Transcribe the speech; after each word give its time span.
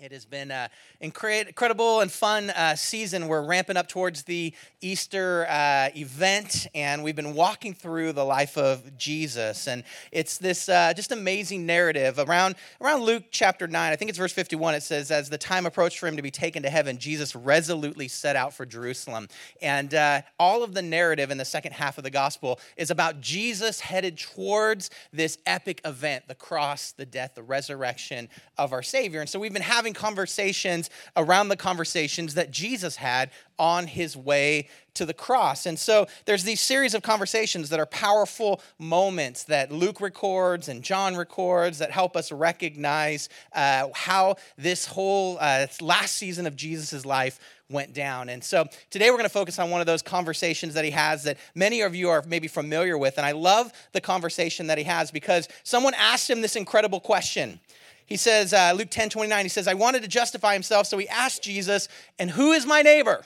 It 0.00 0.12
has 0.12 0.24
been 0.24 0.52
an 0.52 0.68
incredible 1.00 2.02
and 2.02 2.12
fun 2.12 2.50
uh, 2.50 2.76
season. 2.76 3.26
We're 3.26 3.44
ramping 3.44 3.76
up 3.76 3.88
towards 3.88 4.22
the 4.22 4.54
Easter 4.80 5.44
uh, 5.48 5.88
event, 5.96 6.68
and 6.72 7.02
we've 7.02 7.16
been 7.16 7.34
walking 7.34 7.74
through 7.74 8.12
the 8.12 8.24
life 8.24 8.56
of 8.56 8.96
Jesus. 8.96 9.66
And 9.66 9.82
it's 10.12 10.38
this 10.38 10.68
uh, 10.68 10.92
just 10.94 11.10
amazing 11.10 11.66
narrative 11.66 12.20
around, 12.20 12.54
around 12.80 13.02
Luke 13.02 13.24
chapter 13.32 13.66
9. 13.66 13.92
I 13.92 13.96
think 13.96 14.08
it's 14.08 14.18
verse 14.18 14.32
51. 14.32 14.76
It 14.76 14.84
says, 14.84 15.10
As 15.10 15.30
the 15.30 15.38
time 15.38 15.66
approached 15.66 15.98
for 15.98 16.06
him 16.06 16.14
to 16.14 16.22
be 16.22 16.30
taken 16.30 16.62
to 16.62 16.70
heaven, 16.70 16.98
Jesus 16.98 17.34
resolutely 17.34 18.06
set 18.06 18.36
out 18.36 18.54
for 18.54 18.64
Jerusalem. 18.64 19.26
And 19.60 19.92
uh, 19.94 20.22
all 20.38 20.62
of 20.62 20.74
the 20.74 20.82
narrative 20.82 21.32
in 21.32 21.38
the 21.38 21.44
second 21.44 21.72
half 21.72 21.98
of 21.98 22.04
the 22.04 22.10
gospel 22.10 22.60
is 22.76 22.92
about 22.92 23.20
Jesus 23.20 23.80
headed 23.80 24.16
towards 24.16 24.90
this 25.12 25.38
epic 25.44 25.80
event 25.84 26.28
the 26.28 26.36
cross, 26.36 26.92
the 26.92 27.06
death, 27.06 27.34
the 27.34 27.42
resurrection 27.42 28.28
of 28.56 28.72
our 28.72 28.84
Savior. 28.84 29.20
And 29.20 29.28
so 29.28 29.40
we've 29.40 29.52
been 29.52 29.60
having 29.60 29.87
having 29.88 29.94
conversations 29.94 30.90
around 31.16 31.48
the 31.48 31.56
conversations 31.56 32.34
that 32.34 32.50
Jesus 32.50 32.96
had 32.96 33.30
on 33.58 33.86
his 33.86 34.16
way 34.16 34.68
to 34.94 35.06
the 35.06 35.14
cross. 35.14 35.64
And 35.66 35.78
so 35.78 36.06
there's 36.26 36.44
these 36.44 36.60
series 36.60 36.94
of 36.94 37.02
conversations 37.02 37.70
that 37.70 37.80
are 37.80 37.86
powerful 37.86 38.60
moments 38.78 39.44
that 39.44 39.72
Luke 39.72 40.00
records 40.00 40.68
and 40.68 40.82
John 40.82 41.16
records 41.16 41.78
that 41.78 41.90
help 41.90 42.16
us 42.16 42.30
recognize 42.30 43.28
uh, 43.54 43.88
how 43.94 44.36
this 44.58 44.86
whole 44.86 45.38
uh, 45.40 45.66
last 45.80 46.16
season 46.16 46.46
of 46.46 46.54
Jesus' 46.54 47.06
life 47.06 47.40
went 47.70 47.94
down. 47.94 48.28
And 48.28 48.42
so 48.42 48.66
today 48.90 49.10
we're 49.10 49.16
going 49.16 49.24
to 49.24 49.30
focus 49.30 49.58
on 49.58 49.70
one 49.70 49.80
of 49.80 49.86
those 49.86 50.02
conversations 50.02 50.74
that 50.74 50.84
he 50.84 50.90
has 50.90 51.24
that 51.24 51.38
many 51.54 51.80
of 51.82 51.94
you 51.94 52.10
are 52.10 52.22
maybe 52.26 52.48
familiar 52.48 52.98
with. 52.98 53.18
And 53.18 53.26
I 53.26 53.32
love 53.32 53.72
the 53.92 54.00
conversation 54.00 54.66
that 54.66 54.78
he 54.78 54.84
has 54.84 55.10
because 55.10 55.48
someone 55.64 55.94
asked 55.94 56.28
him 56.28 56.40
this 56.40 56.56
incredible 56.56 57.00
question. 57.00 57.60
He 58.08 58.16
says, 58.16 58.54
uh, 58.54 58.72
Luke 58.74 58.88
10 58.90 59.10
29, 59.10 59.44
he 59.44 59.48
says, 59.50 59.68
I 59.68 59.74
wanted 59.74 60.02
to 60.02 60.08
justify 60.08 60.54
himself, 60.54 60.86
so 60.86 60.96
he 60.96 61.06
asked 61.08 61.42
Jesus, 61.42 61.88
and 62.18 62.30
who 62.30 62.52
is 62.52 62.64
my 62.64 62.80
neighbor? 62.80 63.22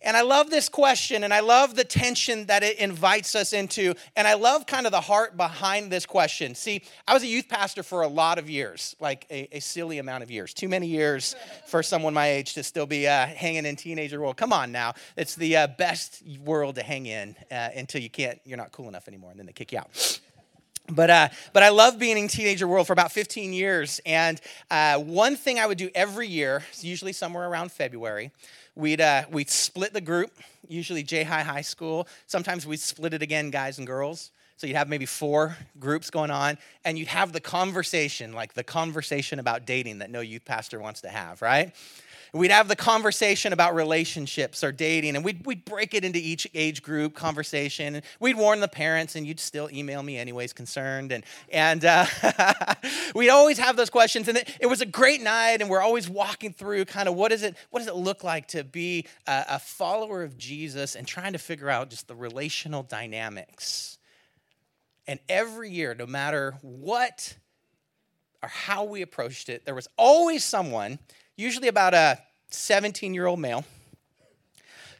And 0.00 0.16
I 0.16 0.22
love 0.22 0.50
this 0.50 0.68
question, 0.68 1.24
and 1.24 1.32
I 1.32 1.40
love 1.40 1.74
the 1.74 1.84
tension 1.84 2.46
that 2.46 2.62
it 2.62 2.78
invites 2.78 3.34
us 3.34 3.52
into. 3.52 3.94
And 4.14 4.28
I 4.28 4.34
love 4.34 4.64
kind 4.66 4.86
of 4.86 4.92
the 4.92 5.00
heart 5.00 5.36
behind 5.36 5.90
this 5.90 6.06
question. 6.06 6.54
See, 6.54 6.82
I 7.06 7.14
was 7.14 7.24
a 7.24 7.26
youth 7.26 7.48
pastor 7.48 7.82
for 7.82 8.02
a 8.02 8.08
lot 8.08 8.38
of 8.38 8.48
years, 8.48 8.94
like 9.00 9.26
a, 9.30 9.56
a 9.56 9.60
silly 9.60 9.98
amount 9.98 10.22
of 10.22 10.30
years, 10.30 10.54
too 10.54 10.68
many 10.68 10.86
years 10.86 11.34
for 11.66 11.82
someone 11.82 12.14
my 12.14 12.28
age 12.28 12.54
to 12.54 12.62
still 12.62 12.86
be 12.86 13.08
uh, 13.08 13.26
hanging 13.26 13.66
in 13.66 13.74
teenager 13.74 14.20
world. 14.20 14.36
Come 14.36 14.52
on 14.52 14.70
now, 14.70 14.94
it's 15.16 15.34
the 15.34 15.56
uh, 15.56 15.66
best 15.66 16.22
world 16.44 16.76
to 16.76 16.82
hang 16.82 17.06
in 17.06 17.34
uh, 17.50 17.70
until 17.76 18.00
you 18.00 18.10
can't, 18.10 18.40
you're 18.44 18.58
not 18.58 18.70
cool 18.70 18.88
enough 18.88 19.08
anymore, 19.08 19.30
and 19.30 19.38
then 19.38 19.46
they 19.46 19.52
kick 19.52 19.72
you 19.72 19.78
out. 19.78 20.20
But, 20.90 21.10
uh, 21.10 21.28
but 21.52 21.62
I 21.62 21.68
love 21.68 21.98
being 21.98 22.16
in 22.16 22.28
teenager 22.28 22.66
world 22.66 22.86
for 22.86 22.94
about 22.94 23.12
15 23.12 23.52
years. 23.52 24.00
And 24.06 24.40
uh, 24.70 24.98
one 24.98 25.36
thing 25.36 25.58
I 25.58 25.66
would 25.66 25.78
do 25.78 25.90
every 25.94 26.26
year, 26.26 26.62
usually 26.80 27.12
somewhere 27.12 27.48
around 27.48 27.72
February, 27.72 28.30
we'd, 28.74 29.00
uh, 29.00 29.24
we'd 29.30 29.50
split 29.50 29.92
the 29.92 30.00
group, 30.00 30.32
usually 30.66 31.02
J 31.02 31.24
High 31.24 31.42
High 31.42 31.60
School. 31.60 32.08
Sometimes 32.26 32.66
we'd 32.66 32.80
split 32.80 33.12
it 33.12 33.22
again, 33.22 33.50
guys 33.50 33.78
and 33.78 33.86
girls. 33.86 34.30
So 34.56 34.66
you'd 34.66 34.76
have 34.76 34.88
maybe 34.88 35.06
four 35.06 35.56
groups 35.78 36.10
going 36.10 36.32
on, 36.32 36.58
and 36.84 36.98
you'd 36.98 37.06
have 37.06 37.32
the 37.32 37.40
conversation, 37.40 38.32
like 38.32 38.54
the 38.54 38.64
conversation 38.64 39.38
about 39.38 39.66
dating 39.66 39.98
that 39.98 40.10
no 40.10 40.20
youth 40.20 40.44
pastor 40.44 40.80
wants 40.80 41.02
to 41.02 41.08
have, 41.08 41.40
right? 41.40 41.72
We'd 42.32 42.50
have 42.50 42.68
the 42.68 42.76
conversation 42.76 43.52
about 43.52 43.74
relationships 43.74 44.62
or 44.62 44.70
dating, 44.72 45.16
and 45.16 45.24
we'd, 45.24 45.46
we'd 45.46 45.64
break 45.64 45.94
it 45.94 46.04
into 46.04 46.18
each 46.18 46.46
age 46.54 46.82
group 46.82 47.14
conversation. 47.14 47.96
And 47.96 48.04
we'd 48.20 48.36
warn 48.36 48.60
the 48.60 48.68
parents, 48.68 49.16
and 49.16 49.26
you'd 49.26 49.40
still 49.40 49.70
email 49.72 50.02
me 50.02 50.18
anyways, 50.18 50.52
concerned. 50.52 51.12
And, 51.12 51.24
and 51.50 51.84
uh, 51.84 52.06
we'd 53.14 53.30
always 53.30 53.58
have 53.58 53.76
those 53.76 53.90
questions. 53.90 54.28
And 54.28 54.38
it, 54.38 54.56
it, 54.60 54.66
was 54.66 54.80
a 54.80 54.86
great 54.86 55.22
night, 55.22 55.60
and 55.60 55.70
we're 55.70 55.80
always 55.80 56.08
walking 56.08 56.52
through 56.52 56.84
kind 56.84 57.08
of 57.08 57.14
what, 57.14 57.32
is 57.32 57.42
it, 57.42 57.56
what 57.70 57.80
does 57.80 57.88
it 57.88 57.94
look 57.96 58.22
like 58.22 58.48
to 58.48 58.62
be 58.62 59.06
a, 59.26 59.44
a 59.50 59.58
follower 59.58 60.22
of 60.22 60.36
Jesus 60.36 60.94
and 60.94 61.06
trying 61.06 61.32
to 61.32 61.38
figure 61.38 61.70
out 61.70 61.90
just 61.90 62.08
the 62.08 62.14
relational 62.14 62.82
dynamics. 62.82 63.98
And 65.06 65.18
every 65.28 65.70
year, 65.70 65.94
no 65.98 66.06
matter 66.06 66.56
what 66.60 67.38
or 68.42 68.48
how 68.48 68.84
we 68.84 69.02
approached 69.02 69.48
it, 69.48 69.64
there 69.64 69.74
was 69.74 69.88
always 69.96 70.44
someone 70.44 70.98
usually 71.38 71.68
about 71.68 71.94
a 71.94 72.18
17 72.50 73.14
year 73.14 73.26
old 73.26 73.38
male, 73.40 73.64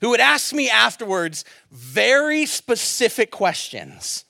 who 0.00 0.10
would 0.10 0.21
ask 0.21 0.54
me 0.54 0.71
afterwards 0.71 1.44
very 1.71 2.47
specific 2.47 3.31
questions. 3.31 4.25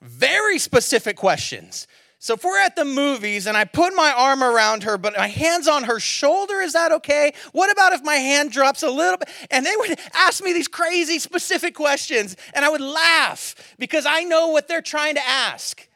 Very 0.00 0.58
specific 0.58 1.16
questions. 1.16 1.88
So 2.20 2.34
if 2.34 2.44
we're 2.44 2.58
at 2.58 2.74
the 2.74 2.84
movies 2.84 3.46
and 3.46 3.56
I 3.56 3.64
put 3.64 3.94
my 3.94 4.12
arm 4.16 4.42
around 4.42 4.84
her, 4.84 4.98
but 4.98 5.16
my 5.16 5.28
hand's 5.28 5.68
on 5.68 5.84
her 5.84 6.00
shoulder, 6.00 6.60
is 6.60 6.72
that 6.72 6.90
okay? 6.90 7.32
What 7.52 7.70
about 7.70 7.92
if 7.92 8.02
my 8.02 8.16
hand 8.16 8.50
drops 8.50 8.82
a 8.82 8.90
little 8.90 9.18
bit? 9.18 9.28
And 9.50 9.64
they 9.64 9.74
would 9.76 9.98
ask 10.14 10.42
me 10.42 10.52
these 10.52 10.68
crazy 10.68 11.18
specific 11.18 11.74
questions, 11.74 12.36
and 12.54 12.64
I 12.64 12.68
would 12.68 12.80
laugh 12.80 13.54
because 13.78 14.04
I 14.04 14.24
know 14.24 14.48
what 14.48 14.66
they're 14.66 14.82
trying 14.82 15.14
to 15.14 15.26
ask. 15.26 15.88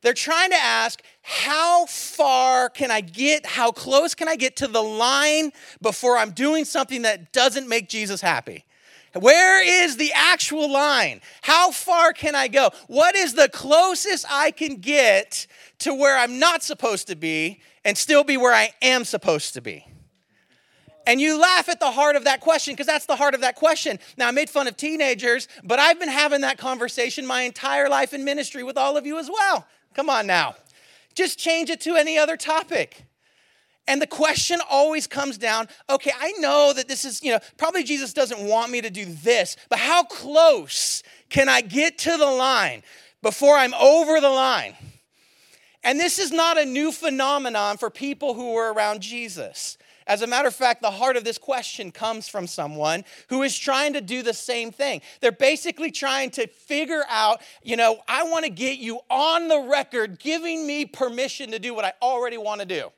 They're 0.00 0.14
trying 0.14 0.50
to 0.50 0.56
ask, 0.56 1.02
how 1.28 1.86
far 1.86 2.70
can 2.70 2.92
I 2.92 3.00
get? 3.00 3.44
How 3.44 3.72
close 3.72 4.14
can 4.14 4.28
I 4.28 4.36
get 4.36 4.54
to 4.58 4.68
the 4.68 4.80
line 4.80 5.50
before 5.82 6.16
I'm 6.16 6.30
doing 6.30 6.64
something 6.64 7.02
that 7.02 7.32
doesn't 7.32 7.68
make 7.68 7.88
Jesus 7.88 8.20
happy? 8.20 8.64
Where 9.12 9.60
is 9.84 9.96
the 9.96 10.12
actual 10.14 10.70
line? 10.70 11.20
How 11.42 11.72
far 11.72 12.12
can 12.12 12.36
I 12.36 12.46
go? 12.46 12.70
What 12.86 13.16
is 13.16 13.34
the 13.34 13.48
closest 13.48 14.24
I 14.30 14.52
can 14.52 14.76
get 14.76 15.48
to 15.80 15.92
where 15.92 16.16
I'm 16.16 16.38
not 16.38 16.62
supposed 16.62 17.08
to 17.08 17.16
be 17.16 17.60
and 17.84 17.98
still 17.98 18.22
be 18.22 18.36
where 18.36 18.54
I 18.54 18.72
am 18.80 19.04
supposed 19.04 19.54
to 19.54 19.60
be? 19.60 19.84
And 21.08 21.20
you 21.20 21.40
laugh 21.40 21.68
at 21.68 21.80
the 21.80 21.90
heart 21.90 22.14
of 22.14 22.22
that 22.22 22.40
question 22.40 22.74
because 22.74 22.86
that's 22.86 23.06
the 23.06 23.16
heart 23.16 23.34
of 23.34 23.40
that 23.40 23.56
question. 23.56 23.98
Now, 24.16 24.28
I 24.28 24.30
made 24.30 24.48
fun 24.48 24.68
of 24.68 24.76
teenagers, 24.76 25.48
but 25.64 25.80
I've 25.80 25.98
been 25.98 26.08
having 26.08 26.42
that 26.42 26.56
conversation 26.56 27.26
my 27.26 27.42
entire 27.42 27.88
life 27.88 28.14
in 28.14 28.24
ministry 28.24 28.62
with 28.62 28.78
all 28.78 28.96
of 28.96 29.06
you 29.06 29.18
as 29.18 29.28
well. 29.28 29.66
Come 29.92 30.08
on 30.08 30.28
now. 30.28 30.54
Just 31.16 31.38
change 31.38 31.70
it 31.70 31.80
to 31.80 31.96
any 31.96 32.16
other 32.16 32.36
topic. 32.36 33.06
And 33.88 34.02
the 34.02 34.06
question 34.06 34.60
always 34.68 35.06
comes 35.06 35.38
down 35.38 35.68
okay, 35.88 36.12
I 36.18 36.32
know 36.38 36.72
that 36.74 36.88
this 36.88 37.04
is, 37.04 37.22
you 37.22 37.32
know, 37.32 37.40
probably 37.56 37.82
Jesus 37.82 38.12
doesn't 38.12 38.40
want 38.40 38.70
me 38.70 38.80
to 38.80 38.90
do 38.90 39.04
this, 39.04 39.56
but 39.68 39.78
how 39.78 40.04
close 40.04 41.02
can 41.30 41.48
I 41.48 41.60
get 41.60 41.98
to 41.98 42.16
the 42.16 42.26
line 42.26 42.82
before 43.22 43.56
I'm 43.56 43.74
over 43.74 44.20
the 44.20 44.30
line? 44.30 44.74
And 45.82 46.00
this 46.00 46.18
is 46.18 46.32
not 46.32 46.58
a 46.58 46.64
new 46.64 46.90
phenomenon 46.90 47.76
for 47.76 47.90
people 47.90 48.34
who 48.34 48.52
were 48.52 48.72
around 48.72 49.00
Jesus. 49.00 49.78
As 50.06 50.22
a 50.22 50.26
matter 50.26 50.46
of 50.46 50.54
fact, 50.54 50.82
the 50.82 50.90
heart 50.90 51.16
of 51.16 51.24
this 51.24 51.36
question 51.36 51.90
comes 51.90 52.28
from 52.28 52.46
someone 52.46 53.04
who 53.28 53.42
is 53.42 53.58
trying 53.58 53.94
to 53.94 54.00
do 54.00 54.22
the 54.22 54.34
same 54.34 54.70
thing. 54.70 55.00
They're 55.20 55.32
basically 55.32 55.90
trying 55.90 56.30
to 56.32 56.46
figure 56.46 57.02
out, 57.08 57.40
you 57.62 57.76
know, 57.76 57.98
I 58.06 58.22
want 58.24 58.44
to 58.44 58.50
get 58.50 58.78
you 58.78 59.00
on 59.10 59.48
the 59.48 59.66
record 59.68 60.20
giving 60.20 60.64
me 60.66 60.86
permission 60.86 61.50
to 61.50 61.58
do 61.58 61.74
what 61.74 61.84
I 61.84 61.92
already 62.00 62.38
want 62.38 62.60
to 62.60 62.66
do. 62.66 62.90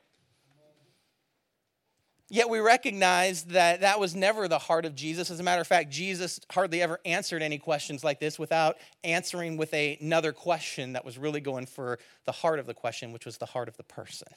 Yet 2.30 2.50
we 2.50 2.58
recognize 2.58 3.44
that 3.44 3.80
that 3.80 3.98
was 3.98 4.14
never 4.14 4.46
the 4.48 4.58
heart 4.58 4.84
of 4.84 4.94
Jesus. 4.94 5.30
As 5.30 5.40
a 5.40 5.42
matter 5.42 5.62
of 5.62 5.66
fact, 5.66 5.88
Jesus 5.88 6.38
hardly 6.50 6.82
ever 6.82 7.00
answered 7.06 7.40
any 7.40 7.56
questions 7.56 8.04
like 8.04 8.20
this 8.20 8.38
without 8.38 8.76
answering 9.02 9.56
with 9.56 9.72
a, 9.72 9.96
another 10.02 10.32
question 10.32 10.92
that 10.92 11.06
was 11.06 11.16
really 11.16 11.40
going 11.40 11.64
for 11.64 11.98
the 12.26 12.32
heart 12.32 12.58
of 12.58 12.66
the 12.66 12.74
question, 12.74 13.12
which 13.12 13.24
was 13.24 13.38
the 13.38 13.46
heart 13.46 13.66
of 13.66 13.78
the 13.78 13.82
person 13.82 14.28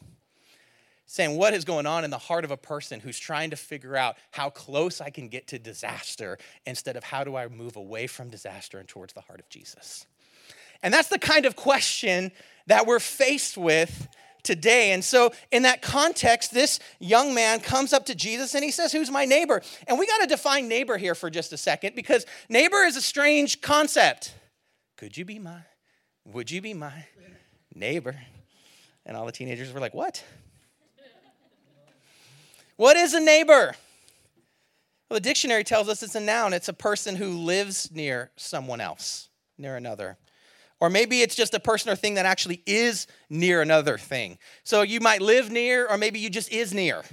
saying 1.11 1.35
what 1.35 1.53
is 1.53 1.65
going 1.65 1.85
on 1.85 2.05
in 2.05 2.09
the 2.09 2.17
heart 2.17 2.45
of 2.45 2.51
a 2.51 2.57
person 2.57 3.01
who's 3.01 3.19
trying 3.19 3.49
to 3.49 3.57
figure 3.57 3.97
out 3.97 4.15
how 4.31 4.49
close 4.49 5.01
I 5.01 5.09
can 5.09 5.27
get 5.27 5.45
to 5.47 5.59
disaster 5.59 6.37
instead 6.65 6.95
of 6.95 7.03
how 7.03 7.25
do 7.25 7.35
I 7.35 7.49
move 7.49 7.75
away 7.75 8.07
from 8.07 8.29
disaster 8.29 8.79
and 8.79 8.87
towards 8.87 9.11
the 9.11 9.19
heart 9.19 9.41
of 9.41 9.49
Jesus. 9.49 10.05
And 10.81 10.93
that's 10.93 11.09
the 11.09 11.19
kind 11.19 11.45
of 11.45 11.57
question 11.57 12.31
that 12.67 12.87
we're 12.87 13.01
faced 13.01 13.57
with 13.57 14.07
today. 14.43 14.93
And 14.93 15.03
so, 15.03 15.33
in 15.51 15.63
that 15.63 15.81
context, 15.81 16.53
this 16.53 16.79
young 17.01 17.33
man 17.33 17.59
comes 17.59 17.91
up 17.91 18.05
to 18.05 18.15
Jesus 18.15 18.55
and 18.55 18.63
he 18.63 18.71
says, 18.71 18.93
Who's 18.93 19.11
my 19.11 19.25
neighbor? 19.25 19.61
And 19.87 19.99
we 19.99 20.07
got 20.07 20.19
to 20.19 20.27
define 20.27 20.69
neighbor 20.69 20.95
here 20.95 21.13
for 21.13 21.29
just 21.29 21.51
a 21.51 21.57
second 21.57 21.93
because 21.93 22.25
neighbor 22.47 22.83
is 22.83 22.95
a 22.95 23.01
strange 23.01 23.59
concept. 23.59 24.33
Could 24.95 25.17
you 25.17 25.25
be 25.25 25.39
my, 25.39 25.59
would 26.23 26.49
you 26.49 26.61
be 26.61 26.73
my 26.73 27.03
neighbor? 27.75 28.15
And 29.05 29.17
all 29.17 29.25
the 29.25 29.33
teenagers 29.33 29.73
were 29.73 29.81
like, 29.81 29.93
What? 29.93 30.23
What 32.81 32.97
is 32.97 33.13
a 33.13 33.19
neighbor? 33.19 33.75
Well, 35.07 35.17
the 35.17 35.19
dictionary 35.19 35.63
tells 35.63 35.87
us 35.87 36.01
it's 36.01 36.15
a 36.15 36.19
noun. 36.19 36.51
It's 36.51 36.67
a 36.67 36.73
person 36.73 37.15
who 37.15 37.37
lives 37.37 37.91
near 37.91 38.31
someone 38.37 38.81
else, 38.81 39.29
near 39.55 39.75
another. 39.75 40.17
Or 40.79 40.89
maybe 40.89 41.21
it's 41.21 41.35
just 41.35 41.53
a 41.53 41.59
person 41.59 41.91
or 41.91 41.95
thing 41.95 42.15
that 42.15 42.25
actually 42.25 42.63
is 42.65 43.05
near 43.29 43.61
another 43.61 43.99
thing. 43.99 44.39
So 44.63 44.81
you 44.81 44.99
might 44.99 45.21
live 45.21 45.51
near, 45.51 45.85
or 45.85 45.95
maybe 45.95 46.17
you 46.17 46.31
just 46.31 46.51
is 46.51 46.73
near. 46.73 47.03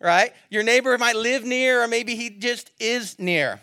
Right? 0.00 0.32
Your 0.48 0.62
neighbor 0.62 0.96
might 0.96 1.16
live 1.16 1.42
near, 1.42 1.82
or 1.82 1.88
maybe 1.88 2.14
he 2.14 2.30
just 2.30 2.70
is 2.78 3.18
near. 3.18 3.58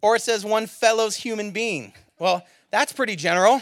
Or 0.00 0.16
it 0.16 0.22
says 0.22 0.46
one 0.46 0.66
fellow's 0.66 1.16
human 1.16 1.50
being. 1.50 1.92
Well, 2.18 2.46
that's 2.70 2.94
pretty 2.94 3.16
general. 3.16 3.60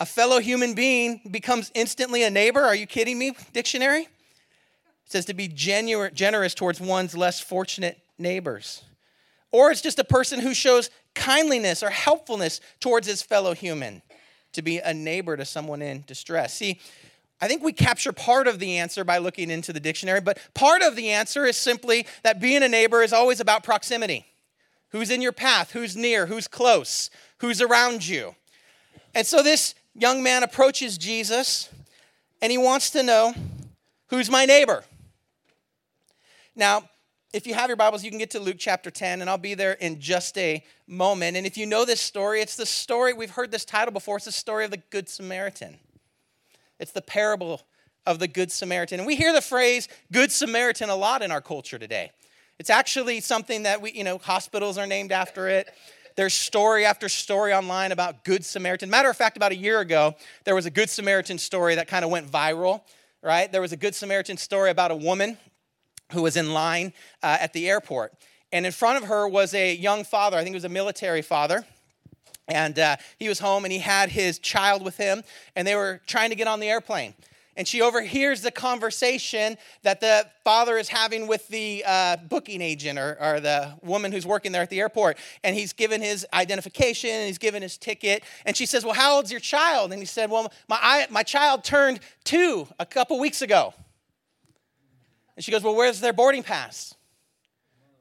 A 0.00 0.06
fellow 0.06 0.40
human 0.40 0.74
being 0.74 1.20
becomes 1.30 1.70
instantly 1.76 2.24
a 2.24 2.30
neighbor. 2.30 2.64
Are 2.64 2.74
you 2.74 2.88
kidding 2.88 3.20
me, 3.20 3.36
dictionary? 3.52 4.08
It 5.08 5.12
says 5.12 5.24
to 5.24 5.34
be 5.34 5.48
genu- 5.48 6.10
generous 6.10 6.52
towards 6.52 6.82
one's 6.82 7.16
less 7.16 7.40
fortunate 7.40 7.98
neighbors. 8.18 8.82
Or 9.50 9.70
it's 9.70 9.80
just 9.80 9.98
a 9.98 10.04
person 10.04 10.38
who 10.38 10.52
shows 10.52 10.90
kindliness 11.14 11.82
or 11.82 11.88
helpfulness 11.88 12.60
towards 12.78 13.06
his 13.06 13.22
fellow 13.22 13.54
human, 13.54 14.02
to 14.52 14.60
be 14.60 14.80
a 14.80 14.92
neighbor 14.92 15.34
to 15.34 15.46
someone 15.46 15.80
in 15.80 16.04
distress. 16.06 16.52
See, 16.52 16.78
I 17.40 17.48
think 17.48 17.62
we 17.62 17.72
capture 17.72 18.12
part 18.12 18.46
of 18.46 18.58
the 18.58 18.76
answer 18.76 19.02
by 19.02 19.16
looking 19.16 19.50
into 19.50 19.72
the 19.72 19.80
dictionary, 19.80 20.20
but 20.20 20.38
part 20.52 20.82
of 20.82 20.94
the 20.94 21.08
answer 21.08 21.46
is 21.46 21.56
simply 21.56 22.06
that 22.22 22.38
being 22.38 22.62
a 22.62 22.68
neighbor 22.68 23.02
is 23.02 23.14
always 23.14 23.40
about 23.40 23.64
proximity. 23.64 24.26
Who's 24.90 25.10
in 25.10 25.22
your 25.22 25.32
path? 25.32 25.70
Who's 25.70 25.96
near? 25.96 26.26
Who's 26.26 26.48
close? 26.48 27.08
Who's 27.38 27.62
around 27.62 28.06
you? 28.06 28.34
And 29.14 29.26
so 29.26 29.42
this 29.42 29.74
young 29.94 30.22
man 30.22 30.42
approaches 30.42 30.98
Jesus 30.98 31.70
and 32.42 32.52
he 32.52 32.58
wants 32.58 32.90
to 32.90 33.02
know 33.02 33.32
who's 34.08 34.30
my 34.30 34.44
neighbor? 34.44 34.84
Now, 36.58 36.82
if 37.32 37.46
you 37.46 37.54
have 37.54 37.68
your 37.68 37.76
Bibles, 37.76 38.02
you 38.02 38.10
can 38.10 38.18
get 38.18 38.32
to 38.32 38.40
Luke 38.40 38.56
chapter 38.58 38.90
10, 38.90 39.20
and 39.20 39.30
I'll 39.30 39.38
be 39.38 39.54
there 39.54 39.74
in 39.74 40.00
just 40.00 40.36
a 40.36 40.64
moment. 40.88 41.36
And 41.36 41.46
if 41.46 41.56
you 41.56 41.66
know 41.66 41.84
this 41.84 42.00
story, 42.00 42.40
it's 42.40 42.56
the 42.56 42.66
story, 42.66 43.12
we've 43.12 43.30
heard 43.30 43.52
this 43.52 43.64
title 43.64 43.92
before, 43.92 44.16
it's 44.16 44.24
the 44.24 44.32
story 44.32 44.64
of 44.64 44.72
the 44.72 44.82
Good 44.90 45.08
Samaritan. 45.08 45.78
It's 46.80 46.90
the 46.90 47.00
parable 47.00 47.62
of 48.04 48.18
the 48.18 48.26
Good 48.26 48.50
Samaritan. 48.50 48.98
And 48.98 49.06
we 49.06 49.14
hear 49.14 49.32
the 49.32 49.40
phrase 49.40 49.86
Good 50.10 50.32
Samaritan 50.32 50.90
a 50.90 50.96
lot 50.96 51.22
in 51.22 51.30
our 51.30 51.40
culture 51.40 51.78
today. 51.78 52.10
It's 52.58 52.70
actually 52.70 53.20
something 53.20 53.62
that 53.62 53.80
we, 53.80 53.92
you 53.92 54.02
know, 54.02 54.18
hospitals 54.18 54.78
are 54.78 54.86
named 54.88 55.12
after 55.12 55.46
it. 55.46 55.72
There's 56.16 56.34
story 56.34 56.84
after 56.84 57.08
story 57.08 57.54
online 57.54 57.92
about 57.92 58.24
Good 58.24 58.44
Samaritan. 58.44 58.90
Matter 58.90 59.10
of 59.10 59.16
fact, 59.16 59.36
about 59.36 59.52
a 59.52 59.56
year 59.56 59.78
ago, 59.78 60.16
there 60.42 60.56
was 60.56 60.66
a 60.66 60.70
Good 60.72 60.90
Samaritan 60.90 61.38
story 61.38 61.76
that 61.76 61.86
kind 61.86 62.04
of 62.04 62.10
went 62.10 62.28
viral, 62.28 62.80
right? 63.22 63.52
There 63.52 63.60
was 63.60 63.72
a 63.72 63.76
Good 63.76 63.94
Samaritan 63.94 64.36
story 64.38 64.70
about 64.70 64.90
a 64.90 64.96
woman 64.96 65.38
who 66.12 66.22
was 66.22 66.36
in 66.36 66.52
line 66.52 66.92
uh, 67.22 67.38
at 67.40 67.52
the 67.52 67.68
airport. 67.68 68.12
And 68.52 68.64
in 68.64 68.72
front 68.72 69.02
of 69.02 69.08
her 69.08 69.28
was 69.28 69.52
a 69.54 69.74
young 69.74 70.04
father, 70.04 70.36
I 70.36 70.42
think 70.42 70.54
it 70.54 70.56
was 70.56 70.64
a 70.64 70.70
military 70.70 71.22
father 71.22 71.64
and 72.48 72.78
uh, 72.78 72.96
he 73.18 73.28
was 73.28 73.38
home 73.38 73.64
and 73.64 73.72
he 73.72 73.78
had 73.78 74.08
his 74.08 74.38
child 74.38 74.82
with 74.82 74.96
him, 74.96 75.22
and 75.54 75.68
they 75.68 75.74
were 75.74 76.00
trying 76.06 76.30
to 76.30 76.36
get 76.36 76.48
on 76.48 76.60
the 76.60 76.68
airplane. 76.68 77.14
And 77.56 77.66
she 77.66 77.82
overhears 77.82 78.40
the 78.40 78.52
conversation 78.52 79.56
that 79.82 80.00
the 80.00 80.28
father 80.44 80.78
is 80.78 80.88
having 80.88 81.26
with 81.26 81.48
the 81.48 81.82
uh, 81.84 82.16
booking 82.28 82.62
agent 82.62 83.00
or, 83.00 83.18
or, 83.20 83.40
the 83.40 83.74
woman 83.82 84.12
who's 84.12 84.24
working 84.24 84.52
there 84.52 84.62
at 84.62 84.70
the 84.70 84.78
airport. 84.78 85.18
And 85.42 85.56
he's 85.56 85.72
given 85.72 86.00
his 86.00 86.24
identification 86.32 87.10
and 87.10 87.26
he's 87.26 87.36
given 87.36 87.60
his 87.60 87.76
ticket. 87.76 88.22
And 88.46 88.56
she 88.56 88.64
says, 88.64 88.84
Well, 88.84 88.94
how 88.94 89.16
old's 89.16 89.32
your 89.32 89.40
child? 89.40 89.90
And 89.90 90.00
he 90.00 90.06
said, 90.06 90.30
Well, 90.30 90.52
my, 90.68 90.78
I, 90.80 91.06
my 91.10 91.24
child 91.24 91.64
turned 91.64 91.98
two 92.22 92.68
a 92.78 92.86
couple 92.86 93.18
weeks 93.18 93.42
ago. 93.42 93.74
And 95.38 95.44
she 95.44 95.52
goes, 95.52 95.62
Well, 95.62 95.76
where's 95.76 96.00
their 96.00 96.12
boarding 96.12 96.42
pass? 96.42 96.96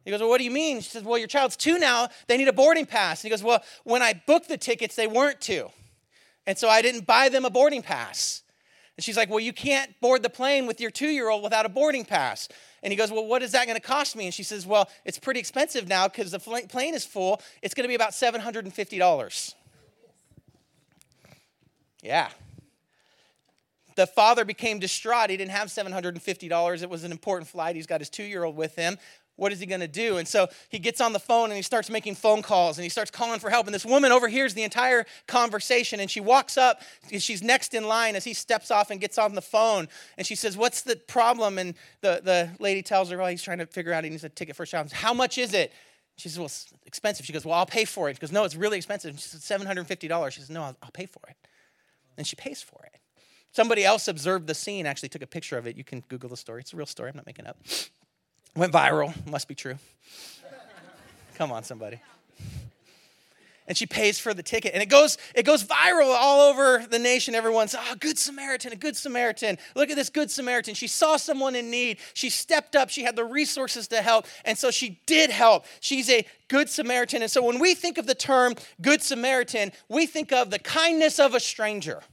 He 0.04 0.10
goes, 0.10 0.22
Well, 0.22 0.30
what 0.30 0.40
do 0.40 0.44
you 0.44 0.50
mean? 0.50 0.82
She 0.82 0.90
says, 0.90 1.04
Well, 1.04 1.20
your 1.20 1.28
child's 1.28 1.56
two 1.56 1.78
now. 1.78 2.10
They 2.26 2.36
need 2.36 2.48
a 2.48 2.54
boarding 2.54 2.88
pass. 2.88 3.22
And 3.22 3.28
he 3.28 3.30
goes, 3.30 3.44
Well, 3.44 3.64
when 3.84 4.02
I 4.02 4.20
booked 4.26 4.50
the 4.50 4.58
tickets, 4.58 4.96
they 4.96 5.06
weren't 5.06 5.40
two. 5.40 5.70
And 6.48 6.58
so 6.58 6.68
I 6.68 6.82
didn't 6.82 7.06
buy 7.06 7.30
them 7.30 7.46
a 7.46 7.52
boarding 7.52 7.84
pass. 7.84 8.42
And 8.96 9.04
she's 9.04 9.16
like, 9.16 9.30
Well, 9.30 9.40
you 9.40 9.54
can't 9.54 9.94
board 10.02 10.24
the 10.24 10.32
plane 10.32 10.66
with 10.66 10.82
your 10.82 10.90
two 10.90 11.10
year 11.10 11.30
old 11.30 11.44
without 11.44 11.64
a 11.64 11.70
boarding 11.70 12.06
pass. 12.06 12.50
And 12.82 12.92
he 12.92 12.98
goes, 12.98 13.12
Well, 13.12 13.28
what 13.28 13.44
is 13.44 13.52
that 13.52 13.68
going 13.68 13.80
to 13.80 13.88
cost 13.88 14.16
me? 14.16 14.26
And 14.26 14.34
she 14.34 14.42
says, 14.42 14.66
Well, 14.66 14.90
it's 15.06 15.20
pretty 15.20 15.40
expensive 15.40 15.88
now 15.88 16.08
because 16.08 16.32
the 16.32 16.40
plane 16.40 16.96
is 16.96 17.06
full. 17.06 17.40
It's 17.62 17.76
going 17.76 17.84
to 17.84 17.88
be 17.88 17.94
about 17.94 18.14
$750. 18.14 19.54
Yeah. 22.02 22.30
The 23.98 24.08
father 24.08 24.46
became 24.46 24.80
distraught. 24.80 25.30
He 25.30 25.36
didn't 25.36 25.52
have 25.52 25.68
$750. 25.68 26.82
It 26.82 26.90
was 26.90 27.04
an 27.04 27.12
important 27.12 27.50
flight. 27.50 27.76
He's 27.76 27.88
got 27.88 28.00
his 28.00 28.10
two 28.10 28.24
year 28.24 28.46
old 28.46 28.56
with 28.56 28.76
him 28.76 28.98
what 29.38 29.52
is 29.52 29.60
he 29.60 29.66
going 29.66 29.82
to 29.82 29.88
do? 29.88 30.18
And 30.18 30.28
so 30.28 30.48
he 30.70 30.80
gets 30.80 31.00
on 31.00 31.14
the 31.14 31.20
phone 31.20 31.46
and 31.46 31.56
he 31.56 31.62
starts 31.62 31.90
making 31.90 32.16
phone 32.16 32.42
calls 32.42 32.78
and 32.78 32.84
he 32.84 32.90
starts 32.90 33.10
calling 33.10 33.40
for 33.40 33.50
help. 33.50 33.68
And 33.68 33.74
this 33.74 33.86
woman 33.86 34.12
overhears 34.12 34.54
the 34.54 34.64
entire 34.64 35.06
conversation 35.28 36.00
and 36.00 36.12
she 36.12 36.20
walks 36.20 36.58
up. 36.58 36.82
She's 37.18 37.42
next 37.42 37.74
in 37.74 37.88
line 37.88 38.16
as 38.16 38.24
he 38.24 38.34
steps 38.34 38.72
off 38.72 38.90
and 38.92 39.00
gets 39.00 39.18
on 39.18 39.36
the 39.36 39.42
phone. 39.42 39.88
And 40.18 40.28
she 40.28 40.36
says, 40.36 40.58
What's 40.58 40.82
the 40.82 40.96
problem? 40.96 41.58
And 41.58 41.76
the, 42.02 42.20
the 42.24 42.50
lady 42.60 42.82
tells 42.82 43.10
her, 43.12 43.18
Well, 43.18 43.28
he's 43.28 43.44
trying 43.44 43.60
to 43.60 43.68
figure 43.68 43.94
out 43.94 44.04
he 44.04 44.10
needs 44.10 44.24
a 44.24 44.30
ticket 44.30 44.56
for 44.56 44.66
a. 44.66 44.92
How 44.92 45.14
much 45.14 45.38
is 45.38 45.54
it? 45.54 45.72
She 46.18 46.30
says, 46.30 46.40
Well, 46.40 46.48
it's 46.48 46.74
expensive. 46.86 47.26
She 47.26 47.34
goes, 47.34 47.46
Well, 47.46 47.56
I'll 47.56 47.68
pay 47.68 47.86
for 47.86 48.10
it. 48.10 48.16
She 48.16 48.20
goes, 48.20 48.32
No, 48.32 48.44
it's 48.44 48.56
really 48.56 48.78
expensive. 48.78 49.20
She 49.20 49.30
says, 49.30 49.42
$750. 49.42 50.32
She 50.32 50.40
says, 50.40 50.50
No, 50.50 50.64
I'll, 50.64 50.78
I'll 50.82 50.92
pay 50.92 51.06
for 51.06 51.22
it. 51.30 51.36
And 52.18 52.26
she 52.26 52.36
pays 52.36 52.64
for 52.64 52.84
it. 52.86 53.00
Somebody 53.52 53.84
else 53.84 54.08
observed 54.08 54.48
the 54.48 54.54
scene, 54.54 54.86
actually 54.86 55.10
took 55.10 55.22
a 55.22 55.28
picture 55.28 55.58
of 55.58 55.66
it. 55.66 55.76
You 55.76 55.84
can 55.84 56.04
Google 56.10 56.30
the 56.30 56.38
story. 56.38 56.62
It's 56.62 56.74
a 56.74 56.78
real 56.78 56.86
story. 56.86 57.10
I'm 57.10 57.16
not 57.16 57.26
making 57.26 57.48
up. 57.48 57.58
Went 58.56 58.74
viral, 58.74 59.14
must 59.28 59.48
be 59.48 59.56
true. 59.56 59.78
Come 61.36 61.52
on, 61.52 61.64
somebody. 61.64 62.02
And 63.68 63.78
she 63.78 63.86
pays 63.86 64.18
for 64.18 64.34
the 64.34 64.42
ticket. 64.42 64.74
And 64.74 64.82
it 64.82 64.88
goes, 64.88 65.18
it 65.36 65.44
goes 65.44 65.64
viral 65.64 66.16
all 66.16 66.50
over 66.50 66.86
the 66.90 66.98
nation. 66.98 67.36
Everyone's, 67.36 67.76
oh, 67.78 67.96
good 68.00 68.18
Samaritan, 68.18 68.72
a 68.72 68.78
good 68.78 68.96
Samaritan. 68.96 69.58
Look 69.76 69.90
at 69.90 69.98
this 69.98 70.10
good 70.10 70.32
Samaritan. 70.32 70.74
She 70.74 70.88
saw 70.88 71.18
someone 71.18 71.54
in 71.54 71.70
need. 71.70 71.98
She 72.14 72.30
stepped 72.30 72.78
up. 72.78 72.90
She 72.90 73.04
had 73.04 73.18
the 73.18 73.26
resources 73.26 73.90
to 73.90 74.02
help. 74.02 74.26
And 74.46 74.58
so 74.58 74.72
she 74.72 75.02
did 75.06 75.30
help. 75.30 75.66
She's 75.82 76.10
a 76.10 76.26
good 76.48 76.70
Samaritan. 76.70 77.22
And 77.22 77.30
so 77.30 77.44
when 77.44 77.60
we 77.60 77.74
think 77.76 77.98
of 77.98 78.08
the 78.08 78.16
term 78.16 78.56
good 78.82 79.02
Samaritan, 79.02 79.74
we 79.90 80.06
think 80.06 80.32
of 80.32 80.50
the 80.50 80.60
kindness 80.60 81.20
of 81.20 81.36
a 81.36 81.40
stranger. 81.40 82.04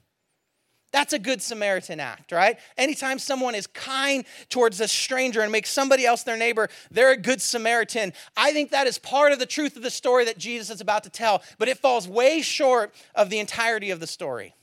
That's 0.94 1.12
a 1.12 1.18
good 1.18 1.42
Samaritan 1.42 1.98
act, 1.98 2.30
right? 2.30 2.56
Anytime 2.78 3.18
someone 3.18 3.56
is 3.56 3.66
kind 3.66 4.24
towards 4.48 4.80
a 4.80 4.86
stranger 4.86 5.40
and 5.40 5.50
makes 5.50 5.70
somebody 5.70 6.06
else 6.06 6.22
their 6.22 6.36
neighbor, 6.36 6.68
they're 6.88 7.10
a 7.10 7.16
good 7.16 7.42
Samaritan. 7.42 8.12
I 8.36 8.52
think 8.52 8.70
that 8.70 8.86
is 8.86 8.96
part 8.96 9.32
of 9.32 9.40
the 9.40 9.44
truth 9.44 9.74
of 9.74 9.82
the 9.82 9.90
story 9.90 10.24
that 10.26 10.38
Jesus 10.38 10.70
is 10.70 10.80
about 10.80 11.02
to 11.02 11.10
tell, 11.10 11.42
but 11.58 11.66
it 11.66 11.78
falls 11.78 12.06
way 12.06 12.42
short 12.42 12.94
of 13.16 13.28
the 13.28 13.40
entirety 13.40 13.90
of 13.90 13.98
the 13.98 14.06
story. 14.06 14.54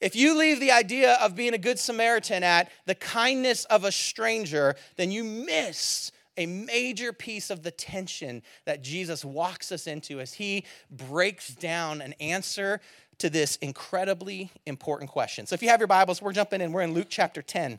If 0.00 0.14
you 0.14 0.38
leave 0.38 0.60
the 0.60 0.70
idea 0.70 1.14
of 1.14 1.34
being 1.34 1.52
a 1.52 1.58
good 1.58 1.80
Samaritan 1.80 2.44
at 2.44 2.70
the 2.86 2.94
kindness 2.94 3.64
of 3.64 3.82
a 3.82 3.90
stranger, 3.90 4.76
then 4.94 5.10
you 5.10 5.24
miss 5.24 6.12
a 6.36 6.46
major 6.46 7.12
piece 7.12 7.50
of 7.50 7.64
the 7.64 7.72
tension 7.72 8.44
that 8.66 8.82
Jesus 8.82 9.24
walks 9.24 9.72
us 9.72 9.88
into 9.88 10.20
as 10.20 10.34
he 10.34 10.64
breaks 10.92 11.48
down 11.48 12.00
an 12.00 12.12
answer 12.20 12.80
to 13.20 13.30
this 13.30 13.56
incredibly 13.56 14.50
important 14.66 15.10
question. 15.10 15.46
So 15.46 15.54
if 15.54 15.62
you 15.62 15.68
have 15.68 15.80
your 15.80 15.86
Bibles, 15.86 16.20
we're 16.20 16.32
jumping 16.32 16.60
in. 16.60 16.72
We're 16.72 16.82
in 16.82 16.94
Luke 16.94 17.08
chapter 17.08 17.42
10. 17.42 17.78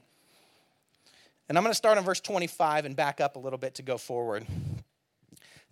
And 1.49 1.57
I'm 1.57 1.63
going 1.63 1.71
to 1.71 1.77
start 1.77 1.97
on 1.97 2.03
verse 2.03 2.21
25 2.21 2.85
and 2.85 2.95
back 2.95 3.19
up 3.19 3.35
a 3.35 3.39
little 3.39 3.59
bit 3.59 3.75
to 3.75 3.81
go 3.81 3.97
forward. 3.97 4.45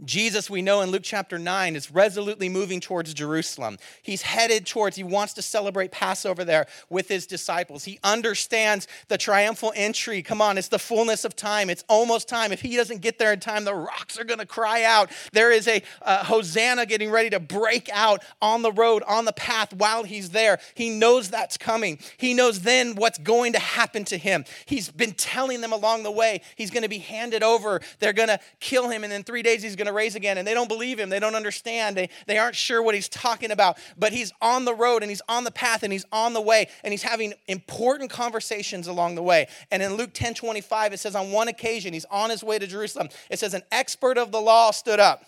Jesus, 0.05 0.49
we 0.49 0.61
know 0.61 0.81
in 0.81 0.91
Luke 0.91 1.03
chapter 1.03 1.37
9, 1.37 1.75
is 1.75 1.91
resolutely 1.91 2.47
moving 2.47 2.79
towards 2.79 3.13
Jerusalem. 3.13 3.77
He's 4.01 4.21
headed 4.21 4.65
towards, 4.65 4.95
he 4.95 5.03
wants 5.03 5.33
to 5.33 5.41
celebrate 5.41 5.91
Passover 5.91 6.45
there 6.45 6.67
with 6.89 7.09
his 7.09 7.27
disciples. 7.27 7.83
He 7.83 7.99
understands 8.03 8.87
the 9.09 9.17
triumphal 9.17 9.73
entry. 9.75 10.21
Come 10.21 10.41
on, 10.41 10.57
it's 10.57 10.69
the 10.69 10.79
fullness 10.79 11.25
of 11.25 11.35
time. 11.35 11.69
It's 11.69 11.83
almost 11.89 12.29
time. 12.29 12.51
If 12.51 12.61
he 12.61 12.77
doesn't 12.77 13.01
get 13.01 13.17
there 13.17 13.33
in 13.33 13.39
time, 13.39 13.65
the 13.65 13.75
rocks 13.75 14.17
are 14.17 14.23
going 14.23 14.39
to 14.39 14.45
cry 14.45 14.83
out. 14.83 15.11
There 15.33 15.51
is 15.51 15.67
a 15.67 15.83
uh, 16.01 16.23
Hosanna 16.23 16.85
getting 16.85 17.11
ready 17.11 17.29
to 17.31 17.39
break 17.39 17.89
out 17.91 18.23
on 18.41 18.61
the 18.61 18.71
road, 18.71 19.03
on 19.03 19.25
the 19.25 19.33
path 19.33 19.73
while 19.73 20.03
he's 20.03 20.29
there. 20.29 20.59
He 20.75 20.89
knows 20.89 21.29
that's 21.29 21.57
coming. 21.57 21.99
He 22.17 22.33
knows 22.33 22.61
then 22.61 22.95
what's 22.95 23.17
going 23.17 23.53
to 23.53 23.59
happen 23.59 24.05
to 24.05 24.17
him. 24.17 24.45
He's 24.65 24.89
been 24.89 25.13
telling 25.13 25.61
them 25.61 25.73
along 25.73 26.03
the 26.03 26.11
way 26.11 26.41
he's 26.55 26.71
going 26.71 26.83
to 26.83 26.89
be 26.89 26.99
handed 26.99 27.43
over. 27.43 27.81
They're 27.99 28.13
going 28.13 28.29
to 28.29 28.39
kill 28.59 28.89
him, 28.89 29.03
and 29.03 29.11
in 29.11 29.23
three 29.23 29.41
days 29.41 29.61
he's 29.61 29.75
going 29.75 29.87
to 29.87 29.88
to 29.89 29.93
raise 29.93 30.15
again. 30.15 30.37
And 30.37 30.47
they 30.47 30.53
don't 30.53 30.67
believe 30.67 30.99
him. 30.99 31.09
They 31.09 31.19
don't 31.19 31.35
understand. 31.35 31.97
They, 31.97 32.09
they 32.27 32.37
aren't 32.37 32.55
sure 32.55 32.81
what 32.81 32.95
he's 32.95 33.09
talking 33.09 33.51
about. 33.51 33.77
But 33.97 34.13
he's 34.13 34.31
on 34.41 34.65
the 34.65 34.73
road 34.73 35.01
and 35.01 35.11
he's 35.11 35.21
on 35.27 35.43
the 35.43 35.51
path 35.51 35.83
and 35.83 35.91
he's 35.91 36.05
on 36.11 36.33
the 36.33 36.41
way 36.41 36.69
and 36.83 36.93
he's 36.93 37.03
having 37.03 37.33
important 37.47 38.09
conversations 38.09 38.87
along 38.87 39.15
the 39.15 39.23
way. 39.23 39.47
And 39.71 39.83
in 39.83 39.95
Luke 39.95 40.11
10 40.13 40.33
25, 40.33 40.93
it 40.93 40.99
says, 40.99 41.15
on 41.15 41.31
one 41.31 41.47
occasion, 41.47 41.93
he's 41.93 42.05
on 42.05 42.29
his 42.29 42.43
way 42.43 42.59
to 42.59 42.67
Jerusalem. 42.67 43.09
It 43.29 43.39
says, 43.39 43.53
an 43.53 43.63
expert 43.71 44.17
of 44.17 44.31
the 44.31 44.41
law 44.41 44.71
stood 44.71 44.99
up 44.99 45.25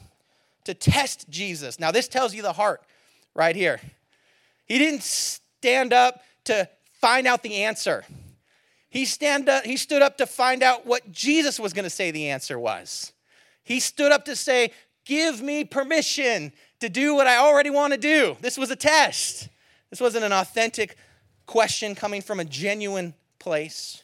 to 0.65 0.73
test 0.73 1.29
Jesus. 1.29 1.79
Now, 1.79 1.91
this 1.91 2.07
tells 2.07 2.33
you 2.33 2.41
the 2.41 2.53
heart 2.53 2.81
right 3.33 3.55
here. 3.55 3.81
He 4.65 4.77
didn't 4.77 5.03
stand 5.03 5.93
up 5.93 6.21
to 6.45 6.69
find 6.99 7.27
out 7.27 7.43
the 7.43 7.63
answer. 7.63 8.05
He, 8.89 9.05
stand 9.05 9.49
up, 9.49 9.63
he 9.63 9.77
stood 9.77 10.01
up 10.01 10.17
to 10.17 10.25
find 10.25 10.61
out 10.61 10.85
what 10.85 11.11
Jesus 11.11 11.59
was 11.59 11.73
going 11.73 11.83
to 11.83 11.89
say 11.89 12.11
the 12.11 12.29
answer 12.29 12.59
was. 12.59 13.13
He 13.63 13.79
stood 13.79 14.11
up 14.11 14.25
to 14.25 14.35
say, 14.35 14.71
Give 15.05 15.41
me 15.41 15.63
permission 15.63 16.53
to 16.79 16.89
do 16.89 17.15
what 17.15 17.27
I 17.27 17.37
already 17.37 17.69
want 17.69 17.93
to 17.93 17.99
do. 17.99 18.37
This 18.41 18.57
was 18.57 18.69
a 18.69 18.75
test. 18.75 19.49
This 19.89 19.99
wasn't 19.99 20.23
an 20.25 20.31
authentic 20.31 20.95
question 21.47 21.95
coming 21.95 22.21
from 22.21 22.39
a 22.39 22.45
genuine 22.45 23.13
place. 23.39 24.03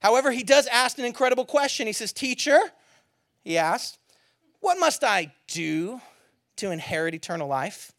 However, 0.00 0.30
he 0.30 0.44
does 0.44 0.66
ask 0.68 0.98
an 0.98 1.04
incredible 1.04 1.44
question. 1.44 1.86
He 1.86 1.92
says, 1.92 2.12
Teacher, 2.12 2.58
he 3.42 3.58
asks, 3.58 3.98
What 4.60 4.78
must 4.78 5.02
I 5.02 5.32
do 5.48 6.00
to 6.56 6.70
inherit 6.70 7.14
eternal 7.14 7.48
life? 7.48 7.92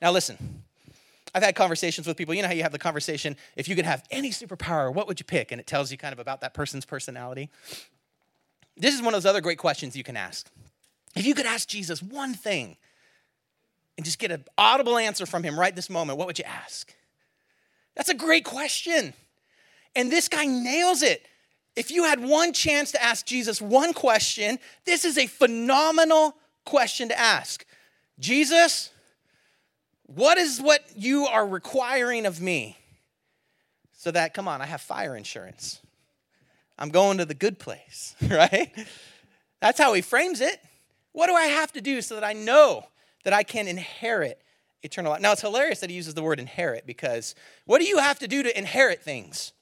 Now, 0.00 0.12
listen, 0.12 0.62
I've 1.34 1.42
had 1.42 1.54
conversations 1.54 2.06
with 2.06 2.16
people. 2.16 2.34
You 2.34 2.42
know 2.42 2.48
how 2.48 2.54
you 2.54 2.62
have 2.62 2.72
the 2.72 2.78
conversation, 2.78 3.36
if 3.56 3.68
you 3.68 3.76
could 3.76 3.84
have 3.84 4.02
any 4.10 4.30
superpower, 4.30 4.92
what 4.92 5.06
would 5.06 5.20
you 5.20 5.24
pick? 5.24 5.52
And 5.52 5.60
it 5.60 5.66
tells 5.66 5.90
you 5.92 5.98
kind 5.98 6.12
of 6.12 6.18
about 6.18 6.40
that 6.40 6.54
person's 6.54 6.84
personality. 6.84 7.48
This 8.76 8.94
is 8.94 9.02
one 9.02 9.14
of 9.14 9.22
those 9.22 9.28
other 9.28 9.40
great 9.40 9.58
questions 9.58 9.96
you 9.96 10.04
can 10.04 10.16
ask. 10.16 10.50
If 11.14 11.26
you 11.26 11.34
could 11.34 11.46
ask 11.46 11.68
Jesus 11.68 12.02
one 12.02 12.34
thing 12.34 12.76
and 13.96 14.04
just 14.04 14.18
get 14.18 14.30
an 14.30 14.44
audible 14.56 14.96
answer 14.96 15.26
from 15.26 15.42
him 15.42 15.58
right 15.58 15.74
this 15.74 15.90
moment, 15.90 16.18
what 16.18 16.26
would 16.26 16.38
you 16.38 16.44
ask? 16.46 16.94
That's 17.94 18.08
a 18.08 18.14
great 18.14 18.44
question. 18.44 19.12
And 19.94 20.10
this 20.10 20.28
guy 20.28 20.46
nails 20.46 21.02
it. 21.02 21.26
If 21.76 21.90
you 21.90 22.04
had 22.04 22.20
one 22.20 22.52
chance 22.52 22.92
to 22.92 23.02
ask 23.02 23.26
Jesus 23.26 23.60
one 23.60 23.92
question, 23.92 24.58
this 24.84 25.04
is 25.04 25.18
a 25.18 25.26
phenomenal 25.26 26.34
question 26.64 27.08
to 27.08 27.18
ask. 27.18 27.64
Jesus, 28.18 28.90
what 30.06 30.38
is 30.38 30.60
what 30.60 30.82
you 30.96 31.26
are 31.26 31.46
requiring 31.46 32.24
of 32.24 32.40
me? 32.40 32.78
So 33.92 34.10
that, 34.10 34.34
come 34.34 34.48
on, 34.48 34.60
I 34.62 34.66
have 34.66 34.80
fire 34.80 35.14
insurance. 35.14 35.80
I'm 36.82 36.88
going 36.88 37.18
to 37.18 37.24
the 37.24 37.32
good 37.32 37.60
place, 37.60 38.16
right? 38.28 38.72
That's 39.60 39.78
how 39.78 39.92
he 39.94 40.02
frames 40.02 40.40
it. 40.40 40.60
What 41.12 41.28
do 41.28 41.34
I 41.34 41.44
have 41.44 41.72
to 41.74 41.80
do 41.80 42.02
so 42.02 42.16
that 42.16 42.24
I 42.24 42.32
know 42.32 42.84
that 43.22 43.32
I 43.32 43.44
can 43.44 43.68
inherit 43.68 44.42
eternal 44.82 45.12
life? 45.12 45.20
Now, 45.20 45.30
it's 45.30 45.42
hilarious 45.42 45.78
that 45.78 45.90
he 45.90 45.96
uses 45.96 46.14
the 46.14 46.24
word 46.24 46.40
inherit 46.40 46.84
because 46.84 47.36
what 47.66 47.80
do 47.80 47.86
you 47.86 47.98
have 47.98 48.18
to 48.18 48.26
do 48.26 48.42
to 48.42 48.58
inherit 48.58 49.00
things? 49.00 49.52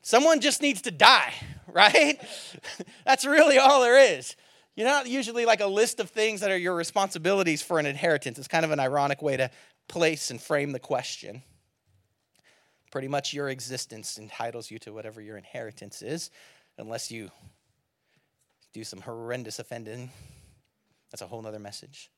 Someone 0.00 0.38
just 0.40 0.62
needs 0.62 0.82
to 0.82 0.92
die, 0.92 1.34
right? 1.66 2.16
That's 3.04 3.24
really 3.24 3.58
all 3.58 3.80
there 3.80 3.98
is. 3.98 4.36
You're 4.76 4.86
not 4.86 5.08
usually 5.08 5.46
like 5.46 5.60
a 5.60 5.66
list 5.66 5.98
of 5.98 6.10
things 6.10 6.42
that 6.42 6.52
are 6.52 6.56
your 6.56 6.76
responsibilities 6.76 7.60
for 7.60 7.80
an 7.80 7.86
inheritance. 7.86 8.38
It's 8.38 8.46
kind 8.46 8.64
of 8.64 8.70
an 8.70 8.78
ironic 8.78 9.20
way 9.20 9.36
to 9.36 9.50
place 9.88 10.30
and 10.30 10.40
frame 10.40 10.70
the 10.70 10.78
question. 10.78 11.42
Pretty 12.90 13.08
much 13.08 13.32
your 13.32 13.48
existence 13.48 14.18
entitles 14.18 14.70
you 14.70 14.78
to 14.80 14.92
whatever 14.92 15.20
your 15.20 15.36
inheritance 15.36 16.02
is, 16.02 16.30
unless 16.78 17.10
you 17.10 17.30
do 18.72 18.84
some 18.84 19.00
horrendous 19.00 19.58
offending. 19.58 20.10
That's 21.10 21.22
a 21.22 21.26
whole 21.26 21.46
other 21.46 21.58
message. 21.58 22.10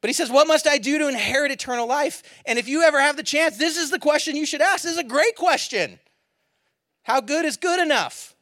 But 0.00 0.10
he 0.10 0.12
says, 0.14 0.30
What 0.30 0.46
must 0.46 0.68
I 0.68 0.78
do 0.78 0.98
to 0.98 1.08
inherit 1.08 1.50
eternal 1.50 1.86
life? 1.86 2.22
And 2.44 2.58
if 2.58 2.68
you 2.68 2.82
ever 2.82 3.00
have 3.00 3.16
the 3.16 3.22
chance, 3.22 3.56
this 3.56 3.78
is 3.78 3.90
the 3.90 3.98
question 3.98 4.36
you 4.36 4.46
should 4.46 4.60
ask. 4.60 4.82
This 4.82 4.92
is 4.92 4.98
a 4.98 5.04
great 5.04 5.34
question. 5.34 5.98
How 7.02 7.20
good 7.20 7.44
is 7.44 7.56
good 7.56 7.80
enough? 7.80 8.34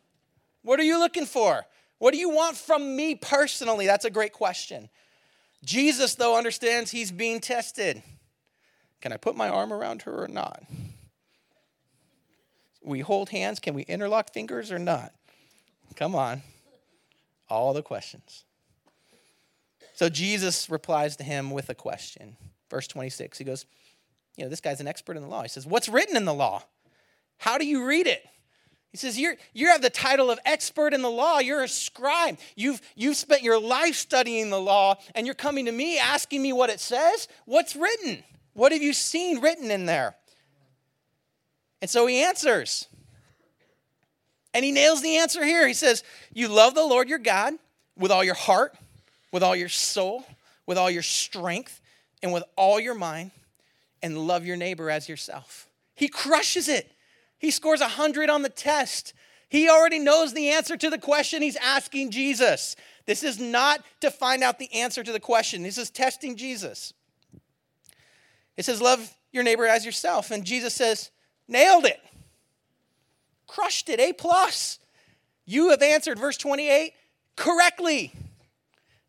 What 0.62 0.80
are 0.80 0.84
you 0.84 0.98
looking 0.98 1.26
for? 1.26 1.64
What 1.98 2.12
do 2.12 2.18
you 2.18 2.30
want 2.30 2.56
from 2.56 2.96
me 2.96 3.14
personally? 3.14 3.86
That's 3.86 4.04
a 4.04 4.10
great 4.10 4.32
question. 4.32 4.88
Jesus, 5.64 6.16
though, 6.16 6.36
understands 6.36 6.90
he's 6.90 7.12
being 7.12 7.40
tested. 7.40 8.02
Can 9.00 9.12
I 9.12 9.16
put 9.16 9.36
my 9.36 9.48
arm 9.48 9.72
around 9.72 10.02
her 10.02 10.24
or 10.24 10.28
not? 10.28 10.64
We 12.84 13.00
hold 13.00 13.30
hands. 13.30 13.60
Can 13.60 13.74
we 13.74 13.82
interlock 13.82 14.32
fingers 14.32 14.72
or 14.72 14.78
not? 14.78 15.12
Come 15.96 16.14
on. 16.14 16.42
All 17.48 17.72
the 17.72 17.82
questions. 17.82 18.44
So 19.94 20.08
Jesus 20.08 20.70
replies 20.70 21.16
to 21.16 21.24
him 21.24 21.50
with 21.50 21.68
a 21.68 21.74
question. 21.74 22.36
Verse 22.70 22.86
26, 22.88 23.38
he 23.38 23.44
goes, 23.44 23.66
You 24.36 24.44
know, 24.44 24.50
this 24.50 24.60
guy's 24.60 24.80
an 24.80 24.88
expert 24.88 25.16
in 25.16 25.22
the 25.22 25.28
law. 25.28 25.42
He 25.42 25.48
says, 25.48 25.66
What's 25.66 25.88
written 25.88 26.16
in 26.16 26.24
the 26.24 26.34
law? 26.34 26.62
How 27.36 27.58
do 27.58 27.66
you 27.66 27.84
read 27.84 28.06
it? 28.06 28.24
He 28.92 28.98
says, 28.98 29.18
you're, 29.18 29.36
you 29.54 29.68
have 29.68 29.80
the 29.80 29.90
title 29.90 30.30
of 30.30 30.38
expert 30.44 30.92
in 30.92 31.00
the 31.00 31.10
law. 31.10 31.38
You're 31.38 31.62
a 31.62 31.68
scribe. 31.68 32.38
You've, 32.56 32.80
you've 32.94 33.16
spent 33.16 33.42
your 33.42 33.58
life 33.58 33.94
studying 33.94 34.50
the 34.50 34.60
law, 34.60 34.96
and 35.14 35.26
you're 35.26 35.34
coming 35.34 35.64
to 35.64 35.72
me 35.72 35.98
asking 35.98 36.42
me 36.42 36.52
what 36.52 36.68
it 36.68 36.78
says? 36.78 37.26
What's 37.46 37.74
written? 37.74 38.22
What 38.52 38.70
have 38.70 38.82
you 38.82 38.92
seen 38.92 39.40
written 39.40 39.70
in 39.70 39.86
there? 39.86 40.14
And 41.82 41.90
so 41.90 42.06
he 42.06 42.22
answers. 42.22 42.86
And 44.54 44.64
he 44.64 44.70
nails 44.72 45.02
the 45.02 45.16
answer 45.16 45.44
here. 45.44 45.66
He 45.66 45.74
says, 45.74 46.04
You 46.32 46.48
love 46.48 46.74
the 46.74 46.86
Lord 46.86 47.08
your 47.08 47.18
God 47.18 47.54
with 47.98 48.12
all 48.12 48.22
your 48.22 48.34
heart, 48.34 48.74
with 49.32 49.42
all 49.42 49.56
your 49.56 49.68
soul, 49.68 50.24
with 50.64 50.78
all 50.78 50.90
your 50.90 51.02
strength, 51.02 51.80
and 52.22 52.32
with 52.32 52.44
all 52.56 52.78
your 52.78 52.94
mind, 52.94 53.32
and 54.00 54.16
love 54.16 54.46
your 54.46 54.56
neighbor 54.56 54.88
as 54.90 55.08
yourself. 55.08 55.66
He 55.94 56.08
crushes 56.08 56.68
it. 56.68 56.90
He 57.38 57.50
scores 57.50 57.80
100 57.80 58.30
on 58.30 58.42
the 58.42 58.48
test. 58.48 59.12
He 59.48 59.68
already 59.68 59.98
knows 59.98 60.32
the 60.32 60.50
answer 60.50 60.76
to 60.76 60.88
the 60.88 60.98
question 60.98 61.42
he's 61.42 61.56
asking 61.56 62.12
Jesus. 62.12 62.76
This 63.06 63.24
is 63.24 63.40
not 63.40 63.84
to 64.00 64.10
find 64.10 64.44
out 64.44 64.60
the 64.60 64.72
answer 64.72 65.02
to 65.02 65.12
the 65.12 65.20
question, 65.20 65.64
this 65.64 65.78
is 65.78 65.90
testing 65.90 66.36
Jesus. 66.36 66.94
It 68.56 68.64
says, 68.64 68.80
Love 68.80 69.16
your 69.32 69.42
neighbor 69.42 69.66
as 69.66 69.84
yourself. 69.84 70.30
And 70.30 70.44
Jesus 70.44 70.74
says, 70.74 71.10
Nailed 71.48 71.84
it. 71.84 72.00
Crushed 73.46 73.88
it. 73.88 74.00
A 74.00 74.12
plus. 74.12 74.78
You 75.44 75.70
have 75.70 75.82
answered, 75.82 76.18
verse 76.18 76.36
28, 76.36 76.92
correctly. 77.36 78.12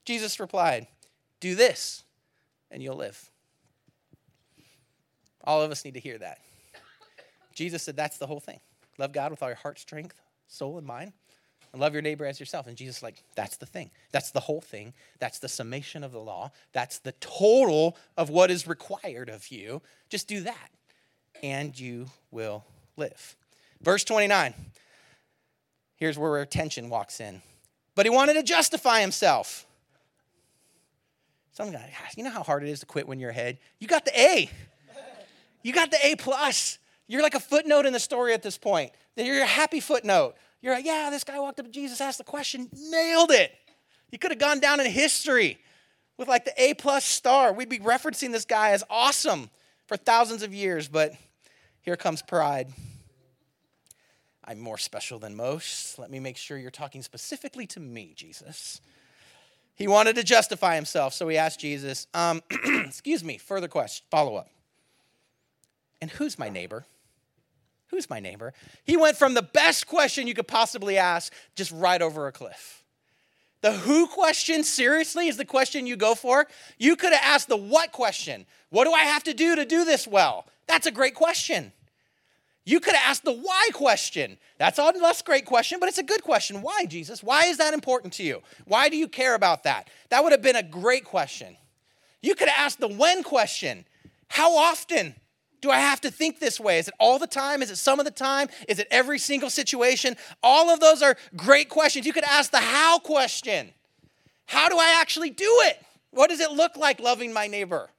Jesus 0.06 0.40
replied, 0.40 0.88
Do 1.40 1.56
this, 1.56 2.04
and 2.72 2.82
you'll 2.82 2.98
live. 2.98 3.30
All 5.44 5.62
of 5.62 5.72
us 5.72 5.86
need 5.86 5.94
to 5.94 6.00
hear 6.00 6.18
that. 6.18 6.40
Jesus 7.54 7.84
said 7.84 7.96
that's 7.96 8.18
the 8.18 8.28
whole 8.28 8.40
thing. 8.40 8.60
Love 8.98 9.12
God 9.12 9.32
with 9.32 9.44
all 9.44 9.50
your 9.50 9.56
heart, 9.56 9.80
strength, 9.80 10.20
soul, 10.48 10.78
and 10.78 10.88
mind. 10.88 11.13
And 11.72 11.82
love 11.82 11.94
your 11.94 12.02
neighbor 12.02 12.25
as 12.25 12.40
yourself. 12.40 12.68
And 12.68 12.78
Jesus 12.78 13.02
like, 13.02 13.24
that's 13.36 13.58
the 13.58 13.66
thing. 13.66 13.90
That's 14.12 14.32
the 14.32 14.40
whole 14.40 14.62
thing. 14.62 14.94
That's 15.20 15.40
the 15.40 15.50
summation 15.50 16.04
of 16.04 16.12
the 16.12 16.20
law. 16.20 16.52
That's 16.72 17.00
the 17.00 17.13
total 17.13 17.98
of 18.16 18.30
what 18.30 18.52
is 18.52 18.68
required 18.68 19.30
of 19.30 19.48
you. 19.50 19.82
Just 20.10 20.28
do 20.28 20.42
that, 20.42 20.70
and 21.44 21.78
you 21.78 22.08
will 22.32 22.64
live. 22.98 23.36
Verse 23.82 24.04
29. 24.06 24.54
Here's 25.98 26.18
where 26.18 26.38
our 26.38 26.46
tension 26.46 26.90
walks 26.90 27.20
in. 27.20 27.42
But 27.96 28.06
he 28.06 28.10
wanted 28.10 28.34
to 28.34 28.44
justify 28.44 29.02
himself. 29.02 29.68
Some 31.52 31.72
guy, 31.72 31.94
ah, 31.96 32.10
you 32.18 32.24
know 32.24 32.32
how 32.32 32.42
hard 32.42 32.64
it 32.64 32.70
is 32.70 32.80
to 32.80 32.88
quit 32.88 33.08
when 33.08 33.20
you're 33.20 33.30
ahead? 33.30 33.60
You 33.80 33.88
got 33.88 34.06
the 34.06 34.20
A. 34.20 34.50
You 35.62 35.72
got 35.72 35.92
the 35.92 36.00
A 36.04 36.16
plus. 36.16 36.80
You're 37.08 37.22
like 37.22 37.36
a 37.36 37.40
footnote 37.40 37.86
in 37.86 37.94
the 37.94 38.00
story 38.00 38.34
at 38.34 38.42
this 38.42 38.58
point. 38.58 38.92
You're 39.16 39.44
a 39.44 39.46
happy 39.46 39.80
footnote. 39.80 40.34
You're 40.62 40.74
like, 40.74 40.86
yeah, 40.86 41.10
this 41.12 41.24
guy 41.24 41.40
walked 41.40 41.60
up 41.60 41.68
to 41.68 41.72
Jesus, 41.72 42.02
asked 42.02 42.18
the 42.18 42.24
question, 42.24 42.70
nailed 42.90 43.32
it. 43.32 43.52
He 44.10 44.18
could 44.18 44.32
have 44.32 44.40
gone 44.40 44.60
down 44.60 44.80
in 44.80 44.90
history 44.90 45.60
with 46.18 46.28
like 46.28 46.46
the 46.46 46.54
A 46.58 46.74
plus 46.74 47.04
star. 47.04 47.54
We'd 47.54 47.70
be 47.70 47.80
referencing 47.80 48.32
this 48.32 48.46
guy 48.46 48.72
as 48.72 48.84
awesome 48.90 49.50
for 49.88 49.98
thousands 49.98 50.42
of 50.42 50.54
years, 50.54 50.88
but 50.88 51.14
here 51.84 51.98
comes 51.98 52.22
pride. 52.22 52.70
I'm 54.46 54.60
more 54.60 54.78
special 54.78 55.20
than 55.20 55.36
most. 55.36 56.00
Let 56.00 56.10
me 56.10 56.20
make 56.20 56.38
sure 56.38 56.58
you're 56.58 56.72
talking 56.72 57.02
specifically 57.02 57.68
to 57.68 57.80
me, 57.80 58.13
Jesus. 58.16 58.82
He 59.75 59.88
wanted 59.88 60.16
to 60.16 60.24
justify 60.24 60.75
himself, 60.75 61.13
so 61.13 61.28
he 61.28 61.38
asked 61.38 61.60
Jesus, 61.60 62.08
um, 62.13 62.42
excuse 62.86 63.24
me, 63.24 63.38
further 63.38 63.68
question, 63.68 64.06
follow 64.10 64.36
up. 64.36 64.50
And 66.02 66.10
who's 66.10 66.40
my 66.40 66.50
neighbor? 66.50 66.86
Who's 67.88 68.10
my 68.10 68.20
neighbor? 68.20 68.54
He 68.86 68.98
went 68.98 69.18
from 69.18 69.34
the 69.34 69.42
best 69.42 69.86
question 69.86 70.25
you 70.25 70.34
could 70.34 70.48
possibly 70.48 70.98
ask 70.98 71.34
just 71.56 71.72
right 71.72 72.02
over 72.02 72.28
a 72.28 72.32
cliff. 72.32 72.84
The 73.62 73.72
who 73.72 74.08
question, 74.08 74.63
seriously, 74.63 75.28
is 75.28 75.38
the 75.38 75.46
question 75.46 75.88
you 75.88 75.96
go 75.96 76.16
for. 76.16 76.48
You 76.78 76.96
could 76.96 77.13
have 77.13 77.22
asked 77.24 77.50
the 77.50 77.58
what 77.58 77.92
question. 77.92 78.46
What 78.70 78.86
do 78.86 78.92
I 78.92 79.04
have 79.04 79.24
to 79.24 79.34
do 79.34 79.56
to 79.56 79.66
do 79.66 79.86
this 79.86 80.08
well? 80.08 80.46
That's 80.67 80.88
a 80.88 80.91
great 80.91 81.15
question. 81.15 81.72
You 82.65 82.79
could 82.79 82.96
asked 82.96 83.25
the 83.25 83.34
why 83.34 83.70
question. 83.74 84.38
That's 84.58 84.79
a 84.79 84.84
less 84.84 85.22
great 85.22 85.46
question, 85.46 85.79
but 85.79 85.89
it's 85.89 85.98
a 85.98 86.03
good 86.03 86.24
question. 86.24 86.62
Why, 86.62 86.86
Jesus? 86.86 87.22
Why 87.22 87.46
is 87.46 87.58
that 87.58 87.74
important 87.74 88.13
to 88.13 88.24
you? 88.24 88.41
Why 88.65 88.88
do 88.88 88.96
you 88.96 89.08
care 89.08 89.36
about 89.36 89.63
that? 89.63 89.89
That 90.10 90.24
would 90.24 90.32
have 90.32 90.41
been 90.41 90.55
a 90.55 90.63
great 90.63 91.03
question. 91.03 91.58
You 92.22 92.36
could 92.36 92.48
asked 92.48 92.79
the 92.79 92.88
when 92.88 93.24
question. 93.24 93.86
How 94.29 94.55
often? 94.55 95.15
Do 95.60 95.72
I 95.72 95.79
have 95.79 96.01
to 96.01 96.12
think 96.12 96.39
this 96.39 96.60
way? 96.60 96.77
Is 96.77 96.89
it 96.89 96.93
all 97.00 97.20
the 97.20 97.27
time? 97.27 97.62
Is 97.62 97.72
it 97.72 97.77
some 97.77 97.98
of 97.98 98.05
the 98.05 98.12
time? 98.12 98.50
Is 98.67 98.79
it 98.79 98.88
every 98.91 99.17
single 99.17 99.50
situation? 99.50 100.17
All 100.41 100.70
of 100.70 100.82
those 100.82 101.01
are 101.01 101.15
great 101.38 101.70
questions. 101.70 102.05
You 102.05 102.12
could 102.12 102.25
ask 102.25 102.51
the 102.51 102.58
how 102.58 103.00
question 103.00 103.70
How 104.46 104.67
do 104.67 104.77
I 104.77 104.98
actually 105.00 105.29
do 105.29 105.62
it? 105.65 105.82
What 106.12 106.29
does 106.29 106.41
it 106.41 106.51
look 106.51 106.75
like 106.75 107.00
loving 107.00 107.32
my 107.32 107.48
neighbor? 107.48 107.89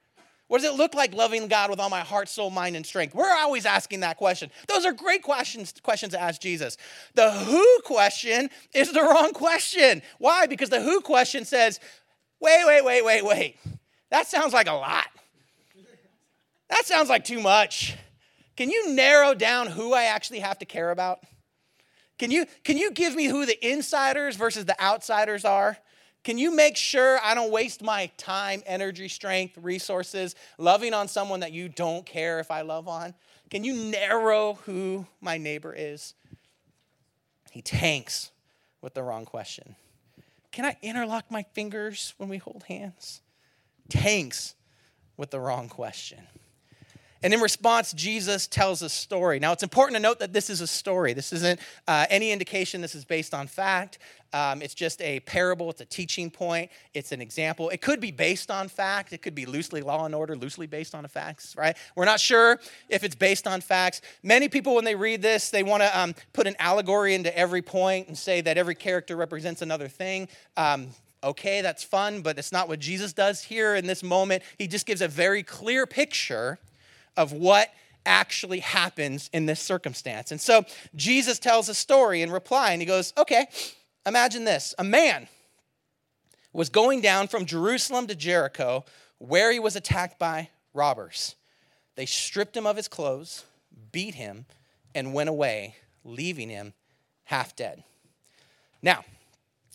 What 0.49 0.61
does 0.61 0.71
it 0.71 0.77
look 0.77 0.95
like 0.95 1.15
loving 1.15 1.49
God 1.49 1.71
with 1.71 1.81
all 1.81 1.89
my 1.89 2.01
heart, 2.01 2.29
soul, 2.29 2.51
mind, 2.51 2.77
and 2.77 2.85
strength? 2.85 3.15
We're 3.15 3.35
always 3.35 3.65
asking 3.65 4.01
that 4.01 4.19
question. 4.19 4.51
Those 4.69 4.85
are 4.85 4.93
great 4.93 5.23
questions, 5.23 5.73
questions 5.83 6.13
to 6.13 6.21
ask 6.21 6.41
Jesus. 6.41 6.77
The 7.15 7.31
who 7.31 7.81
question 7.85 8.51
is 8.75 8.93
the 8.93 9.03
wrong 9.03 9.33
question. 9.33 10.03
Why? 10.19 10.47
Because 10.47 10.69
the 10.69 10.83
who 10.83 11.01
question 11.01 11.45
says, 11.45 11.81
wait, 12.41 12.65
wait, 12.67 12.85
wait, 12.85 13.05
wait, 13.05 13.25
wait. 13.25 13.57
That 14.11 14.27
sounds 14.27 14.53
like 14.53 14.69
a 14.69 14.75
lot. 14.75 15.07
That 16.69 16.85
sounds 16.85 17.09
like 17.09 17.25
too 17.25 17.41
much. 17.41 17.97
Can 18.57 18.71
you 18.71 18.95
narrow 18.95 19.35
down 19.35 19.67
who 19.67 19.95
I 19.95 20.05
actually 20.05 20.41
have 20.41 20.59
to 20.59 20.65
care 20.65 20.91
about? 20.91 21.21
Can 22.19 22.31
you, 22.31 22.47
can 22.63 22.79
you 22.79 22.93
give 22.93 23.15
me 23.15 23.27
who 23.27 23.47
the 23.47 23.67
insiders 23.67 24.37
versus 24.37 24.67
the 24.67 24.81
outsiders 24.81 25.45
are? 25.45 25.79
Can 26.25 26.39
you 26.39 26.51
make 26.51 26.77
sure 26.77 27.19
I 27.23 27.35
don't 27.35 27.53
waste 27.53 27.83
my 27.83 28.11
time, 28.17 28.63
energy, 28.65 29.09
strength, 29.09 29.59
resources 29.61 30.35
loving 30.57 30.95
on 30.95 31.07
someone 31.07 31.41
that 31.41 31.53
you 31.53 31.69
don't 31.69 32.05
care 32.05 32.41
if 32.41 32.51
I 32.51 32.63
love 32.63 32.89
on? 32.89 33.15
Can 33.51 33.63
you 33.63 33.75
narrow 33.75 34.55
who 34.65 35.07
my 35.21 35.37
neighbor 35.37 35.75
is? 35.77 36.15
He 37.51 37.61
tanks 37.61 38.33
with 38.81 38.95
the 38.95 39.03
wrong 39.03 39.27
question. 39.27 39.77
Can 40.51 40.65
I 40.65 40.77
interlock 40.83 41.31
my 41.31 41.43
fingers 41.53 42.15
when 42.17 42.29
we 42.29 42.39
hold 42.39 42.65
hands? 42.69 43.21
Tanks 43.91 44.55
with 45.17 45.31
the 45.31 45.41
wrong 45.41 45.69
question. 45.69 46.27
And 47.25 47.33
in 47.33 47.41
response, 47.41 47.95
Jesus 47.95 48.47
tells 48.47 48.83
a 48.83 48.89
story. 48.91 49.39
Now, 49.39 49.53
it's 49.53 49.63
important 49.63 49.97
to 49.97 50.03
note 50.03 50.19
that 50.19 50.35
this 50.35 50.51
is 50.51 50.61
a 50.61 50.67
story. 50.67 51.15
This 51.15 51.33
isn't 51.33 51.59
uh, 51.89 52.05
any 52.11 52.31
indication 52.33 52.83
this 52.83 52.95
is 52.95 53.07
based 53.07 53.33
on 53.33 53.47
fact. 53.47 53.99
Um, 54.35 54.61
it's 54.61 54.75
just 54.75 55.01
a 55.01 55.21
parable, 55.21 55.71
it's 55.71 55.81
a 55.81 55.87
teaching 55.87 56.31
point, 56.31 56.71
it's 56.93 57.13
an 57.13 57.23
example. 57.23 57.71
It 57.71 57.81
could 57.81 57.99
be 57.99 58.11
based 58.11 58.51
on 58.51 58.69
fact, 58.69 59.15
it 59.15 59.23
could 59.23 59.35
be 59.35 59.47
loosely 59.47 59.81
law 59.81 60.05
and 60.05 60.15
order, 60.15 60.37
loosely 60.37 60.67
based 60.67 60.95
on 60.95 61.07
facts, 61.07 61.55
right? 61.57 61.79
We're 61.97 62.05
not 62.05 62.21
sure 62.21 62.61
if 62.91 63.05
it's 63.05 63.15
based 63.15 63.47
on 63.47 63.63
facts. 63.63 64.03
Many 64.23 64.51
people, 64.51 64.75
when 64.75 64.85
they 64.85 64.97
read 64.97 65.23
this, 65.23 65.49
they 65.49 65.63
want 65.63 65.83
to 65.83 65.99
um, 65.99 66.15
put 66.35 66.47
an 66.47 66.57
allegory 66.59 67.15
into 67.15 67.35
every 67.39 67.63
point 67.63 68.09
and 68.09 68.19
say 68.19 68.43
that 68.43 68.59
every 68.59 68.75
character 68.75 69.17
represents 69.17 69.63
another 69.63 69.89
thing. 69.89 70.29
Um, 70.59 70.89
okay, 71.23 71.63
that's 71.63 71.85
fun, 71.85 72.21
but 72.21 72.39
it's 72.39 72.53
not 72.53 72.69
what 72.69 72.81
Jesus 72.81 73.15
does 73.15 73.45
here 73.45 73.77
in 73.77 73.87
this 73.87 74.03
moment. 74.03 74.43
He 74.59 74.67
just 74.67 74.85
gives 74.85 75.01
a 75.01 75.09
very 75.09 75.43
clear 75.43 75.87
picture 75.87 76.59
of 77.17 77.33
what 77.33 77.71
actually 78.07 78.61
happens 78.61 79.31
in 79.33 79.47
this 79.47 79.61
circumstance. 79.61 80.31
And 80.31 80.41
so 80.41 80.65
Jesus 80.95 81.39
tells 81.39 81.69
a 81.69 81.75
story 81.75 82.23
in 82.23 82.31
reply, 82.31 82.73
and 82.73 82.83
he 82.83 82.87
goes, 82.87 83.13
Okay, 83.17 83.47
imagine 84.07 84.45
this 84.45 84.75
a 84.79 84.85
man 84.85 85.29
was 86.53 86.69
going 86.69 87.01
down 87.01 87.29
from 87.29 87.47
Jerusalem 87.47 88.07
to 88.07 88.15
Jericho 88.15 88.85
where 89.19 89.53
he 89.53 89.59
was 89.59 89.77
attacked 89.77 90.19
by 90.19 90.51
robbers. 90.73 91.35
They 91.97 92.07
stripped 92.07 92.57
him 92.57 92.67
of 92.67 92.77
his 92.77 92.89
clothes, 92.89 93.45
beat 93.93 94.15
him, 94.15 94.47
and 94.95 95.15
went 95.15 95.29
away, 95.29 95.77
leaving 96.05 96.49
him 96.49 96.75
half 97.25 97.57
dead. 97.57 97.83
Now, 98.83 99.05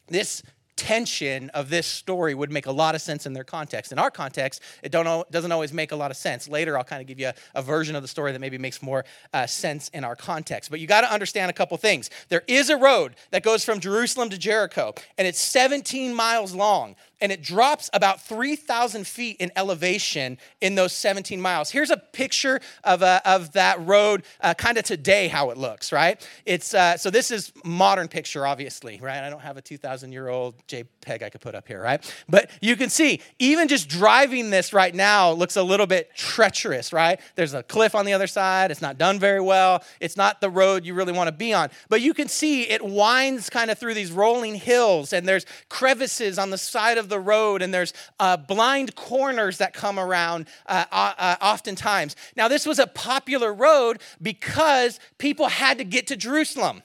this 0.08 0.44
tension 0.80 1.50
of 1.50 1.70
this 1.70 1.86
story 1.86 2.34
would 2.34 2.50
make 2.50 2.66
a 2.66 2.72
lot 2.72 2.96
of 2.96 3.02
sense 3.02 3.26
in 3.26 3.34
their 3.34 3.44
context. 3.44 3.92
In 3.92 4.00
our 4.00 4.10
context, 4.10 4.62
it 4.82 4.94
don't, 4.94 5.30
doesn't 5.30 5.52
always 5.52 5.74
make 5.74 5.92
a 5.92 5.96
lot 5.96 6.10
of 6.10 6.16
sense. 6.16 6.48
Later, 6.48 6.78
I'll 6.78 6.86
kind 6.86 7.02
of 7.02 7.08
give 7.08 7.20
you 7.20 7.28
a, 7.28 7.34
a 7.56 7.62
version 7.62 7.98
of 7.98 8.02
the 8.02 8.08
story 8.08 8.32
that 8.32 8.40
maybe 8.40 8.58
makes 8.58 8.82
more 8.82 9.04
uh, 9.34 9.46
sense 9.46 9.90
in 9.90 10.06
our 10.06 10.16
context. 10.16 10.72
But 10.72 10.80
you 10.80 10.88
got 10.88 11.02
to 11.02 11.12
understand 11.12 11.50
a 11.50 11.54
couple 11.54 11.76
things. 11.76 12.10
There 12.30 12.44
is 12.48 12.70
a 12.70 12.78
road 12.78 13.16
that 13.32 13.44
goes 13.44 13.66
from 13.66 13.82
Jerusalem 13.82 14.30
to 14.30 14.38
Jericho, 14.38 14.94
and 15.18 15.28
it's 15.28 15.40
17 15.40 16.16
miles 16.16 16.56
long 16.56 16.96
and 17.22 17.32
it 17.32 17.42
drops 17.42 17.90
about 17.94 18.22
3,000 18.22 19.06
feet 19.06 19.38
in 19.40 19.52
elevation 19.56 20.38
in 20.62 20.76
those 20.76 20.94
17 20.94 21.42
miles. 21.42 21.70
Here's 21.72 21.92
a 21.92 21.98
picture 21.98 22.60
of, 22.84 23.04
uh, 23.04 23.22
of 23.26 23.54
that 23.54 23.86
road, 23.86 24.24
uh, 24.42 24.54
kind 24.54 24.78
of 24.78 24.84
today, 24.84 25.28
how 25.28 25.50
it 25.50 25.58
looks, 25.58 25.92
right? 25.92 26.26
It's 26.46 26.74
uh, 26.74 26.98
so 26.98 27.10
this 27.10 27.32
is 27.32 27.52
modern 27.64 28.08
picture, 28.08 28.46
obviously, 28.46 29.00
right? 29.02 29.24
I 29.24 29.30
don't 29.30 29.42
have 29.42 29.58
a 29.58 29.62
2,000 29.62 30.12
year 30.12 30.30
old 30.30 30.56
JPEG 30.68 31.24
I 31.24 31.30
could 31.30 31.42
put 31.42 31.56
up 31.56 31.68
here, 31.68 31.82
right? 31.82 32.02
But 32.28 32.50
you 32.62 32.76
can 32.76 32.90
see, 32.90 33.22
even 33.40 33.68
just 33.68 33.90
driving 33.90 34.50
this 34.50 34.74
right 34.74 34.94
now 34.94 35.32
looks 35.32 35.56
a 35.56 35.64
little 35.64 35.88
bit 35.88 36.16
treacherous, 36.16 36.94
right? 36.94 37.20
There's 37.36 37.54
a 37.54 37.64
cliff 37.64 37.96
on 37.96 38.06
the 38.06 38.14
other 38.14 38.28
side. 38.28 38.72
It's 38.72 38.82
not 38.82 38.98
done 38.98 39.20
very 39.20 39.42
well. 39.42 39.84
It's 40.00 40.18
not 40.18 40.42
the 40.42 40.50
road 40.50 40.86
you 40.86 40.94
really 40.94 41.14
want 41.14 41.28
to 41.28 41.32
be 41.32 41.54
on. 41.54 41.70
But 41.90 42.02
you 42.02 42.14
can 42.14 42.28
see 42.28 42.64
it 42.64 42.84
winds 42.84 43.50
kind 43.50 43.70
of 43.70 43.78
through 43.78 43.94
these 43.94 44.12
rolling 44.12 44.56
hills, 44.56 45.14
and 45.14 45.28
there's 45.28 45.46
crevices 45.68 46.40
on 46.40 46.50
the 46.50 46.58
side 46.58 46.98
of 46.98 47.09
the 47.10 47.20
road, 47.20 47.62
and 47.62 47.74
there's 47.74 47.94
uh, 48.20 48.38
blind 48.38 48.96
corners 48.96 49.58
that 49.58 49.74
come 49.74 50.00
around 50.00 50.48
uh, 50.68 50.86
uh, 50.92 51.36
oftentimes. 51.42 52.16
Now, 52.36 52.48
this 52.48 52.66
was 52.66 52.80
a 52.80 52.88
popular 52.88 53.54
road 53.54 54.02
because 54.22 55.00
people 55.18 55.48
had 55.48 55.78
to 55.80 55.84
get 55.84 56.08
to 56.08 56.16
Jerusalem 56.16 56.84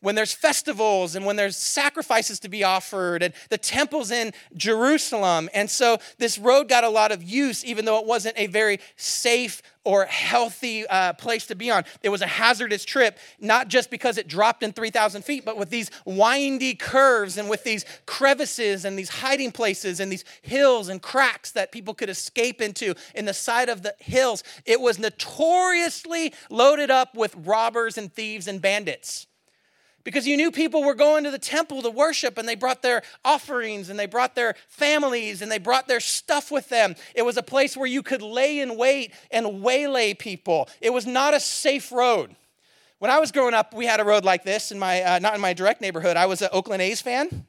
when 0.00 0.14
there's 0.14 0.32
festivals 0.32 1.14
and 1.14 1.24
when 1.24 1.36
there's 1.36 1.56
sacrifices 1.56 2.40
to 2.40 2.48
be 2.48 2.64
offered 2.64 3.22
and 3.22 3.34
the 3.50 3.58
temples 3.58 4.10
in 4.10 4.32
Jerusalem. 4.56 5.48
And 5.54 5.70
so 5.70 5.98
this 6.18 6.38
road 6.38 6.68
got 6.68 6.84
a 6.84 6.88
lot 6.88 7.12
of 7.12 7.22
use, 7.22 7.64
even 7.64 7.84
though 7.84 7.98
it 7.98 8.06
wasn't 8.06 8.38
a 8.38 8.46
very 8.46 8.80
safe 8.96 9.62
or 9.84 10.04
healthy 10.04 10.86
uh, 10.86 11.14
place 11.14 11.46
to 11.46 11.54
be 11.54 11.70
on. 11.70 11.84
It 12.02 12.10
was 12.10 12.20
a 12.20 12.26
hazardous 12.26 12.84
trip, 12.84 13.18
not 13.40 13.68
just 13.68 13.90
because 13.90 14.18
it 14.18 14.28
dropped 14.28 14.62
in 14.62 14.72
3,000 14.72 15.22
feet, 15.22 15.44
but 15.44 15.56
with 15.56 15.70
these 15.70 15.90
windy 16.04 16.74
curves 16.74 17.38
and 17.38 17.48
with 17.48 17.64
these 17.64 17.86
crevices 18.04 18.84
and 18.84 18.98
these 18.98 19.08
hiding 19.08 19.52
places 19.52 19.98
and 20.00 20.12
these 20.12 20.24
hills 20.42 20.88
and 20.88 21.00
cracks 21.00 21.52
that 21.52 21.72
people 21.72 21.94
could 21.94 22.10
escape 22.10 22.60
into 22.60 22.94
in 23.14 23.24
the 23.24 23.34
side 23.34 23.70
of 23.70 23.82
the 23.82 23.94
hills. 23.98 24.42
It 24.66 24.80
was 24.80 24.98
notoriously 24.98 26.34
loaded 26.50 26.90
up 26.90 27.14
with 27.14 27.34
robbers 27.36 27.96
and 27.96 28.12
thieves 28.12 28.46
and 28.46 28.60
bandits 28.60 29.26
because 30.04 30.26
you 30.26 30.36
knew 30.36 30.50
people 30.50 30.82
were 30.82 30.94
going 30.94 31.24
to 31.24 31.30
the 31.30 31.38
temple 31.38 31.82
to 31.82 31.90
worship 31.90 32.38
and 32.38 32.48
they 32.48 32.54
brought 32.54 32.82
their 32.82 33.02
offerings 33.24 33.90
and 33.90 33.98
they 33.98 34.06
brought 34.06 34.34
their 34.34 34.54
families 34.68 35.42
and 35.42 35.50
they 35.50 35.58
brought 35.58 35.88
their 35.88 36.00
stuff 36.00 36.50
with 36.50 36.68
them. 36.68 36.94
It 37.14 37.22
was 37.22 37.36
a 37.36 37.42
place 37.42 37.76
where 37.76 37.86
you 37.86 38.02
could 38.02 38.22
lay 38.22 38.60
in 38.60 38.76
wait 38.76 39.12
and 39.30 39.62
waylay 39.62 40.14
people. 40.14 40.68
It 40.80 40.90
was 40.90 41.06
not 41.06 41.34
a 41.34 41.40
safe 41.40 41.92
road. 41.92 42.34
When 42.98 43.10
I 43.10 43.18
was 43.18 43.32
growing 43.32 43.54
up, 43.54 43.72
we 43.72 43.86
had 43.86 44.00
a 44.00 44.04
road 44.04 44.24
like 44.24 44.44
this 44.44 44.72
in 44.72 44.78
my 44.78 45.02
uh, 45.02 45.18
not 45.20 45.34
in 45.34 45.40
my 45.40 45.54
direct 45.54 45.80
neighborhood. 45.80 46.16
I 46.18 46.26
was 46.26 46.42
an 46.42 46.50
Oakland 46.52 46.82
A's 46.82 47.00
fan. 47.00 47.46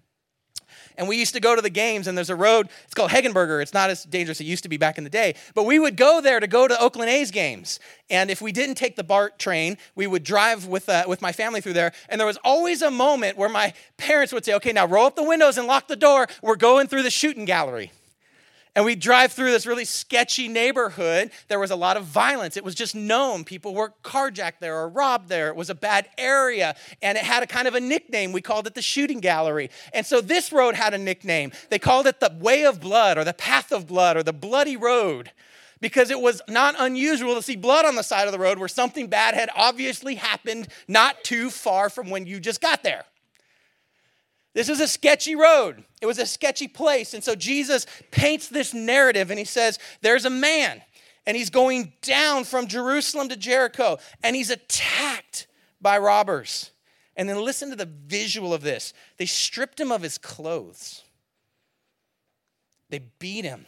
And 0.97 1.07
we 1.07 1.17
used 1.17 1.33
to 1.33 1.39
go 1.39 1.55
to 1.55 1.61
the 1.61 1.69
games, 1.69 2.07
and 2.07 2.17
there's 2.17 2.29
a 2.29 2.35
road, 2.35 2.69
it's 2.85 2.93
called 2.93 3.11
Hegenberger. 3.11 3.61
It's 3.61 3.73
not 3.73 3.89
as 3.89 4.03
dangerous 4.03 4.37
as 4.37 4.41
it 4.41 4.49
used 4.49 4.63
to 4.63 4.69
be 4.69 4.77
back 4.77 4.97
in 4.97 5.03
the 5.03 5.09
day. 5.09 5.35
But 5.53 5.63
we 5.63 5.79
would 5.79 5.95
go 5.97 6.21
there 6.21 6.39
to 6.39 6.47
go 6.47 6.67
to 6.67 6.79
Oakland 6.79 7.09
A's 7.09 7.31
games. 7.31 7.79
And 8.09 8.29
if 8.29 8.41
we 8.41 8.51
didn't 8.51 8.75
take 8.75 8.95
the 8.95 9.03
BART 9.03 9.39
train, 9.39 9.77
we 9.95 10.07
would 10.07 10.23
drive 10.23 10.65
with, 10.65 10.89
uh, 10.89 11.05
with 11.07 11.21
my 11.21 11.31
family 11.31 11.61
through 11.61 11.73
there. 11.73 11.93
And 12.09 12.19
there 12.19 12.27
was 12.27 12.37
always 12.43 12.81
a 12.81 12.91
moment 12.91 13.37
where 13.37 13.49
my 13.49 13.73
parents 13.97 14.33
would 14.33 14.45
say, 14.45 14.53
okay, 14.55 14.73
now 14.73 14.85
roll 14.85 15.05
up 15.05 15.15
the 15.15 15.23
windows 15.23 15.57
and 15.57 15.67
lock 15.67 15.87
the 15.87 15.95
door. 15.95 16.27
We're 16.41 16.55
going 16.55 16.87
through 16.87 17.03
the 17.03 17.09
shooting 17.09 17.45
gallery. 17.45 17.91
And 18.73 18.85
we 18.85 18.95
drive 18.95 19.33
through 19.33 19.51
this 19.51 19.65
really 19.65 19.83
sketchy 19.83 20.47
neighborhood. 20.47 21.31
There 21.49 21.59
was 21.59 21.71
a 21.71 21.75
lot 21.75 21.97
of 21.97 22.05
violence. 22.05 22.55
It 22.55 22.63
was 22.63 22.73
just 22.73 22.95
known. 22.95 23.43
People 23.43 23.73
were 23.73 23.93
carjacked 24.01 24.59
there 24.61 24.77
or 24.77 24.87
robbed 24.87 25.27
there. 25.27 25.49
It 25.49 25.57
was 25.57 25.69
a 25.69 25.75
bad 25.75 26.07
area. 26.17 26.75
And 27.01 27.17
it 27.17 27.23
had 27.25 27.43
a 27.43 27.47
kind 27.47 27.67
of 27.67 27.75
a 27.75 27.81
nickname. 27.81 28.31
We 28.31 28.41
called 28.41 28.67
it 28.67 28.75
the 28.75 28.81
shooting 28.81 29.19
gallery. 29.19 29.69
And 29.93 30.05
so 30.05 30.21
this 30.21 30.53
road 30.53 30.75
had 30.75 30.93
a 30.93 30.97
nickname. 30.97 31.51
They 31.69 31.79
called 31.79 32.07
it 32.07 32.21
the 32.21 32.33
way 32.39 32.63
of 32.63 32.79
blood 32.79 33.17
or 33.17 33.25
the 33.25 33.33
path 33.33 33.73
of 33.73 33.87
blood 33.87 34.15
or 34.15 34.23
the 34.23 34.33
bloody 34.33 34.77
road 34.77 35.31
because 35.81 36.09
it 36.09 36.21
was 36.21 36.41
not 36.47 36.75
unusual 36.79 37.35
to 37.35 37.41
see 37.41 37.57
blood 37.57 37.85
on 37.85 37.95
the 37.95 38.03
side 38.03 38.27
of 38.27 38.31
the 38.31 38.39
road 38.39 38.57
where 38.57 38.69
something 38.69 39.07
bad 39.07 39.33
had 39.33 39.49
obviously 39.53 40.15
happened 40.15 40.69
not 40.87 41.23
too 41.23 41.49
far 41.49 41.89
from 41.89 42.09
when 42.09 42.25
you 42.25 42.39
just 42.39 42.61
got 42.61 42.83
there. 42.83 43.03
This 44.53 44.69
is 44.69 44.81
a 44.81 44.87
sketchy 44.87 45.35
road. 45.35 45.83
It 46.01 46.05
was 46.05 46.19
a 46.19 46.25
sketchy 46.25 46.67
place. 46.67 47.13
And 47.13 47.23
so 47.23 47.35
Jesus 47.35 47.85
paints 48.11 48.47
this 48.47 48.73
narrative 48.73 49.29
and 49.29 49.39
he 49.39 49.45
says, 49.45 49.79
There's 50.01 50.25
a 50.25 50.29
man, 50.29 50.81
and 51.25 51.37
he's 51.37 51.49
going 51.49 51.93
down 52.01 52.43
from 52.43 52.67
Jerusalem 52.67 53.29
to 53.29 53.37
Jericho, 53.37 53.97
and 54.23 54.35
he's 54.35 54.49
attacked 54.49 55.47
by 55.79 55.97
robbers. 55.97 56.71
And 57.15 57.29
then 57.29 57.43
listen 57.43 57.69
to 57.69 57.75
the 57.75 57.85
visual 57.85 58.53
of 58.53 58.61
this 58.61 58.93
they 59.17 59.25
stripped 59.25 59.79
him 59.79 59.91
of 59.91 60.01
his 60.01 60.17
clothes, 60.17 61.03
they 62.89 62.99
beat 63.19 63.45
him, 63.45 63.65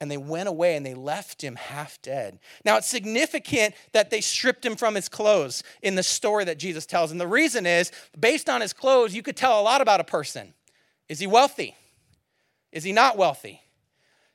and 0.00 0.10
they 0.10 0.16
went 0.16 0.48
away 0.48 0.76
and 0.76 0.86
they 0.86 0.94
left 0.94 1.42
him 1.42 1.56
half 1.56 2.00
dead. 2.02 2.38
Now, 2.64 2.76
it's 2.76 2.86
significant 2.86 3.74
that 3.92 4.10
they 4.10 4.20
stripped 4.20 4.64
him 4.64 4.76
from 4.76 4.94
his 4.94 5.08
clothes 5.08 5.62
in 5.82 5.96
the 5.96 6.02
story 6.02 6.44
that 6.44 6.58
Jesus 6.58 6.86
tells. 6.86 7.10
And 7.10 7.20
the 7.20 7.26
reason 7.26 7.66
is 7.66 7.90
based 8.18 8.48
on 8.48 8.60
his 8.60 8.72
clothes, 8.72 9.14
you 9.14 9.22
could 9.22 9.36
tell 9.36 9.60
a 9.60 9.62
lot 9.62 9.80
about 9.80 10.00
a 10.00 10.04
person. 10.04 10.54
Is 11.08 11.18
he 11.18 11.26
wealthy? 11.26 11.76
Is 12.70 12.84
he 12.84 12.92
not 12.92 13.16
wealthy? 13.16 13.62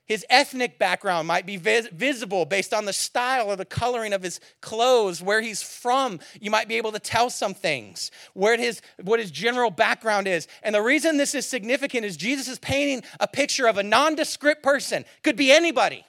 His 0.06 0.26
ethnic 0.30 0.78
background 0.78 1.28
might 1.28 1.46
be 1.46 1.56
vis- 1.56 1.88
visible 1.88 2.46
based 2.46 2.74
on 2.74 2.86
the 2.86 2.92
style 2.92 3.50
or 3.50 3.56
the 3.56 3.64
coloring 3.66 4.12
of 4.12 4.22
his 4.22 4.42
clothes, 4.62 5.22
where 5.22 5.42
he's 5.42 5.62
from. 5.62 6.20
You 6.42 6.52
might 6.52 6.68
be 6.68 6.76
able 6.76 6.92
to 6.92 7.00
tell 7.00 7.30
some 7.30 7.54
things, 7.54 8.12
where 8.34 8.58
his, 8.58 8.82
what 9.02 9.20
his 9.22 9.32
general 9.32 9.72
background 9.72 10.28
is. 10.28 10.48
And 10.62 10.76
the 10.76 10.82
reason 10.82 11.16
this 11.18 11.34
is 11.34 11.46
significant 11.46 12.04
is 12.06 12.18
Jesus 12.18 12.50
is 12.50 12.60
painting 12.60 13.04
a 13.22 13.28
picture 13.28 13.66
of 13.66 13.78
a 13.78 13.84
nondescript 13.84 14.62
person. 14.62 15.06
Could 15.24 15.38
be 15.38 15.52
anybody. 15.54 16.06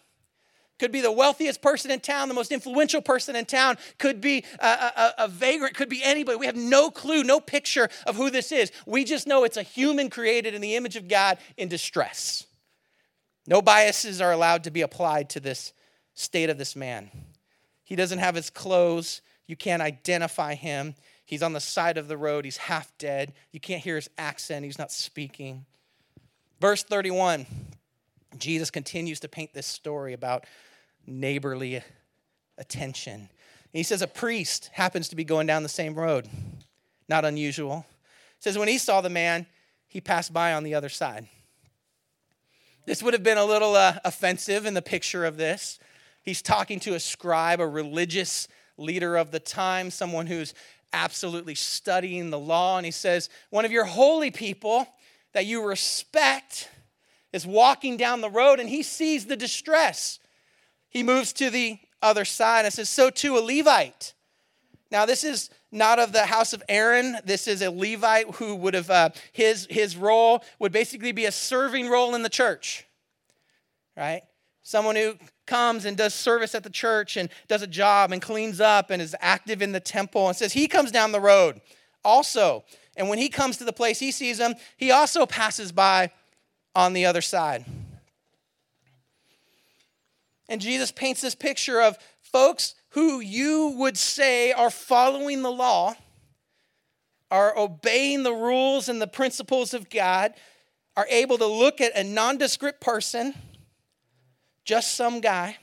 Could 0.81 0.91
be 0.91 1.01
the 1.01 1.13
wealthiest 1.13 1.63
person 1.63 1.93
in 1.93 2.01
town, 2.01 2.27
the 2.27 2.35
most 2.35 2.51
influential 2.51 3.01
person 3.01 3.37
in 3.37 3.45
town. 3.45 3.79
Could 3.99 4.21
be 4.21 4.45
a, 4.59 4.67
a, 4.67 5.15
a 5.19 5.29
vagrant. 5.29 5.77
Could 5.77 5.89
be 5.89 6.03
anybody. 6.03 6.37
We 6.37 6.47
have 6.47 6.57
no 6.57 6.91
clue, 6.91 7.23
no 7.23 7.39
picture 7.39 7.89
of 8.09 8.17
who 8.17 8.29
this 8.29 8.51
is. 8.51 8.73
We 8.87 9.05
just 9.05 9.29
know 9.29 9.45
it's 9.45 9.57
a 9.57 9.63
human 9.63 10.11
created 10.11 10.53
in 10.53 10.61
the 10.61 10.75
image 10.75 10.97
of 10.97 11.07
God 11.07 11.39
in 11.57 11.69
distress. 11.69 12.47
No 13.47 13.61
biases 13.61 14.21
are 14.21 14.33
allowed 14.33 14.65
to 14.65 14.71
be 14.71 14.81
applied 14.81 15.31
to 15.31 15.41
this 15.41 15.73
state 16.15 16.51
of 16.51 16.59
this 16.59 16.75
man. 16.75 17.11
He 17.85 17.97
doesn't 17.97 18.19
have 18.19 18.35
his 18.35 18.51
clothes. 18.51 19.21
You 19.47 19.57
can't 19.57 19.83
identify 19.83 20.55
him. 20.55 20.95
He's 21.27 21.43
on 21.43 21.53
the 21.53 21.61
side 21.61 21.99
of 21.99 22.09
the 22.09 22.17
road. 22.17 22.45
He's 22.45 22.57
half 22.57 22.97
dead. 22.99 23.33
You 23.53 23.61
can't 23.61 23.83
hear 23.83 23.97
his 23.97 24.09
accent. 24.17 24.65
He's 24.65 24.79
not 24.79 24.93
speaking. 24.93 25.67
Verse 26.61 26.83
31, 26.83 27.47
Jesus 28.39 28.71
continues 28.71 29.21
to 29.21 29.29
paint 29.29 29.53
this 29.53 29.67
story 29.67 30.13
about 30.13 30.47
neighborly 31.07 31.83
attention. 32.57 33.29
He 33.73 33.83
says 33.83 34.03
a 34.03 34.07
priest 34.07 34.71
happens 34.73 35.09
to 35.09 35.17
be 35.17 35.25
going 35.25 35.47
down 35.47 35.63
the 35.63 35.69
same 35.69 35.95
road. 35.95 36.29
Not 37.09 37.25
unusual. 37.25 37.85
says 38.39 38.57
when 38.57 38.69
he 38.69 38.79
saw 38.79 39.01
the 39.01 39.11
man, 39.11 39.47
he 39.89 40.01
passed 40.01 40.33
by 40.33 40.55
on 40.55 40.63
the 40.63 40.75
other 40.75 40.89
side. 40.89 41.29
This 42.87 43.03
would 43.03 43.15
have 43.15 43.23
been 43.23 43.39
a 43.39 43.45
little 43.45 43.75
uh, 43.75 43.99
offensive 44.05 44.67
in 44.67 44.75
the 44.75 44.83
picture 44.83 45.25
of 45.25 45.37
this. 45.37 45.79
He's 46.23 46.43
talking 46.43 46.81
to 46.81 46.95
a 46.95 47.01
scribe, 47.01 47.61
a 47.61 47.67
religious 47.67 48.49
leader 48.77 49.17
of 49.17 49.31
the 49.31 49.41
time, 49.41 49.91
someone 49.91 50.27
who's 50.27 50.55
absolutely 50.93 51.55
studying 51.55 52.31
the 52.31 52.39
law. 52.39 52.77
And 52.77 52.87
he 52.87 52.93
says, 52.93 53.29
One 53.51 53.65
of 53.65 53.73
your 53.73 53.85
holy 53.85 54.31
people 54.31 54.87
that 55.33 55.47
you 55.47 55.67
respect 55.67 56.71
is 57.33 57.47
walking 57.47 57.97
down 57.97 58.21
the 58.21 58.31
road 58.31 58.61
and 58.61 58.69
he 58.69 58.83
sees 58.83 59.27
the 59.27 59.37
distress. 59.37 60.19
He 60.89 61.03
moves 61.03 61.33
to 61.35 61.51
the 61.51 61.79
other 62.01 62.25
side 62.25 62.65
and 62.65 62.73
says, 62.73 62.89
So 62.89 63.11
too 63.11 63.37
a 63.37 63.41
Levite. 63.41 64.14
Now, 64.91 65.07
this 65.07 65.25
is 65.25 65.51
not 65.73 65.99
of 65.99 66.13
the 66.13 66.27
house 66.27 66.53
of 66.53 66.63
Aaron. 66.69 67.17
This 67.25 67.49
is 67.49 67.63
a 67.63 67.71
Levite 67.71 68.31
who 68.37 68.55
would 68.57 68.75
have, 68.75 68.91
uh, 68.91 69.11
his, 69.33 69.67
his 69.69 69.97
role 69.97 70.45
would 70.59 70.73
basically 70.73 71.13
be 71.13 71.25
a 71.25 71.33
serving 71.33 71.89
role 71.89 72.15
in 72.15 72.23
the 72.23 72.29
church, 72.29 72.87
right? 73.97 74.23
Someone 74.63 74.97
who 74.97 75.15
comes 75.47 75.85
and 75.85 75.97
does 75.97 76.15
service 76.15 76.55
at 76.55 76.63
the 76.63 76.71
church 76.71 77.17
and 77.17 77.29
does 77.49 77.63
a 77.63 77.67
job 77.67 78.13
and 78.13 78.23
cleans 78.23 78.61
up 78.61 78.91
and 78.91 79.03
is 79.03 79.17
active 79.21 79.63
in 79.63 79.73
the 79.73 79.81
temple 79.81 80.29
and 80.29 80.37
says 80.37 80.53
he 80.53 80.69
comes 80.69 80.91
down 80.91 81.13
the 81.13 81.21
road 81.21 81.61
also. 82.05 82.65
And 82.97 83.09
when 83.09 83.19
he 83.19 83.29
comes 83.29 83.57
to 83.59 83.65
the 83.65 83.73
place 83.73 83.99
he 83.99 84.11
sees 84.11 84.39
him, 84.39 84.55
he 84.77 84.91
also 84.91 85.27
passes 85.27 85.73
by 85.73 86.13
on 86.75 86.93
the 86.93 87.07
other 87.07 87.21
side. 87.21 87.65
And 90.49 90.61
Jesus 90.61 90.93
paints 90.93 91.21
this 91.21 91.35
picture 91.35 91.81
of 91.81 91.99
folks 92.21 92.75
who 92.95 93.21
you 93.21 93.75
would 93.77 93.99
say 93.99 94.53
are 94.53 94.71
following 94.71 95.43
the 95.43 95.51
law, 95.51 95.97
are 97.31 97.57
obeying 97.59 98.23
the 98.23 98.33
rules 98.33 98.89
and 98.89 99.03
the 99.03 99.07
principles 99.07 99.75
of 99.75 99.91
God, 99.91 100.33
are 100.97 101.07
able 101.11 101.37
to 101.39 101.47
look 101.47 101.81
at 101.81 101.97
a 101.97 102.05
nondescript 102.05 102.81
person 102.81 103.35
just 104.65 104.95
some 104.95 105.21
guy, 105.21 105.59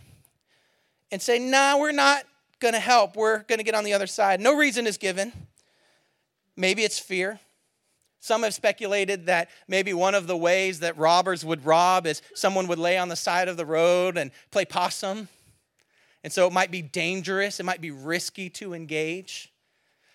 and 1.11 1.21
say, 1.21 1.39
nah, 1.39 1.77
we're 1.77 1.91
not 1.91 2.23
going 2.59 2.73
to 2.73 2.79
help. 2.79 3.15
We're 3.15 3.39
going 3.43 3.57
to 3.57 3.63
get 3.63 3.75
on 3.75 3.83
the 3.83 3.93
other 3.93 4.07
side. 4.07 4.39
No 4.39 4.55
reason 4.55 4.85
is 4.85 4.97
given. 4.97 5.31
Maybe 6.55 6.83
it's 6.83 6.99
fear. 6.99 7.39
Some 8.19 8.43
have 8.43 8.53
speculated 8.53 9.25
that 9.25 9.49
maybe 9.67 9.93
one 9.93 10.13
of 10.13 10.27
the 10.27 10.37
ways 10.37 10.81
that 10.81 10.97
robbers 10.97 11.43
would 11.43 11.65
rob 11.65 12.05
is 12.05 12.21
someone 12.35 12.67
would 12.67 12.77
lay 12.77 12.97
on 12.97 13.09
the 13.09 13.15
side 13.15 13.47
of 13.47 13.57
the 13.57 13.65
road 13.65 14.17
and 14.17 14.31
play 14.51 14.65
possum. 14.65 15.27
And 16.23 16.31
so 16.31 16.47
it 16.47 16.53
might 16.53 16.71
be 16.71 16.81
dangerous, 16.81 17.59
it 17.59 17.63
might 17.63 17.81
be 17.81 17.91
risky 17.91 18.49
to 18.51 18.73
engage. 18.73 19.51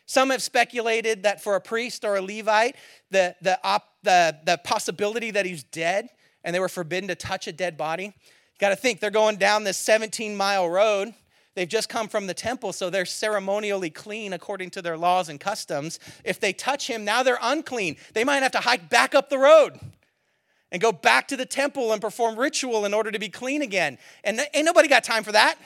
Some 0.07 0.31
have 0.31 0.43
speculated 0.43 1.25
that 1.25 1.43
for 1.43 1.57
a 1.57 1.61
priest 1.61 2.05
or 2.05 2.17
a 2.17 2.23
Levite, 2.23 2.77
the, 3.11 3.35
the, 3.43 3.59
op, 3.65 3.89
the, 4.05 4.37
the 4.45 4.57
possibility 4.59 5.33
that 5.33 5.47
he's 5.47 5.65
dead 5.65 6.09
and 6.45 6.55
they 6.55 6.61
were 6.61 6.69
forbidden 6.69 7.09
to 7.09 7.17
touch 7.17 7.49
a 7.49 7.53
dead 7.53 7.77
body 7.77 8.05
You 8.05 8.13
got 8.61 8.69
to 8.71 8.77
think 8.77 9.01
they're 9.01 9.11
going 9.11 9.37
down 9.37 9.65
this 9.65 9.77
17 9.79 10.37
mile 10.37 10.69
road. 10.69 11.13
They've 11.57 11.69
just 11.69 11.89
come 11.89 12.07
from 12.07 12.27
the 12.27 12.35
temple, 12.35 12.73
so 12.73 12.91
they're 12.91 13.07
ceremonially 13.07 13.91
clean 13.91 14.33
according 14.33 14.71
to 14.71 14.83
their 14.83 14.97
laws 14.97 15.29
and 15.29 15.41
customs. 15.41 15.99
If 16.23 16.39
they 16.39 16.53
touch 16.53 16.87
him, 16.87 17.05
now 17.05 17.23
they're 17.23 17.39
unclean. 17.43 17.97
They 18.13 18.25
might 18.25 18.43
have 18.43 18.53
to 18.53 18.61
hike 18.61 18.89
back 18.89 19.15
up 19.15 19.31
the 19.31 19.39
road 19.39 19.81
and 20.71 20.83
go 20.83 20.93
back 20.93 21.29
to 21.29 21.37
the 21.37 21.47
temple 21.47 21.93
and 21.93 22.01
perform 22.01 22.39
ritual 22.39 22.85
in 22.85 22.93
order 22.93 23.11
to 23.11 23.19
be 23.19 23.31
clean 23.31 23.63
again. 23.63 23.99
And 24.23 24.39
ain't 24.55 24.67
nobody 24.67 24.87
got 24.87 25.03
time 25.03 25.25
for 25.25 25.33
that. 25.33 25.57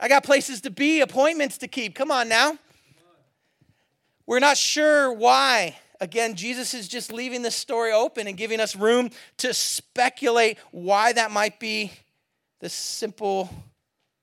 I 0.00 0.08
got 0.08 0.24
places 0.24 0.62
to 0.62 0.70
be, 0.70 1.00
appointments 1.00 1.58
to 1.58 1.68
keep. 1.68 1.94
Come 1.94 2.10
on 2.10 2.28
now. 2.28 2.58
We're 4.26 4.40
not 4.40 4.56
sure 4.56 5.12
why 5.12 5.76
Again, 6.00 6.34
Jesus 6.34 6.72
is 6.72 6.88
just 6.88 7.12
leaving 7.12 7.42
this 7.42 7.54
story 7.54 7.92
open 7.92 8.26
and 8.26 8.36
giving 8.36 8.58
us 8.58 8.74
room 8.74 9.10
to 9.36 9.52
speculate 9.52 10.56
why 10.70 11.12
that 11.12 11.30
might 11.30 11.60
be. 11.60 11.92
The 12.60 12.70
simple 12.70 13.50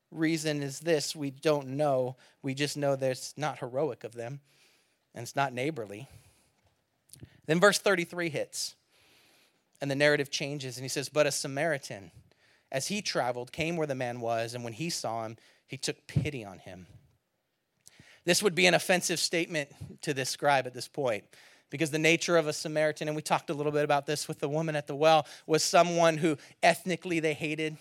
reason 0.10 0.64
is 0.64 0.80
this 0.80 1.16
we 1.16 1.30
don't 1.30 1.70
know. 1.70 2.16
We 2.42 2.56
just 2.56 2.78
know 2.78 2.96
that 2.96 3.12
it's 3.12 3.36
not 3.38 3.60
heroic 3.60 4.04
of 4.04 4.16
them 4.16 4.40
and 5.14 5.22
it's 5.22 5.36
not 5.36 5.54
neighborly. 5.54 6.08
Then 7.46 7.60
verse 7.60 7.78
33 7.78 8.30
hits 8.30 8.76
and 9.80 9.92
the 9.92 9.96
narrative 9.96 10.32
changes 10.32 10.78
and 10.78 10.84
he 10.84 10.90
says, 10.90 11.10
But 11.10 11.28
a 11.28 11.32
Samaritan, 11.32 12.10
as 12.72 12.88
he 12.88 13.04
traveled, 13.04 13.52
came 13.52 13.78
where 13.78 13.88
the 13.88 13.96
man 13.96 14.20
was, 14.20 14.56
and 14.56 14.64
when 14.64 14.74
he 14.74 14.90
saw 14.90 15.26
him, 15.26 15.38
he 15.68 15.78
took 15.78 16.08
pity 16.08 16.44
on 16.44 16.60
him. 16.60 16.88
This 18.26 18.44
would 18.44 18.56
be 18.56 18.66
an 18.66 18.74
offensive 18.74 19.20
statement 19.20 19.70
to 20.02 20.14
this 20.14 20.30
scribe 20.30 20.68
at 20.68 20.74
this 20.74 20.88
point 20.88 21.24
because 21.70 21.92
the 21.92 22.00
nature 22.00 22.38
of 22.38 22.48
a 22.48 22.54
Samaritan, 22.54 23.08
and 23.08 23.16
we 23.16 23.22
talked 23.22 23.50
a 23.50 23.54
little 23.54 23.72
bit 23.72 23.84
about 23.84 24.06
this 24.06 24.28
with 24.28 24.40
the 24.40 24.50
woman 24.50 24.76
at 24.76 24.88
the 24.88 24.96
well, 24.96 25.26
was 25.46 25.64
someone 25.64 26.18
who 26.18 26.38
ethnically 26.64 27.20
they 27.20 27.34
hated, 27.34 27.78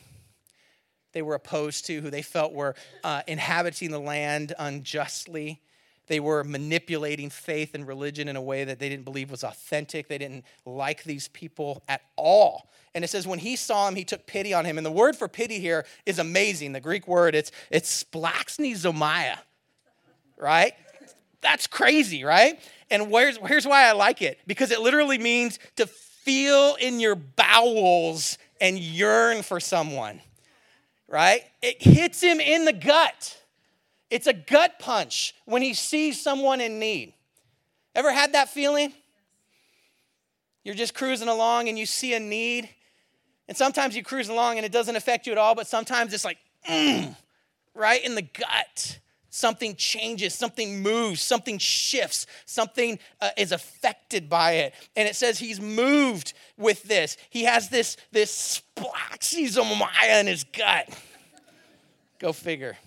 they 1.13 1.23
were 1.23 1.35
opposed 1.35 1.87
to, 1.87 2.01
who 2.01 2.11
they 2.11 2.23
felt 2.23 2.53
were 2.53 2.75
uh, 3.03 3.23
inhabiting 3.27 3.91
the 3.91 4.01
land 4.01 4.53
unjustly. 4.59 5.63
They 6.07 6.21
were 6.21 6.45
manipulating 6.45 7.31
faith 7.31 7.75
and 7.75 7.87
religion 7.87 8.29
in 8.29 8.37
a 8.37 8.43
way 8.43 8.65
that 8.65 8.79
they 8.79 8.89
didn't 8.89 9.05
believe 9.05 9.31
was 9.31 9.43
authentic. 9.43 10.09
They 10.09 10.19
didn't 10.19 10.45
like 10.65 11.05
these 11.05 11.29
people 11.29 11.83
at 11.89 12.03
all. 12.17 12.71
And 12.95 13.05
it 13.05 13.09
says, 13.09 13.27
when 13.27 13.41
he 13.41 13.57
saw 13.57 13.89
him, 13.89 13.97
he 13.97 14.05
took 14.05 14.27
pity 14.27 14.55
on 14.55 14.65
him. 14.65 14.79
And 14.79 14.87
the 14.87 14.93
word 14.93 15.17
for 15.17 15.29
pity 15.29 15.59
here 15.59 15.85
is 16.07 16.19
amazing. 16.19 16.73
The 16.73 16.81
Greek 16.81 17.09
word, 17.09 17.35
it's, 17.35 17.51
it's 17.71 18.05
splanchnizomai, 18.05 19.37
right? 20.39 20.73
That's 21.43 21.67
crazy, 21.67 22.25
right? 22.25 22.59
And 22.91 23.11
where's, 23.11 23.37
here's 23.39 23.67
why 23.67 23.89
I 23.89 23.93
like 23.93 24.23
it 24.23 24.39
because 24.47 24.71
it 24.71 24.81
literally 24.81 25.19
means 25.19 25.59
to 25.77 25.87
feel 25.87 26.77
in 26.81 27.01
your 27.01 27.15
bowels 27.15 28.39
and 28.61 28.79
yearn 28.79 29.43
for 29.43 29.61
someone, 29.61 30.21
right? 31.09 31.43
It 31.63 31.83
hits 31.83 32.21
him 32.21 32.41
in 32.41 32.65
the 32.65 32.73
gut. 32.73 33.43
It's 34.11 34.27
a 34.27 34.33
gut 34.33 34.79
punch 34.79 35.35
when 35.45 35.63
he 35.63 35.75
sees 35.75 36.21
someone 36.21 36.61
in 36.61 36.79
need. 36.79 37.13
Ever 37.95 38.13
had 38.13 38.35
that 38.35 38.49
feeling? 38.49 38.93
You're 40.65 40.75
just 40.75 40.95
cruising 40.95 41.29
along 41.29 41.69
and 41.69 41.79
you 41.79 41.87
see 41.87 42.15
a 42.15 42.21
need. 42.21 42.69
And 43.49 43.57
sometimes 43.57 43.97
you 43.97 44.03
cruise 44.03 44.29
along 44.29 44.57
and 44.57 44.67
it 44.67 44.73
doesn't 44.73 44.97
affect 44.97 45.27
you 45.27 45.33
at 45.33 45.39
all, 45.39 45.55
but 45.55 45.67
sometimes 45.67 46.13
it's 46.13 46.25
like, 46.25 46.39
mm, 46.69 47.15
right 47.75 48.05
in 48.05 48.15
the 48.15 48.23
gut 48.23 48.99
something 49.37 49.77
changes, 49.77 50.35
something 50.35 50.83
moves, 50.83 51.21
something 51.21 51.59
shifts, 51.59 52.27
something 52.47 52.99
uh, 53.21 53.31
is 53.37 53.53
affected 53.53 54.31
by 54.31 54.53
it. 54.53 54.75
And 54.97 55.07
it 55.07 55.15
says 55.15 55.39
he's 55.39 55.61
moved 55.61 56.33
with 56.57 56.83
this. 56.85 57.19
He 57.29 57.45
has 57.45 57.69
this, 57.69 57.99
this 58.13 58.63
splanchnizomai 58.77 60.21
in 60.21 60.27
his 60.27 60.45
gut. 60.45 60.89
Go 62.19 62.33
figure. 62.33 62.79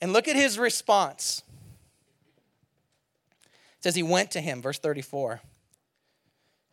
And 0.00 0.12
look 0.12 0.28
at 0.28 0.36
his 0.36 0.58
response. 0.58 1.42
It 3.42 3.84
says 3.84 3.94
he 3.94 4.02
went 4.02 4.30
to 4.32 4.40
him, 4.40 4.62
verse 4.62 4.78
34, 4.78 5.40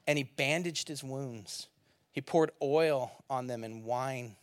and 0.08 0.18
he 0.18 0.24
bandaged 0.24 0.88
his 0.88 1.04
wounds. 1.04 1.68
He 2.12 2.22
poured 2.22 2.52
oil 2.62 3.12
on 3.30 3.48
them 3.48 3.64
and 3.64 3.84
wine 3.84 4.36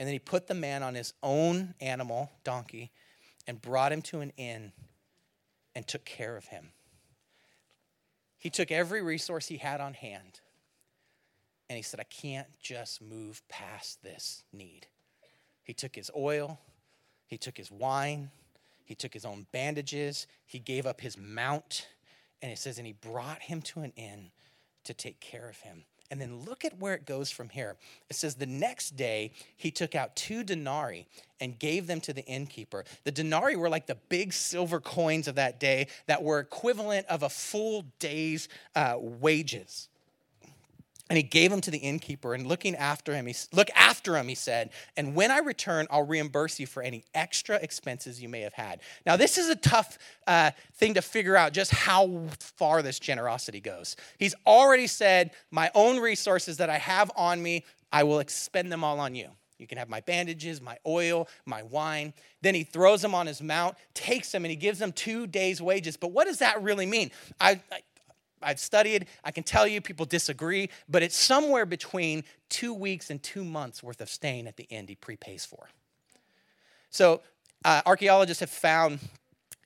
and 0.00 0.06
then 0.06 0.14
he 0.14 0.18
put 0.18 0.46
the 0.46 0.54
man 0.54 0.82
on 0.82 0.94
his 0.94 1.12
own 1.22 1.74
animal, 1.78 2.30
donkey, 2.42 2.90
and 3.46 3.60
brought 3.60 3.92
him 3.92 4.00
to 4.00 4.20
an 4.20 4.32
inn 4.38 4.72
and 5.74 5.86
took 5.86 6.06
care 6.06 6.38
of 6.38 6.46
him. 6.46 6.70
He 8.38 8.48
took 8.48 8.72
every 8.72 9.02
resource 9.02 9.48
he 9.48 9.58
had 9.58 9.78
on 9.82 9.92
hand 9.92 10.40
and 11.68 11.76
he 11.76 11.82
said, 11.82 12.00
I 12.00 12.04
can't 12.04 12.46
just 12.62 13.02
move 13.02 13.46
past 13.50 14.02
this 14.02 14.42
need. 14.54 14.86
He 15.62 15.74
took 15.74 15.94
his 15.94 16.10
oil, 16.16 16.58
he 17.30 17.38
took 17.38 17.56
his 17.56 17.70
wine, 17.70 18.30
he 18.84 18.96
took 18.96 19.14
his 19.14 19.24
own 19.24 19.46
bandages, 19.52 20.26
he 20.46 20.58
gave 20.58 20.84
up 20.84 21.00
his 21.00 21.16
mount, 21.16 21.86
and 22.42 22.50
it 22.50 22.58
says, 22.58 22.76
and 22.76 22.86
he 22.88 22.92
brought 22.92 23.40
him 23.42 23.62
to 23.62 23.80
an 23.80 23.92
inn 23.94 24.32
to 24.82 24.92
take 24.92 25.20
care 25.20 25.48
of 25.48 25.58
him. 25.60 25.84
And 26.10 26.20
then 26.20 26.40
look 26.44 26.64
at 26.64 26.76
where 26.80 26.94
it 26.94 27.06
goes 27.06 27.30
from 27.30 27.50
here. 27.50 27.76
It 28.08 28.16
says, 28.16 28.34
The 28.34 28.46
next 28.46 28.96
day 28.96 29.30
he 29.56 29.70
took 29.70 29.94
out 29.94 30.16
two 30.16 30.42
denarii 30.42 31.06
and 31.38 31.56
gave 31.56 31.86
them 31.86 32.00
to 32.00 32.12
the 32.12 32.24
innkeeper. 32.24 32.84
The 33.04 33.12
denarii 33.12 33.54
were 33.54 33.68
like 33.68 33.86
the 33.86 33.98
big 34.08 34.32
silver 34.32 34.80
coins 34.80 35.28
of 35.28 35.36
that 35.36 35.60
day 35.60 35.86
that 36.08 36.24
were 36.24 36.40
equivalent 36.40 37.06
of 37.06 37.22
a 37.22 37.28
full 37.28 37.84
day's 38.00 38.48
uh, 38.74 38.96
wages. 38.98 39.88
And 41.10 41.16
he 41.16 41.24
gave 41.24 41.50
him 41.50 41.60
to 41.62 41.72
the 41.72 41.78
innkeeper, 41.78 42.34
and 42.34 42.46
looking 42.46 42.76
after 42.76 43.12
him, 43.12 43.26
he 43.26 43.34
look 43.52 43.68
after 43.74 44.16
him, 44.16 44.28
he 44.28 44.36
said, 44.36 44.70
and 44.96 45.16
when 45.16 45.32
I 45.32 45.38
return, 45.38 45.88
I'll 45.90 46.06
reimburse 46.06 46.60
you 46.60 46.68
for 46.68 46.84
any 46.84 47.04
extra 47.14 47.56
expenses 47.56 48.22
you 48.22 48.28
may 48.28 48.42
have 48.42 48.52
had. 48.52 48.80
Now, 49.04 49.16
this 49.16 49.36
is 49.36 49.48
a 49.48 49.56
tough 49.56 49.98
uh, 50.28 50.52
thing 50.74 50.94
to 50.94 51.02
figure 51.02 51.36
out 51.36 51.52
just 51.52 51.72
how 51.72 52.22
far 52.38 52.80
this 52.80 53.00
generosity 53.00 53.58
goes. 53.58 53.96
He's 54.18 54.36
already 54.46 54.86
said, 54.86 55.32
My 55.50 55.72
own 55.74 55.98
resources 55.98 56.58
that 56.58 56.70
I 56.70 56.78
have 56.78 57.10
on 57.16 57.42
me, 57.42 57.64
I 57.92 58.04
will 58.04 58.20
expend 58.20 58.70
them 58.70 58.84
all 58.84 59.00
on 59.00 59.16
you. 59.16 59.30
You 59.58 59.66
can 59.66 59.78
have 59.78 59.88
my 59.88 60.00
bandages, 60.00 60.62
my 60.62 60.78
oil, 60.86 61.28
my 61.44 61.62
wine. 61.64 62.14
Then 62.40 62.54
he 62.54 62.64
throws 62.64 63.02
them 63.02 63.14
on 63.14 63.26
his 63.26 63.42
mount, 63.42 63.76
takes 63.94 64.32
them, 64.32 64.44
and 64.44 64.50
he 64.50 64.56
gives 64.56 64.78
them 64.78 64.92
two 64.92 65.26
days' 65.26 65.60
wages. 65.60 65.96
But 65.96 66.12
what 66.12 66.26
does 66.26 66.38
that 66.38 66.62
really 66.62 66.86
mean? 66.86 67.10
I, 67.38 67.60
I 67.70 67.80
I've 68.42 68.60
studied, 68.60 69.06
I 69.24 69.30
can 69.30 69.44
tell 69.44 69.66
you 69.66 69.80
people 69.80 70.06
disagree, 70.06 70.70
but 70.88 71.02
it's 71.02 71.16
somewhere 71.16 71.66
between 71.66 72.24
two 72.48 72.72
weeks 72.74 73.10
and 73.10 73.22
two 73.22 73.44
months 73.44 73.82
worth 73.82 74.00
of 74.00 74.08
staying 74.08 74.46
at 74.46 74.56
the 74.56 74.66
end 74.70 74.88
he 74.88 74.94
prepays 74.94 75.44
for. 75.44 75.68
So, 76.90 77.22
uh, 77.64 77.82
archaeologists 77.84 78.40
have 78.40 78.50
found 78.50 79.00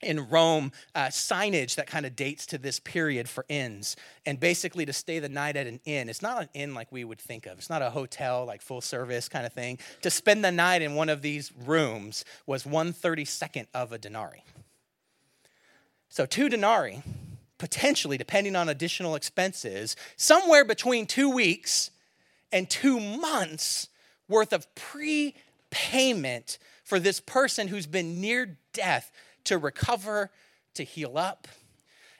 in 0.01 0.29
Rome 0.29 0.71
uh, 0.93 1.07
signage 1.07 1.75
that 1.75 1.87
kind 1.87 2.05
of 2.05 2.15
dates 2.15 2.45
to 2.47 2.57
this 2.57 2.79
period 2.79 3.27
for 3.27 3.45
inns. 3.49 3.95
And 4.25 4.39
basically, 4.39 4.85
to 4.85 4.93
stay 4.93 5.19
the 5.19 5.29
night 5.29 5.55
at 5.55 5.67
an 5.67 5.79
inn, 5.85 6.09
it's 6.09 6.21
not 6.21 6.43
an 6.43 6.49
inn 6.53 6.73
like 6.73 6.91
we 6.91 7.03
would 7.03 7.19
think 7.19 7.45
of, 7.45 7.57
it's 7.57 7.69
not 7.69 7.81
a 7.81 7.89
hotel, 7.89 8.45
like 8.45 8.61
full 8.61 8.81
service 8.81 9.27
kind 9.27 9.45
of 9.45 9.53
thing. 9.53 9.79
To 10.01 10.11
spend 10.11 10.43
the 10.43 10.51
night 10.51 10.81
in 10.81 10.95
one 10.95 11.09
of 11.09 11.21
these 11.21 11.51
rooms 11.65 12.25
was 12.45 12.63
132nd 12.63 13.67
of 13.73 13.91
a 13.91 13.97
denarii. 13.97 14.43
So, 16.09 16.25
two 16.25 16.49
denarii 16.49 17.01
potentially, 17.65 18.15
depending 18.15 18.55
on 18.55 18.69
additional 18.69 19.15
expenses, 19.15 19.95
somewhere 20.17 20.63
between 20.63 21.07
two 21.07 21.31
weeks 21.31 21.89
and 22.51 22.69
two 22.69 22.99
months 22.99 23.87
worth 24.27 24.53
of 24.53 24.67
prepayment 24.75 26.59
for 26.83 26.99
this 26.99 27.19
person 27.19 27.67
who's 27.67 27.87
been 27.87 28.21
near 28.21 28.59
death 28.71 29.11
to 29.45 29.57
recover, 29.57 30.29
to 30.75 30.83
heal 30.83 31.17
up. 31.17 31.47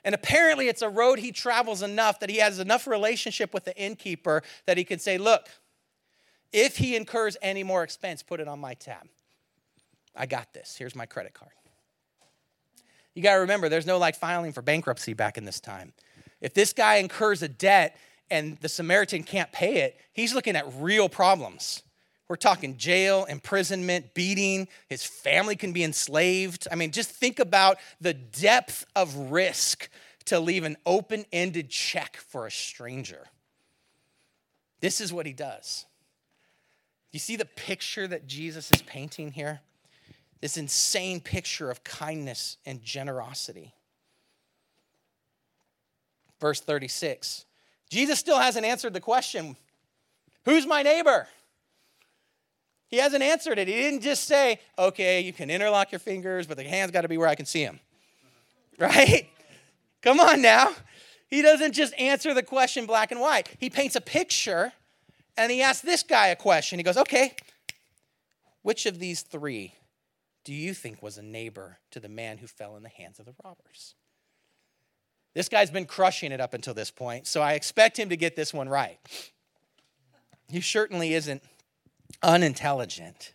And 0.03 0.15
apparently, 0.15 0.67
it's 0.67 0.81
a 0.81 0.89
road 0.89 1.19
he 1.19 1.31
travels 1.31 1.83
enough 1.83 2.19
that 2.21 2.31
he 2.31 2.37
has 2.37 2.57
enough 2.57 2.87
relationship 2.87 3.53
with 3.53 3.65
the 3.65 3.77
innkeeper 3.77 4.41
that 4.65 4.79
he 4.79 4.83
can 4.83 4.97
say, 4.97 5.19
Look, 5.19 5.47
if 6.51 6.77
he 6.77 6.95
incurs 6.95 7.37
any 7.43 7.61
more 7.61 7.83
expense, 7.83 8.23
put 8.23 8.39
it 8.39 8.47
on 8.47 8.57
my 8.57 8.73
tab. 8.73 9.07
I 10.15 10.25
got 10.25 10.53
this. 10.53 10.75
Here's 10.75 10.95
my 10.95 11.05
credit 11.05 11.35
card. 11.35 11.51
You 13.15 13.23
got 13.23 13.35
to 13.35 13.39
remember, 13.41 13.69
there's 13.69 13.85
no 13.85 13.97
like 13.97 14.15
filing 14.15 14.51
for 14.51 14.61
bankruptcy 14.61 15.13
back 15.13 15.37
in 15.37 15.45
this 15.45 15.59
time. 15.59 15.93
If 16.41 16.53
this 16.53 16.73
guy 16.73 16.97
incurs 16.97 17.41
a 17.41 17.47
debt 17.47 17.97
and 18.29 18.57
the 18.57 18.69
Samaritan 18.69 19.23
can't 19.23 19.51
pay 19.51 19.77
it, 19.77 19.99
he's 20.13 20.35
looking 20.35 20.55
at 20.55 20.65
real 20.77 21.09
problems. 21.09 21.81
We're 22.27 22.35
talking 22.35 22.77
jail, 22.77 23.25
imprisonment, 23.25 24.13
beating. 24.13 24.67
His 24.89 25.05
family 25.05 25.55
can 25.55 25.73
be 25.73 25.83
enslaved. 25.83 26.67
I 26.71 26.75
mean, 26.75 26.91
just 26.91 27.09
think 27.09 27.39
about 27.39 27.77
the 28.01 28.13
depth 28.13 28.85
of 28.95 29.15
risk 29.15 29.89
to 30.25 30.39
leave 30.39 30.63
an 30.63 30.75
open 30.85 31.25
ended 31.31 31.69
check 31.69 32.17
for 32.17 32.47
a 32.47 32.51
stranger. 32.51 33.27
This 34.81 34.99
is 34.99 35.13
what 35.13 35.25
he 35.25 35.33
does. 35.33 35.85
You 37.11 37.19
see 37.19 37.35
the 37.37 37.45
picture 37.45 38.07
that 38.07 38.27
Jesus 38.27 38.71
is 38.71 38.81
painting 38.81 39.31
here? 39.31 39.61
This 40.45 40.57
insane 40.57 41.19
picture 41.19 41.71
of 41.71 41.83
kindness 41.83 42.57
and 42.67 42.79
generosity. 42.83 43.73
Verse 46.39 46.61
36 46.61 47.45
Jesus 47.89 48.19
still 48.19 48.37
hasn't 48.37 48.63
answered 48.63 48.93
the 48.93 48.99
question 48.99 49.57
Who's 50.43 50.67
my 50.67 50.83
neighbor? 50.83 51.27
He 52.89 52.97
hasn't 52.97 53.23
answered 53.23 53.57
it. 53.57 53.67
He 53.67 53.73
didn't 53.73 54.01
just 54.01 54.25
say, 54.25 54.59
okay, 54.77 55.19
you 55.21 55.33
can 55.33 55.49
interlock 55.49 55.91
your 55.91 55.97
fingers, 55.97 56.45
but 56.45 56.57
the 56.57 56.63
hand's 56.63 56.91
got 56.91 57.01
to 57.01 57.07
be 57.07 57.17
where 57.17 57.27
I 57.27 57.33
can 57.33 57.47
see 57.47 57.61
him. 57.61 57.79
Right? 58.77 59.27
Come 60.03 60.19
on 60.19 60.43
now. 60.43 60.73
He 61.27 61.41
doesn't 61.41 61.71
just 61.71 61.97
answer 61.97 62.35
the 62.35 62.43
question 62.43 62.85
black 62.85 63.11
and 63.11 63.19
white. 63.19 63.49
He 63.57 63.71
paints 63.71 63.95
a 63.95 64.01
picture 64.01 64.73
and 65.37 65.51
he 65.51 65.63
asks 65.63 65.81
this 65.81 66.03
guy 66.03 66.27
a 66.27 66.35
question. 66.35 66.77
He 66.77 66.83
goes, 66.83 66.97
okay, 66.97 67.33
which 68.61 68.85
of 68.85 68.99
these 68.99 69.21
three 69.21 69.73
do 70.45 70.53
you 70.53 70.73
think 70.73 71.03
was 71.03 71.17
a 71.17 71.23
neighbor 71.23 71.79
to 71.91 71.99
the 71.99 72.07
man 72.07 72.37
who 72.37 72.47
fell 72.47 72.77
in 72.77 72.83
the 72.83 72.89
hands 72.89 73.19
of 73.19 73.25
the 73.25 73.33
robbers? 73.43 73.95
This 75.33 75.49
guy's 75.49 75.71
been 75.71 75.85
crushing 75.85 76.31
it 76.31 76.39
up 76.39 76.53
until 76.53 76.73
this 76.73 76.91
point, 76.91 77.27
so 77.27 77.41
I 77.41 77.53
expect 77.53 77.99
him 77.99 78.09
to 78.09 78.15
get 78.15 78.37
this 78.37 78.53
one 78.53 78.69
right. 78.69 78.97
He 80.47 80.61
certainly 80.61 81.13
isn't 81.13 81.43
unintelligent. 82.23 83.33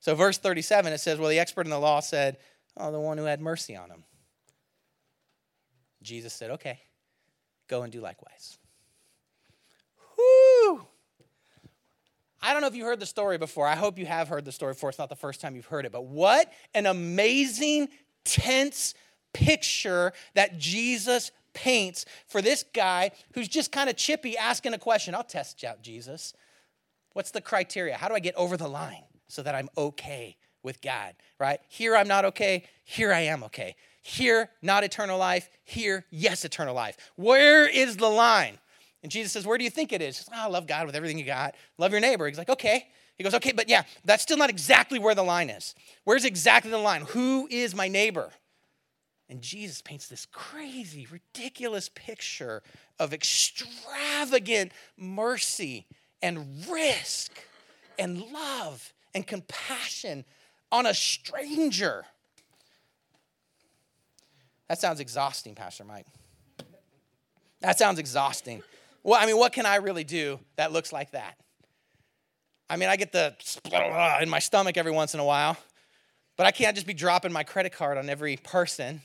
So, 0.00 0.14
verse 0.14 0.36
37, 0.36 0.92
it 0.92 0.98
says, 0.98 1.18
Well, 1.18 1.30
the 1.30 1.38
expert 1.38 1.66
in 1.66 1.70
the 1.70 1.78
law 1.78 2.00
said, 2.00 2.36
Oh, 2.76 2.90
the 2.90 3.00
one 3.00 3.16
who 3.16 3.24
had 3.24 3.40
mercy 3.40 3.76
on 3.76 3.88
him. 3.88 4.04
Jesus 6.02 6.34
said, 6.34 6.50
Okay, 6.50 6.80
go 7.68 7.82
and 7.82 7.92
do 7.92 8.00
likewise. 8.00 8.58
I 12.50 12.52
don't 12.52 12.62
know 12.62 12.66
if 12.66 12.74
you 12.74 12.84
heard 12.84 12.98
the 12.98 13.06
story 13.06 13.38
before. 13.38 13.68
I 13.68 13.76
hope 13.76 13.96
you 13.96 14.06
have 14.06 14.26
heard 14.26 14.44
the 14.44 14.50
story 14.50 14.72
before. 14.72 14.90
It's 14.90 14.98
not 14.98 15.08
the 15.08 15.14
first 15.14 15.40
time 15.40 15.54
you've 15.54 15.66
heard 15.66 15.86
it. 15.86 15.92
But 15.92 16.06
what 16.06 16.52
an 16.74 16.86
amazing, 16.86 17.90
tense 18.24 18.92
picture 19.32 20.12
that 20.34 20.58
Jesus 20.58 21.30
paints 21.54 22.06
for 22.26 22.42
this 22.42 22.64
guy 22.74 23.12
who's 23.34 23.46
just 23.46 23.70
kind 23.70 23.88
of 23.88 23.94
chippy 23.94 24.36
asking 24.36 24.74
a 24.74 24.78
question. 24.78 25.14
I'll 25.14 25.22
test 25.22 25.62
out 25.62 25.80
Jesus. 25.80 26.34
What's 27.12 27.30
the 27.30 27.40
criteria? 27.40 27.94
How 27.96 28.08
do 28.08 28.14
I 28.14 28.18
get 28.18 28.34
over 28.34 28.56
the 28.56 28.66
line 28.66 29.04
so 29.28 29.44
that 29.44 29.54
I'm 29.54 29.68
okay 29.78 30.36
with 30.64 30.80
God, 30.80 31.14
right? 31.38 31.60
Here 31.68 31.94
I'm 31.94 32.08
not 32.08 32.24
okay. 32.24 32.64
Here 32.82 33.12
I 33.12 33.20
am 33.20 33.44
okay. 33.44 33.76
Here, 34.02 34.50
not 34.60 34.82
eternal 34.82 35.18
life. 35.18 35.48
Here, 35.62 36.04
yes, 36.10 36.44
eternal 36.44 36.74
life. 36.74 36.96
Where 37.14 37.68
is 37.68 37.96
the 37.96 38.08
line? 38.08 38.58
And 39.02 39.10
Jesus 39.10 39.32
says, 39.32 39.46
Where 39.46 39.58
do 39.58 39.64
you 39.64 39.70
think 39.70 39.92
it 39.92 40.02
is? 40.02 40.16
Says, 40.16 40.28
oh, 40.32 40.36
ah, 40.36 40.46
love 40.48 40.66
God 40.66 40.86
with 40.86 40.94
everything 40.94 41.18
you 41.18 41.24
got. 41.24 41.54
Love 41.78 41.92
your 41.92 42.00
neighbor. 42.00 42.26
He's 42.26 42.38
like, 42.38 42.50
Okay. 42.50 42.86
He 43.16 43.24
goes, 43.24 43.34
Okay, 43.34 43.52
but 43.52 43.68
yeah, 43.68 43.82
that's 44.04 44.22
still 44.22 44.36
not 44.36 44.50
exactly 44.50 44.98
where 44.98 45.14
the 45.14 45.22
line 45.22 45.50
is. 45.50 45.74
Where's 46.04 46.24
exactly 46.24 46.70
the 46.70 46.78
line? 46.78 47.02
Who 47.08 47.48
is 47.50 47.74
my 47.74 47.88
neighbor? 47.88 48.30
And 49.28 49.42
Jesus 49.42 49.80
paints 49.80 50.08
this 50.08 50.26
crazy, 50.32 51.06
ridiculous 51.10 51.88
picture 51.88 52.62
of 52.98 53.12
extravagant 53.12 54.72
mercy 54.96 55.86
and 56.20 56.66
risk 56.68 57.30
and 57.98 58.20
love 58.32 58.92
and 59.14 59.24
compassion 59.26 60.24
on 60.72 60.86
a 60.86 60.94
stranger. 60.94 62.06
That 64.68 64.80
sounds 64.80 65.00
exhausting, 65.00 65.54
Pastor 65.54 65.84
Mike. 65.84 66.06
That 67.60 67.78
sounds 67.78 67.98
exhausting. 67.98 68.62
Well, 69.02 69.20
I 69.20 69.26
mean, 69.26 69.38
what 69.38 69.52
can 69.52 69.66
I 69.66 69.76
really 69.76 70.04
do 70.04 70.38
that 70.56 70.72
looks 70.72 70.92
like 70.92 71.12
that? 71.12 71.36
I 72.68 72.76
mean, 72.76 72.88
I 72.88 72.96
get 72.96 73.12
the 73.12 73.34
in 74.22 74.28
my 74.28 74.38
stomach 74.38 74.76
every 74.76 74.92
once 74.92 75.14
in 75.14 75.20
a 75.20 75.24
while, 75.24 75.56
but 76.36 76.46
I 76.46 76.50
can't 76.52 76.74
just 76.74 76.86
be 76.86 76.94
dropping 76.94 77.32
my 77.32 77.42
credit 77.42 77.72
card 77.72 77.98
on 77.98 78.08
every 78.08 78.36
person. 78.36 79.00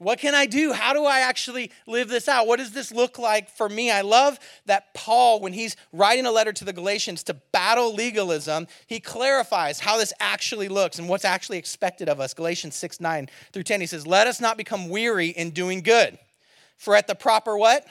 What 0.00 0.18
can 0.18 0.34
I 0.34 0.46
do? 0.46 0.72
How 0.72 0.94
do 0.94 1.04
I 1.04 1.20
actually 1.20 1.70
live 1.86 2.08
this 2.08 2.26
out? 2.26 2.46
What 2.46 2.58
does 2.58 2.72
this 2.72 2.90
look 2.90 3.18
like 3.18 3.50
for 3.50 3.68
me? 3.68 3.90
I 3.90 4.00
love 4.00 4.38
that 4.64 4.94
Paul, 4.94 5.40
when 5.40 5.52
he's 5.52 5.76
writing 5.92 6.24
a 6.24 6.30
letter 6.32 6.54
to 6.54 6.64
the 6.64 6.72
Galatians 6.72 7.22
to 7.24 7.34
battle 7.34 7.94
legalism, 7.94 8.66
he 8.86 8.98
clarifies 8.98 9.78
how 9.78 9.98
this 9.98 10.14
actually 10.18 10.70
looks 10.70 10.98
and 10.98 11.06
what's 11.06 11.26
actually 11.26 11.58
expected 11.58 12.08
of 12.08 12.18
us. 12.18 12.32
Galatians 12.32 12.76
6 12.76 12.98
9 12.98 13.28
through 13.52 13.62
10, 13.62 13.82
he 13.82 13.86
says, 13.86 14.06
Let 14.06 14.26
us 14.26 14.40
not 14.40 14.56
become 14.56 14.88
weary 14.88 15.28
in 15.28 15.50
doing 15.50 15.82
good. 15.82 16.18
For 16.78 16.96
at 16.96 17.06
the 17.06 17.14
proper 17.14 17.58
what? 17.58 17.86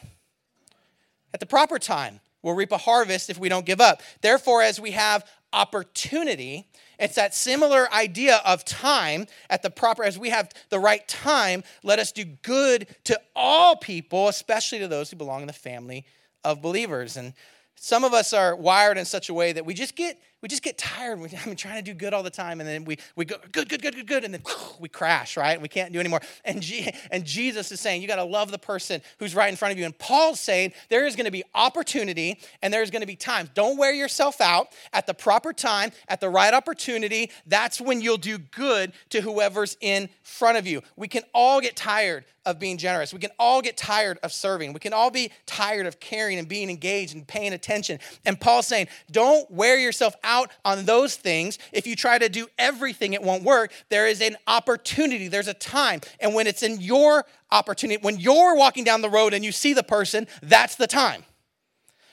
At 1.34 1.40
the 1.40 1.46
proper 1.46 1.80
time, 1.80 2.20
we'll 2.42 2.56
reap 2.56 2.72
a 2.72 2.78
harvest 2.78 3.30
if 3.30 3.38
we 3.38 3.50
don't 3.50 3.66
give 3.66 3.82
up. 3.82 4.02
Therefore, 4.22 4.62
as 4.62 4.80
we 4.80 4.92
have 4.92 5.26
opportunity, 5.54 6.68
it's 7.00 7.16
that 7.16 7.34
similar 7.34 7.92
idea 7.94 8.42
of 8.46 8.66
time 8.66 9.26
at 9.50 9.64
the 9.64 9.70
proper, 9.70 10.04
as 10.04 10.18
we 10.18 10.30
have 10.30 10.50
the 10.70 10.80
right 10.80 11.08
time, 11.08 11.64
let 11.84 12.00
us 12.00 12.12
do 12.12 12.26
good 12.26 12.88
to 13.06 13.20
all 13.36 13.76
people, 13.76 14.28
especially 14.28 14.80
to 14.80 14.88
those 14.88 15.10
who 15.10 15.16
belong 15.16 15.42
in 15.42 15.48
the 15.48 15.54
family 15.54 16.06
of 16.44 16.62
believers. 16.62 17.18
And 17.18 17.34
some 17.76 18.04
of 18.04 18.14
us 18.14 18.34
are 18.34 18.56
wired 18.56 18.98
in 18.98 19.06
such 19.06 19.30
a 19.30 19.34
way 19.34 19.54
that 19.54 19.66
we 19.66 19.74
just 19.74 19.96
get 19.96 20.22
we 20.42 20.48
just 20.48 20.64
get 20.64 20.78
tired. 20.78 21.20
We, 21.20 21.30
I'm 21.46 21.56
trying 21.56 21.76
to 21.76 21.82
do 21.82 21.94
good 21.94 22.14
all 22.14 22.24
the 22.24 22.30
time, 22.30 22.60
and 22.60 22.68
then 22.68 22.86
we, 22.86 22.98
we 23.16 23.26
go 23.26 23.36
good, 23.52 23.70
good, 23.70 23.82
good, 23.82 23.96
good, 23.96 24.08
good, 24.08 24.24
and 24.24 24.34
then 24.34 24.42
we 24.80 24.90
crash, 24.90 25.38
right? 25.38 25.62
We 25.62 25.68
can't 25.68 25.92
do 25.92 26.00
anymore. 26.00 26.22
And, 26.46 26.62
G, 26.62 26.92
and 27.12 27.26
Jesus 27.26 27.72
is 27.72 27.80
saying, 27.80 28.02
you 28.02 28.08
got 28.08 28.18
to 28.18 28.24
love 28.24 28.52
the 28.52 28.60
person 28.60 29.02
who's 29.18 29.36
right 29.36 29.50
in 29.50 29.56
front 29.56 29.72
of 29.72 29.80
you. 29.80 29.86
And 29.86 29.98
Paul's 29.98 30.40
saying, 30.40 30.74
there 30.90 31.06
is 31.06 31.16
going 31.16 31.26
to 31.26 31.32
be 31.32 31.44
opportunity 31.54 32.40
and 32.62 32.74
there's 32.74 32.92
going 32.92 33.02
to 33.02 33.08
be 33.08 33.16
times. 33.16 33.50
Don't 33.54 33.78
wear 33.78 33.94
yourself 33.94 34.42
out 34.42 34.70
at 34.94 35.08
the 35.08 35.14
proper 35.14 35.54
time, 35.54 35.92
at 36.08 36.22
the 36.22 36.30
right 36.30 36.54
opportunity. 36.54 37.32
That's 37.46 37.82
when 37.82 38.02
you'll 38.02 38.18
do 38.18 38.38
good 38.38 38.94
to 39.10 39.22
whoever's 39.22 39.78
in 39.82 40.10
front 40.24 40.58
of 40.58 40.68
you. 40.68 40.82
We 40.96 41.08
can 41.08 41.24
all 41.34 41.62
get 41.62 41.76
tired 41.76 42.26
of 42.46 42.60
being 42.60 42.78
generous. 42.78 43.14
We 43.14 43.20
can 43.20 43.32
all 43.38 43.62
get 43.62 43.78
tired 43.78 44.18
of 44.24 44.32
serving. 44.32 44.74
We 44.74 44.80
can 44.80 44.94
all 44.94 45.12
be 45.12 45.32
tired 45.46 45.86
of 45.86 46.00
caring 46.00 46.40
and 46.40 46.48
being 46.48 46.70
engaged 46.70 47.14
and 47.14 47.28
paying 47.28 47.54
attention. 47.54 48.00
And 48.26 48.40
Paul's 48.40 48.68
saying, 48.68 48.88
don't 49.12 49.50
wear 49.52 49.78
yourself 49.78 50.16
out 50.24 50.29
on 50.66 50.86
those 50.86 51.16
things. 51.16 51.58
If 51.72 51.88
you 51.88 51.96
try 51.96 52.18
to 52.18 52.30
do 52.30 52.48
everything, 52.58 53.14
it 53.14 53.22
won't 53.22 53.44
work. 53.44 53.72
There 53.90 54.08
is 54.08 54.22
an 54.22 54.38
opportunity, 54.48 55.28
there's 55.28 55.48
a 55.48 55.54
time. 55.54 56.02
And 56.20 56.34
when 56.34 56.48
it's 56.48 56.64
in 56.64 56.80
your 56.82 57.26
opportunity, 57.52 58.02
when 58.02 58.20
you're 58.20 58.56
walking 58.56 58.84
down 58.84 59.02
the 59.02 59.10
road 59.10 59.34
and 59.34 59.44
you 59.44 59.52
see 59.52 59.74
the 59.74 59.84
person, 59.84 60.28
that's 60.42 60.76
the 60.76 60.88
time. 60.88 61.24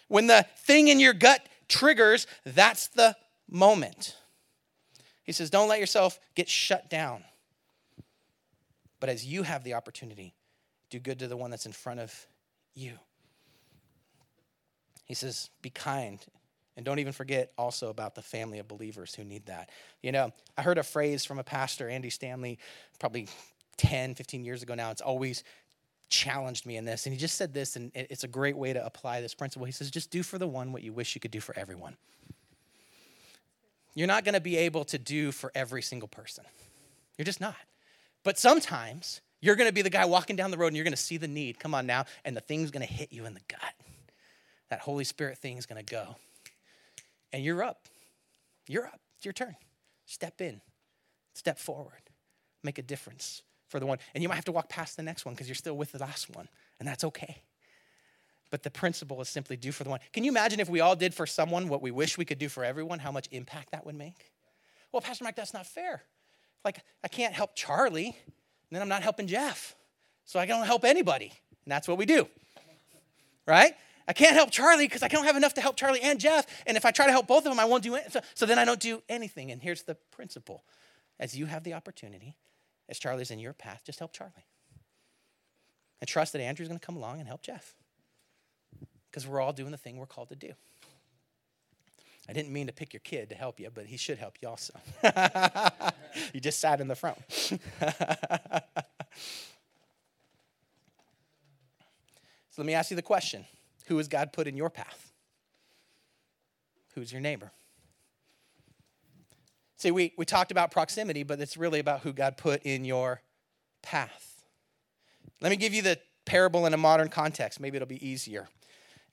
When 0.08 0.26
the 0.26 0.46
thing 0.58 0.88
in 0.88 1.00
your 1.00 1.14
gut 1.14 1.46
triggers, 1.68 2.26
that's 2.44 2.88
the 2.88 3.16
moment. 3.48 4.16
He 5.22 5.32
says, 5.32 5.50
don't 5.50 5.68
let 5.68 5.80
yourself 5.80 6.20
get 6.34 6.48
shut 6.48 6.88
down. 6.88 7.24
But 9.00 9.08
as 9.08 9.26
you 9.26 9.42
have 9.42 9.64
the 9.64 9.74
opportunity, 9.74 10.34
do 10.90 10.98
good 10.98 11.18
to 11.18 11.28
the 11.28 11.36
one 11.36 11.50
that's 11.50 11.66
in 11.66 11.72
front 11.72 12.00
of 12.00 12.26
you. 12.74 12.92
He 15.04 15.14
says, 15.14 15.50
be 15.62 15.70
kind. 15.70 16.24
And 16.76 16.84
don't 16.84 16.98
even 16.98 17.12
forget 17.12 17.52
also 17.56 17.88
about 17.88 18.14
the 18.14 18.22
family 18.22 18.58
of 18.58 18.68
believers 18.68 19.14
who 19.14 19.24
need 19.24 19.46
that. 19.46 19.70
You 20.02 20.12
know, 20.12 20.32
I 20.58 20.62
heard 20.62 20.78
a 20.78 20.82
phrase 20.82 21.24
from 21.24 21.38
a 21.38 21.44
pastor, 21.44 21.88
Andy 21.88 22.10
Stanley, 22.10 22.58
probably 22.98 23.28
10, 23.78 24.14
15 24.14 24.44
years 24.44 24.62
ago 24.62 24.74
now. 24.74 24.90
It's 24.90 25.00
always 25.00 25.42
challenged 26.08 26.66
me 26.66 26.76
in 26.76 26.84
this. 26.84 27.06
And 27.06 27.12
he 27.12 27.18
just 27.18 27.36
said 27.36 27.54
this, 27.54 27.76
and 27.76 27.90
it's 27.94 28.24
a 28.24 28.28
great 28.28 28.56
way 28.56 28.72
to 28.72 28.84
apply 28.84 29.20
this 29.20 29.34
principle. 29.34 29.64
He 29.64 29.72
says, 29.72 29.90
just 29.90 30.10
do 30.10 30.22
for 30.22 30.38
the 30.38 30.46
one 30.46 30.72
what 30.72 30.82
you 30.82 30.92
wish 30.92 31.14
you 31.14 31.20
could 31.20 31.30
do 31.30 31.40
for 31.40 31.58
everyone. 31.58 31.96
You're 33.94 34.06
not 34.06 34.24
going 34.24 34.34
to 34.34 34.40
be 34.40 34.58
able 34.58 34.84
to 34.84 34.98
do 34.98 35.32
for 35.32 35.50
every 35.54 35.80
single 35.80 36.08
person. 36.08 36.44
You're 37.16 37.24
just 37.24 37.40
not. 37.40 37.56
But 38.22 38.38
sometimes 38.38 39.22
you're 39.40 39.56
going 39.56 39.68
to 39.68 39.72
be 39.72 39.82
the 39.82 39.90
guy 39.90 40.04
walking 40.04 40.36
down 40.36 40.50
the 40.50 40.58
road 40.58 40.68
and 40.68 40.76
you're 40.76 40.84
going 40.84 40.92
to 40.92 40.98
see 40.98 41.16
the 41.16 41.28
need. 41.28 41.58
Come 41.58 41.74
on 41.74 41.86
now. 41.86 42.04
And 42.24 42.36
the 42.36 42.42
thing's 42.42 42.70
going 42.70 42.86
to 42.86 42.92
hit 42.92 43.12
you 43.12 43.24
in 43.24 43.32
the 43.32 43.40
gut. 43.48 43.60
That 44.68 44.80
Holy 44.80 45.04
Spirit 45.04 45.38
thing 45.38 45.56
is 45.56 45.64
going 45.64 45.82
to 45.82 45.90
go. 45.90 46.16
And 47.32 47.44
you're 47.44 47.62
up. 47.62 47.88
You're 48.66 48.86
up. 48.86 49.00
It's 49.16 49.24
your 49.24 49.32
turn. 49.32 49.56
Step 50.06 50.40
in, 50.40 50.60
step 51.34 51.58
forward, 51.58 52.10
make 52.62 52.78
a 52.78 52.82
difference 52.82 53.42
for 53.68 53.80
the 53.80 53.86
one. 53.86 53.98
And 54.14 54.22
you 54.22 54.28
might 54.28 54.36
have 54.36 54.44
to 54.44 54.52
walk 54.52 54.68
past 54.68 54.96
the 54.96 55.02
next 55.02 55.24
one 55.24 55.34
because 55.34 55.48
you're 55.48 55.56
still 55.56 55.76
with 55.76 55.92
the 55.92 55.98
last 55.98 56.34
one. 56.34 56.48
And 56.78 56.88
that's 56.88 57.02
okay. 57.04 57.42
But 58.50 58.62
the 58.62 58.70
principle 58.70 59.20
is 59.20 59.28
simply 59.28 59.56
do 59.56 59.72
for 59.72 59.82
the 59.82 59.90
one. 59.90 59.98
Can 60.12 60.22
you 60.22 60.30
imagine 60.30 60.60
if 60.60 60.68
we 60.68 60.80
all 60.80 60.94
did 60.94 61.12
for 61.12 61.26
someone 61.26 61.68
what 61.68 61.82
we 61.82 61.90
wish 61.90 62.16
we 62.16 62.24
could 62.24 62.38
do 62.38 62.48
for 62.48 62.64
everyone, 62.64 63.00
how 63.00 63.10
much 63.10 63.28
impact 63.32 63.72
that 63.72 63.84
would 63.84 63.96
make? 63.96 64.32
Well, 64.92 65.02
Pastor 65.02 65.24
Mike, 65.24 65.34
that's 65.34 65.52
not 65.52 65.66
fair. 65.66 66.02
Like, 66.64 66.78
I 67.02 67.08
can't 67.08 67.34
help 67.34 67.56
Charlie, 67.56 68.06
and 68.06 68.70
then 68.70 68.82
I'm 68.82 68.88
not 68.88 69.02
helping 69.02 69.26
Jeff. 69.26 69.74
So 70.24 70.38
I 70.38 70.46
don't 70.46 70.64
help 70.64 70.84
anybody. 70.84 71.32
And 71.64 71.72
that's 71.72 71.88
what 71.88 71.98
we 71.98 72.06
do. 72.06 72.28
Right? 73.46 73.74
I 74.08 74.12
can't 74.12 74.34
help 74.34 74.50
Charlie 74.50 74.86
because 74.86 75.02
I 75.02 75.08
don't 75.08 75.24
have 75.24 75.36
enough 75.36 75.54
to 75.54 75.60
help 75.60 75.76
Charlie 75.76 76.00
and 76.00 76.20
Jeff. 76.20 76.46
And 76.66 76.76
if 76.76 76.84
I 76.84 76.90
try 76.92 77.06
to 77.06 77.12
help 77.12 77.26
both 77.26 77.44
of 77.44 77.50
them, 77.50 77.58
I 77.58 77.64
won't 77.64 77.82
do 77.82 77.96
it. 77.96 78.12
So, 78.12 78.20
so 78.34 78.46
then 78.46 78.58
I 78.58 78.64
don't 78.64 78.80
do 78.80 79.02
anything. 79.08 79.50
And 79.50 79.60
here's 79.60 79.82
the 79.82 79.96
principle 80.12 80.62
as 81.18 81.36
you 81.36 81.46
have 81.46 81.64
the 81.64 81.74
opportunity, 81.74 82.36
as 82.88 82.98
Charlie's 82.98 83.30
in 83.30 83.38
your 83.38 83.52
path, 83.52 83.82
just 83.84 83.98
help 83.98 84.12
Charlie. 84.12 84.46
And 86.00 86.08
trust 86.08 86.32
that 86.34 86.40
Andrew's 86.40 86.68
going 86.68 86.78
to 86.78 86.84
come 86.84 86.96
along 86.96 87.18
and 87.18 87.26
help 87.26 87.42
Jeff. 87.42 87.74
Because 89.10 89.26
we're 89.26 89.40
all 89.40 89.52
doing 89.52 89.70
the 89.70 89.78
thing 89.78 89.96
we're 89.96 90.06
called 90.06 90.28
to 90.28 90.36
do. 90.36 90.52
I 92.28 92.32
didn't 92.32 92.52
mean 92.52 92.66
to 92.66 92.72
pick 92.72 92.92
your 92.92 93.00
kid 93.00 93.30
to 93.30 93.36
help 93.36 93.60
you, 93.60 93.70
but 93.72 93.86
he 93.86 93.96
should 93.96 94.18
help 94.18 94.36
you 94.42 94.48
also. 94.48 94.74
you 96.34 96.40
just 96.40 96.58
sat 96.58 96.80
in 96.80 96.88
the 96.88 96.96
front. 96.96 97.18
so 97.30 97.48
let 102.58 102.66
me 102.66 102.74
ask 102.74 102.90
you 102.90 102.96
the 102.96 103.02
question 103.02 103.46
Who 103.86 103.96
has 103.98 104.08
God 104.08 104.32
put 104.32 104.46
in 104.46 104.56
your 104.56 104.70
path? 104.70 105.12
Who's 106.94 107.12
your 107.12 107.20
neighbor? 107.20 107.52
See, 109.76 109.90
we, 109.90 110.12
we 110.16 110.24
talked 110.24 110.50
about 110.50 110.70
proximity, 110.70 111.22
but 111.22 111.38
it's 111.40 111.56
really 111.56 111.78
about 111.78 112.00
who 112.00 112.12
God 112.12 112.36
put 112.38 112.62
in 112.62 112.84
your 112.84 113.20
path. 113.82 114.42
Let 115.40 115.50
me 115.50 115.56
give 115.56 115.74
you 115.74 115.82
the 115.82 115.98
parable 116.24 116.64
in 116.66 116.72
a 116.72 116.78
modern 116.78 117.08
context. 117.08 117.60
Maybe 117.60 117.76
it'll 117.76 117.86
be 117.86 118.06
easier. 118.06 118.48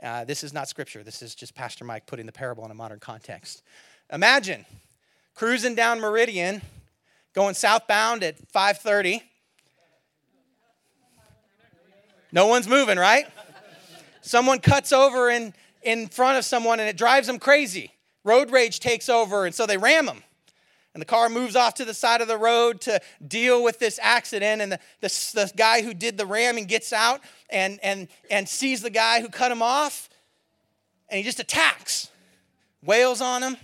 Uh, 0.02 0.24
this 0.24 0.44
is 0.44 0.54
not 0.54 0.70
scripture. 0.70 1.04
This 1.04 1.22
is 1.22 1.36
just 1.36 1.54
Pastor 1.54 1.84
Mike 1.84 2.06
putting 2.08 2.26
the 2.26 2.32
parable 2.32 2.64
in 2.66 2.72
a 2.72 2.76
modern 2.76 3.00
context. 3.00 3.62
Imagine 4.12 4.66
cruising 5.36 5.76
down 5.76 6.00
Meridian, 6.00 6.62
going 7.34 7.56
southbound 7.56 8.24
at 8.24 8.38
5:30. 8.52 9.22
No 12.32 12.48
one's 12.48 12.68
moving, 12.68 12.98
right? 12.98 13.28
Someone 14.24 14.60
cuts 14.60 14.94
over 14.94 15.30
in, 15.30 15.54
in 15.84 16.08
front 16.08 16.38
of 16.38 16.46
someone 16.46 16.80
and 16.80 16.88
it 16.88 16.98
drives 16.98 17.28
them 17.28 17.40
crazy. 17.40 17.92
Road 18.24 18.52
rage 18.52 18.80
takes 18.80 19.10
over, 19.10 19.46
and 19.46 19.54
so 19.54 19.66
they 19.66 19.78
ram 19.78 20.06
them. 20.06 20.24
And 20.94 21.02
the 21.02 21.06
car 21.06 21.28
moves 21.28 21.58
off 21.58 21.74
to 21.76 21.86
the 21.86 21.94
side 21.94 22.22
of 22.22 22.30
the 22.30 22.38
road 22.38 22.80
to 22.82 23.02
deal 23.28 23.64
with 23.64 23.80
this 23.80 24.00
accident. 24.02 24.62
And 24.62 24.72
the, 24.72 24.80
the, 25.02 25.08
the, 25.34 25.52
guy 25.58 25.82
who 25.82 25.94
did 25.94 26.18
the 26.18 26.26
ramming 26.26 26.66
gets 26.66 26.94
out 26.94 27.20
and, 27.50 27.80
and, 27.84 28.08
and 28.30 28.48
sees 28.48 28.82
the 28.82 28.92
guy 28.92 29.20
who 29.20 29.28
cut 29.28 29.52
him 29.52 29.62
off. 29.62 30.10
And 31.10 31.18
he 31.18 31.24
just 31.24 31.40
attacks, 31.40 32.10
wails 32.82 33.22
on 33.22 33.44
him, 33.44 33.58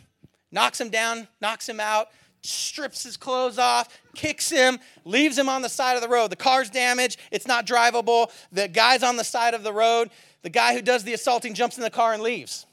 knocks 0.52 0.82
him 0.82 0.90
down, 0.90 1.28
knocks 1.40 1.70
him 1.70 1.80
out, 1.80 2.10
strips 2.42 3.04
his 3.04 3.16
clothes 3.16 3.58
off, 3.58 3.98
kicks 4.16 4.50
him, 4.50 4.80
leaves 5.06 5.38
him 5.38 5.50
on 5.50 5.62
the 5.62 5.70
side 5.70 5.96
of 5.96 6.02
the 6.02 6.10
road. 6.10 6.32
The 6.32 6.36
car's 6.36 6.70
damaged, 6.70 7.20
it's 7.32 7.48
not 7.48 7.66
drivable. 7.66 8.32
The 8.52 8.68
guy's 8.68 9.04
on 9.04 9.18
the 9.18 9.24
side 9.24 9.54
of 9.54 9.64
the 9.64 9.74
road. 9.74 10.10
The 10.42 10.50
guy 10.50 10.74
who 10.74 10.82
does 10.82 11.04
the 11.04 11.14
assaulting 11.14 11.54
jumps 11.54 11.78
in 11.78 11.84
the 11.84 11.90
car 11.90 12.14
and 12.14 12.24
leaves. 12.24 12.66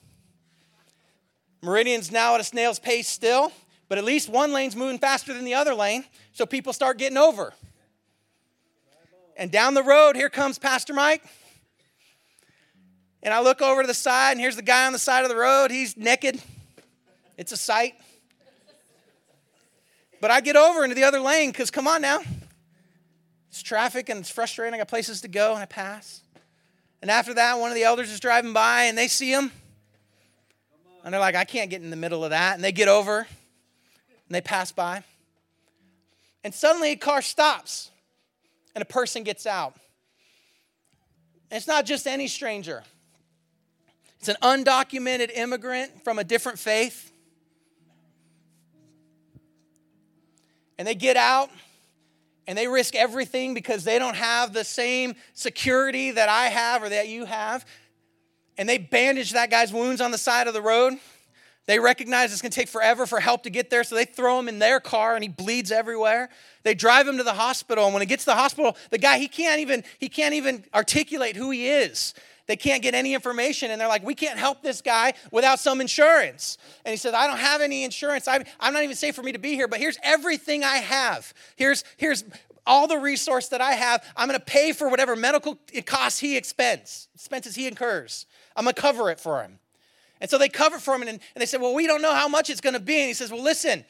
Meridian's 1.62 2.12
now 2.12 2.34
at 2.34 2.40
a 2.40 2.44
snail's 2.44 2.78
pace 2.78 3.08
still 3.08 3.52
but 3.88 3.98
at 3.98 4.04
least 4.04 4.28
one 4.28 4.52
lane's 4.52 4.74
moving 4.74 4.98
faster 4.98 5.32
than 5.32 5.44
the 5.44 5.54
other 5.54 5.74
lane, 5.74 6.04
so 6.32 6.44
people 6.44 6.72
start 6.72 6.98
getting 6.98 7.18
over. 7.18 7.52
And 9.36 9.50
down 9.50 9.74
the 9.74 9.82
road, 9.82 10.16
here 10.16 10.30
comes 10.30 10.58
Pastor 10.58 10.94
Mike. 10.94 11.22
And 13.22 13.32
I 13.32 13.40
look 13.40 13.60
over 13.60 13.82
to 13.82 13.86
the 13.86 13.94
side, 13.94 14.32
and 14.32 14.40
here's 14.40 14.56
the 14.56 14.62
guy 14.62 14.86
on 14.86 14.92
the 14.92 14.98
side 14.98 15.24
of 15.24 15.28
the 15.28 15.36
road. 15.36 15.70
He's 15.70 15.96
naked. 15.96 16.40
It's 17.36 17.52
a 17.52 17.56
sight. 17.56 17.94
But 20.20 20.30
I 20.30 20.40
get 20.40 20.56
over 20.56 20.82
into 20.82 20.94
the 20.94 21.04
other 21.04 21.20
lane 21.20 21.50
because, 21.50 21.70
come 21.70 21.86
on 21.86 22.00
now, 22.00 22.20
it's 23.48 23.62
traffic 23.62 24.08
and 24.08 24.20
it's 24.20 24.30
frustrating. 24.30 24.74
I 24.74 24.78
got 24.78 24.88
places 24.88 25.20
to 25.20 25.28
go, 25.28 25.52
and 25.52 25.62
I 25.62 25.66
pass. 25.66 26.22
And 27.02 27.10
after 27.10 27.34
that, 27.34 27.58
one 27.58 27.70
of 27.70 27.74
the 27.74 27.84
elders 27.84 28.10
is 28.10 28.20
driving 28.20 28.52
by, 28.52 28.84
and 28.84 28.96
they 28.96 29.08
see 29.08 29.30
him. 29.30 29.52
And 31.06 31.14
they're 31.14 31.20
like, 31.20 31.36
I 31.36 31.44
can't 31.44 31.70
get 31.70 31.82
in 31.82 31.90
the 31.90 31.96
middle 31.96 32.24
of 32.24 32.30
that. 32.30 32.56
And 32.56 32.64
they 32.64 32.72
get 32.72 32.88
over 32.88 33.18
and 33.18 34.34
they 34.34 34.40
pass 34.40 34.72
by. 34.72 35.04
And 36.42 36.52
suddenly 36.52 36.90
a 36.90 36.96
car 36.96 37.22
stops 37.22 37.92
and 38.74 38.82
a 38.82 38.84
person 38.84 39.22
gets 39.22 39.46
out. 39.46 39.74
And 41.48 41.58
it's 41.58 41.68
not 41.68 41.86
just 41.86 42.08
any 42.08 42.26
stranger, 42.26 42.82
it's 44.18 44.28
an 44.28 44.36
undocumented 44.42 45.30
immigrant 45.32 46.02
from 46.02 46.18
a 46.18 46.24
different 46.24 46.58
faith. 46.58 47.12
And 50.76 50.88
they 50.88 50.96
get 50.96 51.16
out 51.16 51.50
and 52.46 52.56
they 52.56 52.68
risk 52.68 52.94
everything 52.94 53.54
because 53.54 53.84
they 53.84 53.98
don't 53.98 54.16
have 54.16 54.52
the 54.52 54.64
same 54.64 55.14
security 55.34 56.12
that 56.12 56.28
I 56.28 56.46
have 56.46 56.82
or 56.82 56.88
that 56.88 57.08
you 57.08 57.24
have. 57.24 57.64
And 58.58 58.68
they 58.68 58.78
bandage 58.78 59.32
that 59.32 59.50
guy's 59.50 59.72
wounds 59.72 60.00
on 60.00 60.10
the 60.12 60.18
side 60.18 60.46
of 60.46 60.54
the 60.54 60.62
road. 60.62 60.94
They 61.66 61.80
recognize 61.80 62.32
it's 62.32 62.40
going 62.40 62.52
to 62.52 62.56
take 62.56 62.68
forever 62.68 63.06
for 63.06 63.18
help 63.18 63.42
to 63.42 63.50
get 63.50 63.70
there, 63.70 63.82
so 63.82 63.96
they 63.96 64.04
throw 64.04 64.38
him 64.38 64.48
in 64.48 64.60
their 64.60 64.78
car 64.78 65.16
and 65.16 65.24
he 65.24 65.28
bleeds 65.28 65.72
everywhere. 65.72 66.28
They 66.62 66.74
drive 66.74 67.08
him 67.08 67.16
to 67.16 67.24
the 67.24 67.34
hospital, 67.34 67.84
and 67.86 67.92
when 67.92 68.02
he 68.02 68.06
gets 68.06 68.22
to 68.22 68.30
the 68.30 68.36
hospital, 68.36 68.76
the 68.90 68.98
guy 68.98 69.18
he 69.18 69.26
can't 69.26 69.60
even 69.60 69.82
he 69.98 70.08
can't 70.08 70.34
even 70.34 70.64
articulate 70.72 71.34
who 71.34 71.50
he 71.50 71.68
is. 71.68 72.14
They 72.46 72.56
can't 72.56 72.82
get 72.82 72.94
any 72.94 73.14
information, 73.14 73.70
and 73.70 73.80
they're 73.80 73.88
like, 73.88 74.04
"We 74.04 74.14
can't 74.14 74.38
help 74.38 74.62
this 74.62 74.80
guy 74.80 75.14
without 75.32 75.58
some 75.58 75.80
insurance." 75.80 76.58
And 76.84 76.90
he 76.92 76.96
says, 76.96 77.14
"I 77.14 77.26
don't 77.26 77.38
have 77.38 77.60
any 77.60 77.84
insurance. 77.84 78.28
I'm, 78.28 78.44
I'm 78.60 78.72
not 78.72 78.82
even 78.82 78.96
safe 78.96 79.14
for 79.14 79.22
me 79.22 79.32
to 79.32 79.38
be 79.38 79.54
here. 79.54 79.68
But 79.68 79.80
here's 79.80 79.98
everything 80.02 80.64
I 80.64 80.76
have. 80.76 81.32
Here's 81.56 81.84
here's 81.96 82.24
all 82.66 82.86
the 82.86 82.98
resource 82.98 83.48
that 83.48 83.60
I 83.60 83.72
have. 83.72 84.04
I'm 84.16 84.28
going 84.28 84.38
to 84.38 84.44
pay 84.44 84.72
for 84.72 84.88
whatever 84.88 85.16
medical 85.16 85.58
costs 85.84 86.18
he 86.18 86.36
expends, 86.36 87.08
expenses 87.14 87.54
he 87.54 87.66
incurs. 87.66 88.26
I'm 88.54 88.64
going 88.64 88.74
to 88.74 88.80
cover 88.80 89.10
it 89.10 89.20
for 89.20 89.42
him." 89.42 89.58
And 90.20 90.30
so 90.30 90.38
they 90.38 90.48
cover 90.48 90.78
for 90.78 90.94
him 90.94 91.02
and, 91.02 91.10
and 91.10 91.20
they 91.36 91.46
said, 91.46 91.60
Well, 91.60 91.74
we 91.74 91.86
don't 91.86 92.02
know 92.02 92.14
how 92.14 92.28
much 92.28 92.50
it's 92.50 92.60
going 92.60 92.74
to 92.74 92.80
be. 92.80 92.98
And 92.98 93.08
he 93.08 93.14
says, 93.14 93.30
Well, 93.30 93.42
listen, 93.42 93.84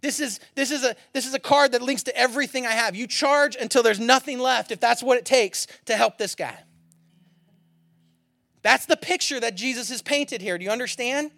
this 0.00 0.20
is, 0.20 0.40
this, 0.54 0.70
is 0.70 0.84
a, 0.84 0.96
this 1.12 1.26
is 1.26 1.34
a 1.34 1.38
card 1.38 1.72
that 1.72 1.82
links 1.82 2.02
to 2.04 2.16
everything 2.16 2.66
I 2.66 2.72
have. 2.72 2.94
You 2.94 3.06
charge 3.06 3.56
until 3.56 3.82
there's 3.82 4.00
nothing 4.00 4.38
left 4.38 4.70
if 4.70 4.80
that's 4.80 5.02
what 5.02 5.18
it 5.18 5.24
takes 5.24 5.66
to 5.86 5.96
help 5.96 6.18
this 6.18 6.34
guy. 6.34 6.58
That's 8.66 8.86
the 8.86 8.96
picture 8.96 9.38
that 9.38 9.54
Jesus 9.54 9.90
has 9.90 10.02
painted 10.02 10.42
here. 10.42 10.58
Do 10.58 10.64
you 10.64 10.72
understand? 10.72 11.30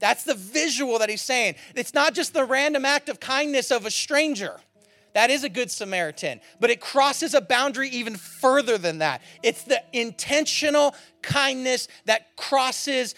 That's 0.00 0.24
the 0.24 0.34
visual 0.34 0.98
that 0.98 1.08
he's 1.08 1.22
saying. 1.22 1.54
It's 1.76 1.94
not 1.94 2.14
just 2.14 2.34
the 2.34 2.44
random 2.44 2.84
act 2.84 3.08
of 3.08 3.20
kindness 3.20 3.70
of 3.70 3.86
a 3.86 3.92
stranger. 3.92 4.58
That 5.14 5.30
is 5.30 5.44
a 5.44 5.48
good 5.48 5.70
Samaritan, 5.70 6.40
but 6.58 6.68
it 6.68 6.80
crosses 6.80 7.34
a 7.34 7.40
boundary 7.40 7.90
even 7.90 8.16
further 8.16 8.76
than 8.76 8.98
that. 8.98 9.22
It's 9.44 9.62
the 9.62 9.80
intentional 9.92 10.96
kindness 11.22 11.86
that 12.06 12.34
crosses 12.34 13.14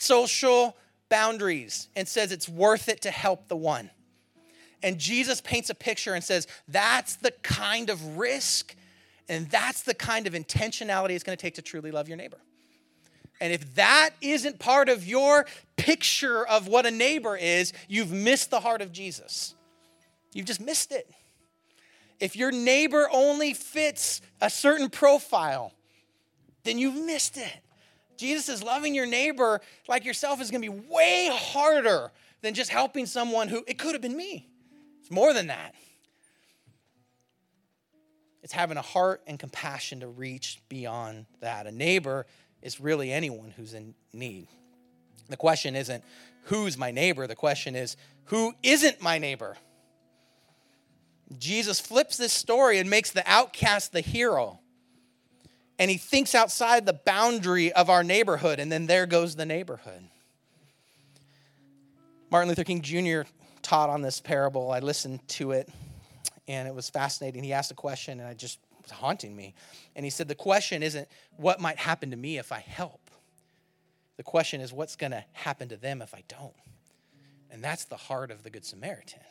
social 0.00 0.76
boundaries 1.08 1.86
and 1.94 2.08
says 2.08 2.32
it's 2.32 2.48
worth 2.48 2.88
it 2.88 3.02
to 3.02 3.12
help 3.12 3.46
the 3.46 3.56
one. 3.56 3.90
And 4.82 4.98
Jesus 4.98 5.40
paints 5.40 5.70
a 5.70 5.74
picture 5.76 6.14
and 6.14 6.24
says 6.24 6.48
that's 6.66 7.14
the 7.14 7.30
kind 7.44 7.90
of 7.90 8.18
risk 8.18 8.74
and 9.28 9.48
that's 9.50 9.82
the 9.82 9.94
kind 9.94 10.26
of 10.26 10.32
intentionality 10.32 11.10
it's 11.10 11.22
going 11.22 11.38
to 11.38 11.40
take 11.40 11.54
to 11.54 11.62
truly 11.62 11.92
love 11.92 12.08
your 12.08 12.16
neighbor. 12.16 12.38
And 13.40 13.52
if 13.52 13.74
that 13.74 14.10
isn't 14.20 14.58
part 14.58 14.88
of 14.88 15.06
your 15.06 15.46
picture 15.76 16.46
of 16.46 16.68
what 16.68 16.86
a 16.86 16.90
neighbor 16.90 17.36
is, 17.36 17.72
you've 17.88 18.12
missed 18.12 18.50
the 18.50 18.60
heart 18.60 18.80
of 18.80 18.92
Jesus. 18.92 19.54
You've 20.32 20.46
just 20.46 20.60
missed 20.60 20.92
it. 20.92 21.10
If 22.18 22.34
your 22.34 22.50
neighbor 22.50 23.08
only 23.12 23.52
fits 23.52 24.22
a 24.40 24.48
certain 24.48 24.88
profile, 24.88 25.72
then 26.64 26.78
you've 26.78 27.04
missed 27.04 27.36
it. 27.36 27.60
Jesus 28.16 28.48
is 28.48 28.62
loving 28.62 28.94
your 28.94 29.06
neighbor 29.06 29.60
like 29.88 30.04
yourself 30.04 30.40
is 30.40 30.50
going 30.50 30.62
to 30.62 30.70
be 30.70 30.84
way 30.90 31.30
harder 31.32 32.10
than 32.40 32.54
just 32.54 32.70
helping 32.70 33.04
someone 33.04 33.48
who 33.48 33.62
it 33.66 33.78
could 33.78 33.92
have 33.92 34.00
been 34.00 34.16
me. 34.16 34.48
It's 35.00 35.10
more 35.10 35.34
than 35.34 35.48
that. 35.48 35.74
It's 38.42 38.52
having 38.52 38.76
a 38.76 38.82
heart 38.82 39.22
and 39.26 39.38
compassion 39.38 40.00
to 40.00 40.06
reach 40.06 40.60
beyond 40.68 41.26
that. 41.40 41.66
A 41.66 41.72
neighbor 41.72 42.26
is 42.66 42.80
really 42.80 43.12
anyone 43.12 43.52
who's 43.56 43.74
in 43.74 43.94
need. 44.12 44.48
The 45.28 45.36
question 45.36 45.76
isn't 45.76 46.02
who's 46.42 46.76
my 46.76 46.90
neighbor, 46.90 47.28
the 47.28 47.36
question 47.36 47.76
is 47.76 47.96
who 48.24 48.54
isn't 48.62 49.00
my 49.00 49.18
neighbor? 49.18 49.56
Jesus 51.38 51.78
flips 51.78 52.16
this 52.16 52.32
story 52.32 52.78
and 52.78 52.90
makes 52.90 53.12
the 53.12 53.22
outcast 53.24 53.92
the 53.92 54.00
hero. 54.00 54.58
And 55.78 55.90
he 55.90 55.96
thinks 55.96 56.34
outside 56.34 56.86
the 56.86 56.92
boundary 56.92 57.72
of 57.72 57.88
our 57.88 58.02
neighborhood, 58.02 58.58
and 58.58 58.72
then 58.72 58.86
there 58.86 59.06
goes 59.06 59.36
the 59.36 59.46
neighborhood. 59.46 60.02
Martin 62.30 62.48
Luther 62.48 62.64
King 62.64 62.82
Jr. 62.82 63.28
taught 63.62 63.90
on 63.90 64.02
this 64.02 64.20
parable. 64.20 64.72
I 64.72 64.78
listened 64.80 65.26
to 65.28 65.52
it, 65.52 65.68
and 66.48 66.66
it 66.66 66.74
was 66.74 66.88
fascinating. 66.88 67.44
He 67.44 67.52
asked 67.52 67.70
a 67.70 67.74
question, 67.74 68.18
and 68.20 68.28
I 68.28 68.34
just 68.34 68.58
haunting 68.92 69.34
me. 69.34 69.54
And 69.94 70.04
he 70.04 70.10
said, 70.10 70.28
The 70.28 70.34
question 70.34 70.82
isn't 70.82 71.08
what 71.36 71.60
might 71.60 71.78
happen 71.78 72.10
to 72.10 72.16
me 72.16 72.38
if 72.38 72.52
I 72.52 72.60
help, 72.60 73.10
the 74.16 74.22
question 74.22 74.60
is 74.60 74.72
what's 74.72 74.96
going 74.96 75.12
to 75.12 75.24
happen 75.32 75.68
to 75.68 75.76
them 75.76 76.02
if 76.02 76.14
I 76.14 76.22
don't. 76.28 76.54
And 77.50 77.62
that's 77.62 77.84
the 77.84 77.96
heart 77.96 78.30
of 78.30 78.42
the 78.42 78.50
Good 78.50 78.64
Samaritan 78.64 79.22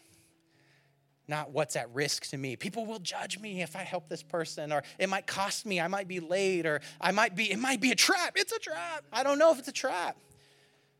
not 1.27 1.51
what's 1.51 1.75
at 1.75 1.93
risk 1.93 2.29
to 2.29 2.37
me. 2.37 2.55
People 2.55 2.85
will 2.85 2.99
judge 2.99 3.39
me 3.39 3.61
if 3.61 3.75
I 3.75 3.83
help 3.83 4.07
this 4.09 4.23
person, 4.23 4.71
or 4.71 4.83
it 4.99 5.09
might 5.09 5.27
cost 5.27 5.65
me, 5.65 5.79
I 5.79 5.87
might 5.87 6.07
be 6.07 6.19
late, 6.19 6.65
or 6.65 6.81
I 7.01 7.11
might 7.11 7.35
be, 7.35 7.51
it 7.51 7.59
might 7.59 7.81
be 7.81 7.91
a 7.91 7.95
trap. 7.95 8.33
It's 8.35 8.51
a 8.51 8.59
trap. 8.59 9.03
I 9.11 9.23
don't 9.23 9.39
know 9.39 9.51
if 9.51 9.59
it's 9.59 9.67
a 9.67 9.73
trap. 9.73 10.17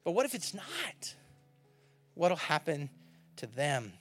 But 0.04 0.12
what 0.12 0.26
if 0.26 0.34
it's 0.34 0.54
not? 0.54 1.16
What'll 2.14 2.38
happen 2.38 2.90
to 3.38 3.48
them 3.48 3.94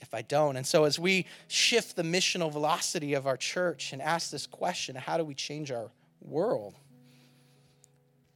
if 0.00 0.14
I 0.14 0.22
don't? 0.22 0.56
And 0.56 0.66
so, 0.66 0.84
as 0.84 0.98
we 0.98 1.26
shift 1.48 1.96
the 1.96 2.02
missional 2.02 2.52
velocity 2.52 3.14
of 3.14 3.26
our 3.26 3.36
church 3.36 3.92
and 3.92 4.00
ask 4.00 4.30
this 4.30 4.46
question 4.46 4.96
how 4.96 5.16
do 5.16 5.24
we 5.24 5.34
change 5.34 5.70
our 5.70 5.90
world? 6.20 6.74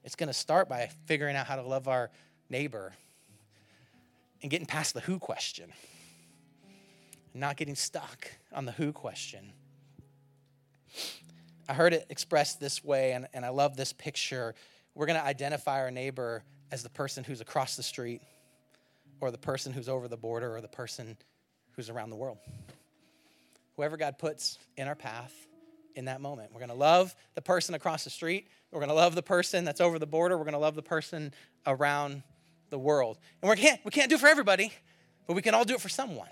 It's 0.05 0.17
going 0.17 0.29
to 0.29 0.35
start 0.35 0.69
by 0.69 0.91
figuring 1.07 1.37
out 1.37 1.47
how 1.47 1.57
to 1.57 1.63
love 1.63 1.87
our 1.87 2.11
neighbor 2.51 2.93
and 4.43 4.51
getting 4.51 4.67
past 4.67 4.95
the 4.95 5.01
who 5.01 5.19
question 5.19 5.73
not 7.35 7.57
getting 7.57 7.75
stuck 7.75 8.31
on 8.53 8.65
the 8.65 8.73
who 8.73 8.93
question. 8.93 9.53
I 11.69 11.75
heard 11.75 11.95
it 11.95 12.07
expressed 12.11 12.61
this 12.61 12.85
way, 12.85 13.13
and, 13.13 13.27
and 13.33 13.45
I 13.45 13.49
love 13.49 13.77
this 13.77 13.93
picture. 13.93 14.55
We're 14.95 15.07
going 15.07 15.19
to 15.19 15.25
identify 15.25 15.81
our 15.81 15.91
neighbor 15.91 16.43
as 16.71 16.83
the 16.83 16.91
person 16.91 17.25
who's 17.25 17.41
across 17.41 17.77
the 17.77 17.83
street, 17.83 18.21
or 19.21 19.31
the 19.31 19.39
person 19.39 19.73
who's 19.73 19.89
over 19.89 20.09
the 20.09 20.17
border, 20.17 20.55
or 20.55 20.61
the 20.61 20.69
person 20.69 21.17
who's 21.77 21.91
around 21.91 22.11
the 22.11 22.17
world. 22.17 22.39
Whoever 23.77 23.97
God 23.97 24.19
puts 24.19 24.59
in 24.77 24.89
our 24.89 24.95
path 24.95 25.33
in 25.95 26.07
that 26.07 26.21
moment. 26.21 26.53
We're 26.53 26.61
going 26.61 26.71
to 26.71 26.75
love 26.75 27.15
the 27.35 27.43
person 27.43 27.75
across 27.75 28.05
the 28.05 28.11
street. 28.11 28.49
We're 28.71 28.81
going 28.81 28.89
to 28.89 28.95
love 28.95 29.15
the 29.15 29.23
person 29.23 29.65
that's 29.65 29.81
over 29.81 29.99
the 29.99 30.07
border. 30.07 30.37
We're 30.37 30.45
going 30.45 30.53
to 30.53 30.59
love 30.59 30.75
the 30.75 30.83
person 30.83 31.33
around 31.67 32.23
the 32.71 32.79
world. 32.79 33.19
And 33.43 33.51
we 33.51 33.57
can't, 33.57 33.81
we 33.85 33.91
can't 33.91 34.09
do 34.09 34.17
it 34.17 34.21
for 34.21 34.29
everybody, 34.29 34.73
but 35.27 35.35
we 35.35 35.43
can 35.43 35.55
all 35.55 35.65
do 35.65 35.75
it 35.75 35.81
for 35.81 35.89
someone 35.89 36.29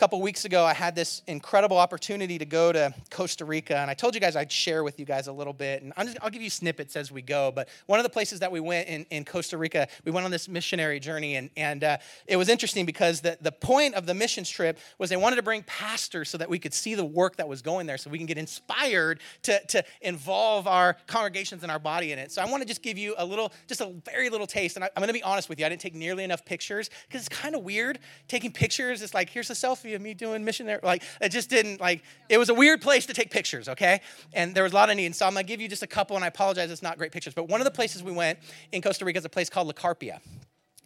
couple 0.00 0.18
weeks 0.22 0.46
ago, 0.46 0.64
I 0.64 0.72
had 0.72 0.94
this 0.94 1.20
incredible 1.26 1.76
opportunity 1.76 2.38
to 2.38 2.46
go 2.46 2.72
to 2.72 2.94
Costa 3.10 3.44
Rica, 3.44 3.76
and 3.76 3.90
I 3.90 3.92
told 3.92 4.14
you 4.14 4.20
guys 4.22 4.34
I'd 4.34 4.50
share 4.50 4.82
with 4.82 4.98
you 4.98 5.04
guys 5.04 5.26
a 5.26 5.32
little 5.32 5.52
bit. 5.52 5.82
And 5.82 5.92
just, 5.94 6.16
I'll 6.22 6.30
give 6.30 6.40
you 6.40 6.48
snippets 6.48 6.96
as 6.96 7.12
we 7.12 7.20
go. 7.20 7.52
But 7.54 7.68
one 7.84 7.98
of 7.98 8.04
the 8.04 8.08
places 8.08 8.40
that 8.40 8.50
we 8.50 8.60
went 8.60 8.88
in, 8.88 9.04
in 9.10 9.26
Costa 9.26 9.58
Rica, 9.58 9.88
we 10.06 10.10
went 10.10 10.24
on 10.24 10.30
this 10.30 10.48
missionary 10.48 11.00
journey, 11.00 11.36
and, 11.36 11.50
and 11.54 11.84
uh, 11.84 11.98
it 12.26 12.36
was 12.36 12.48
interesting 12.48 12.86
because 12.86 13.20
the, 13.20 13.36
the 13.42 13.52
point 13.52 13.94
of 13.94 14.06
the 14.06 14.14
missions 14.14 14.48
trip 14.48 14.78
was 14.96 15.10
they 15.10 15.18
wanted 15.18 15.36
to 15.36 15.42
bring 15.42 15.62
pastors 15.64 16.30
so 16.30 16.38
that 16.38 16.48
we 16.48 16.58
could 16.58 16.72
see 16.72 16.94
the 16.94 17.04
work 17.04 17.36
that 17.36 17.46
was 17.46 17.60
going 17.60 17.86
there, 17.86 17.98
so 17.98 18.08
we 18.08 18.16
can 18.16 18.26
get 18.26 18.38
inspired 18.38 19.20
to, 19.42 19.60
to 19.66 19.84
involve 20.00 20.66
our 20.66 20.96
congregations 21.08 21.62
and 21.62 21.70
our 21.70 21.78
body 21.78 22.12
in 22.12 22.18
it. 22.18 22.32
So 22.32 22.40
I 22.40 22.46
want 22.46 22.62
to 22.62 22.66
just 22.66 22.82
give 22.82 22.96
you 22.96 23.14
a 23.18 23.26
little, 23.26 23.52
just 23.68 23.82
a 23.82 23.92
very 24.10 24.30
little 24.30 24.46
taste. 24.46 24.76
And 24.76 24.84
I, 24.84 24.88
I'm 24.96 25.02
going 25.02 25.08
to 25.08 25.12
be 25.12 25.22
honest 25.22 25.50
with 25.50 25.60
you, 25.60 25.66
I 25.66 25.68
didn't 25.68 25.82
take 25.82 25.94
nearly 25.94 26.24
enough 26.24 26.46
pictures 26.46 26.88
because 27.06 27.26
it's 27.26 27.28
kind 27.28 27.54
of 27.54 27.64
weird 27.64 27.98
taking 28.28 28.50
pictures. 28.50 29.02
It's 29.02 29.12
like, 29.12 29.28
here's 29.28 29.50
a 29.50 29.52
selfie 29.52 29.89
of 29.94 30.02
me 30.02 30.14
doing 30.14 30.44
missionary. 30.44 30.80
Like, 30.82 31.02
it 31.20 31.30
just 31.30 31.50
didn't, 31.50 31.80
like, 31.80 32.02
it 32.28 32.38
was 32.38 32.48
a 32.48 32.54
weird 32.54 32.80
place 32.80 33.06
to 33.06 33.14
take 33.14 33.30
pictures, 33.30 33.68
okay? 33.68 34.00
And 34.32 34.54
there 34.54 34.62
was 34.62 34.72
a 34.72 34.74
lot 34.74 34.90
of 34.90 34.96
need. 34.96 35.06
And 35.06 35.16
so 35.16 35.26
I'm 35.26 35.34
gonna 35.34 35.44
give 35.44 35.60
you 35.60 35.68
just 35.68 35.82
a 35.82 35.86
couple, 35.86 36.16
and 36.16 36.24
I 36.24 36.28
apologize, 36.28 36.70
it's 36.70 36.82
not 36.82 36.98
great 36.98 37.12
pictures. 37.12 37.34
But 37.34 37.48
one 37.48 37.60
of 37.60 37.64
the 37.64 37.70
places 37.70 38.02
we 38.02 38.12
went 38.12 38.38
in 38.72 38.82
Costa 38.82 39.04
Rica 39.04 39.18
is 39.18 39.24
a 39.24 39.28
place 39.28 39.48
called 39.48 39.66
La 39.66 39.72
Carpia. 39.72 40.20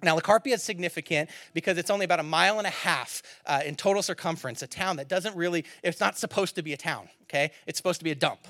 Now, 0.03 0.15
La 0.15 0.21
Carpia 0.21 0.55
is 0.55 0.63
significant 0.63 1.31
because 1.55 1.79
it's 1.79 1.91
only 1.91 2.05
about 2.05 2.21
a 2.21 2.25
mile 2.25 2.59
and 2.59 2.67
a 2.67 2.71
half 2.71 3.23
uh, 3.47 3.63
in 3.65 3.75
total 3.75 4.03
circumference, 4.03 4.63
a 4.63 4.67
town 4.67 4.97
that 4.97 5.09
doesn't 5.09 5.35
really, 5.35 5.65
it's 5.83 6.01
not 6.01 6.19
supposed 6.19 6.57
to 6.57 6.63
be 6.63 6.73
a 6.73 6.77
town, 6.77 7.09
okay? 7.23 7.53
It's 7.67 7.79
supposed 7.79 8.01
to 8.01 8.05
be 8.05 8.11
a 8.11 8.15
dump. 8.15 8.47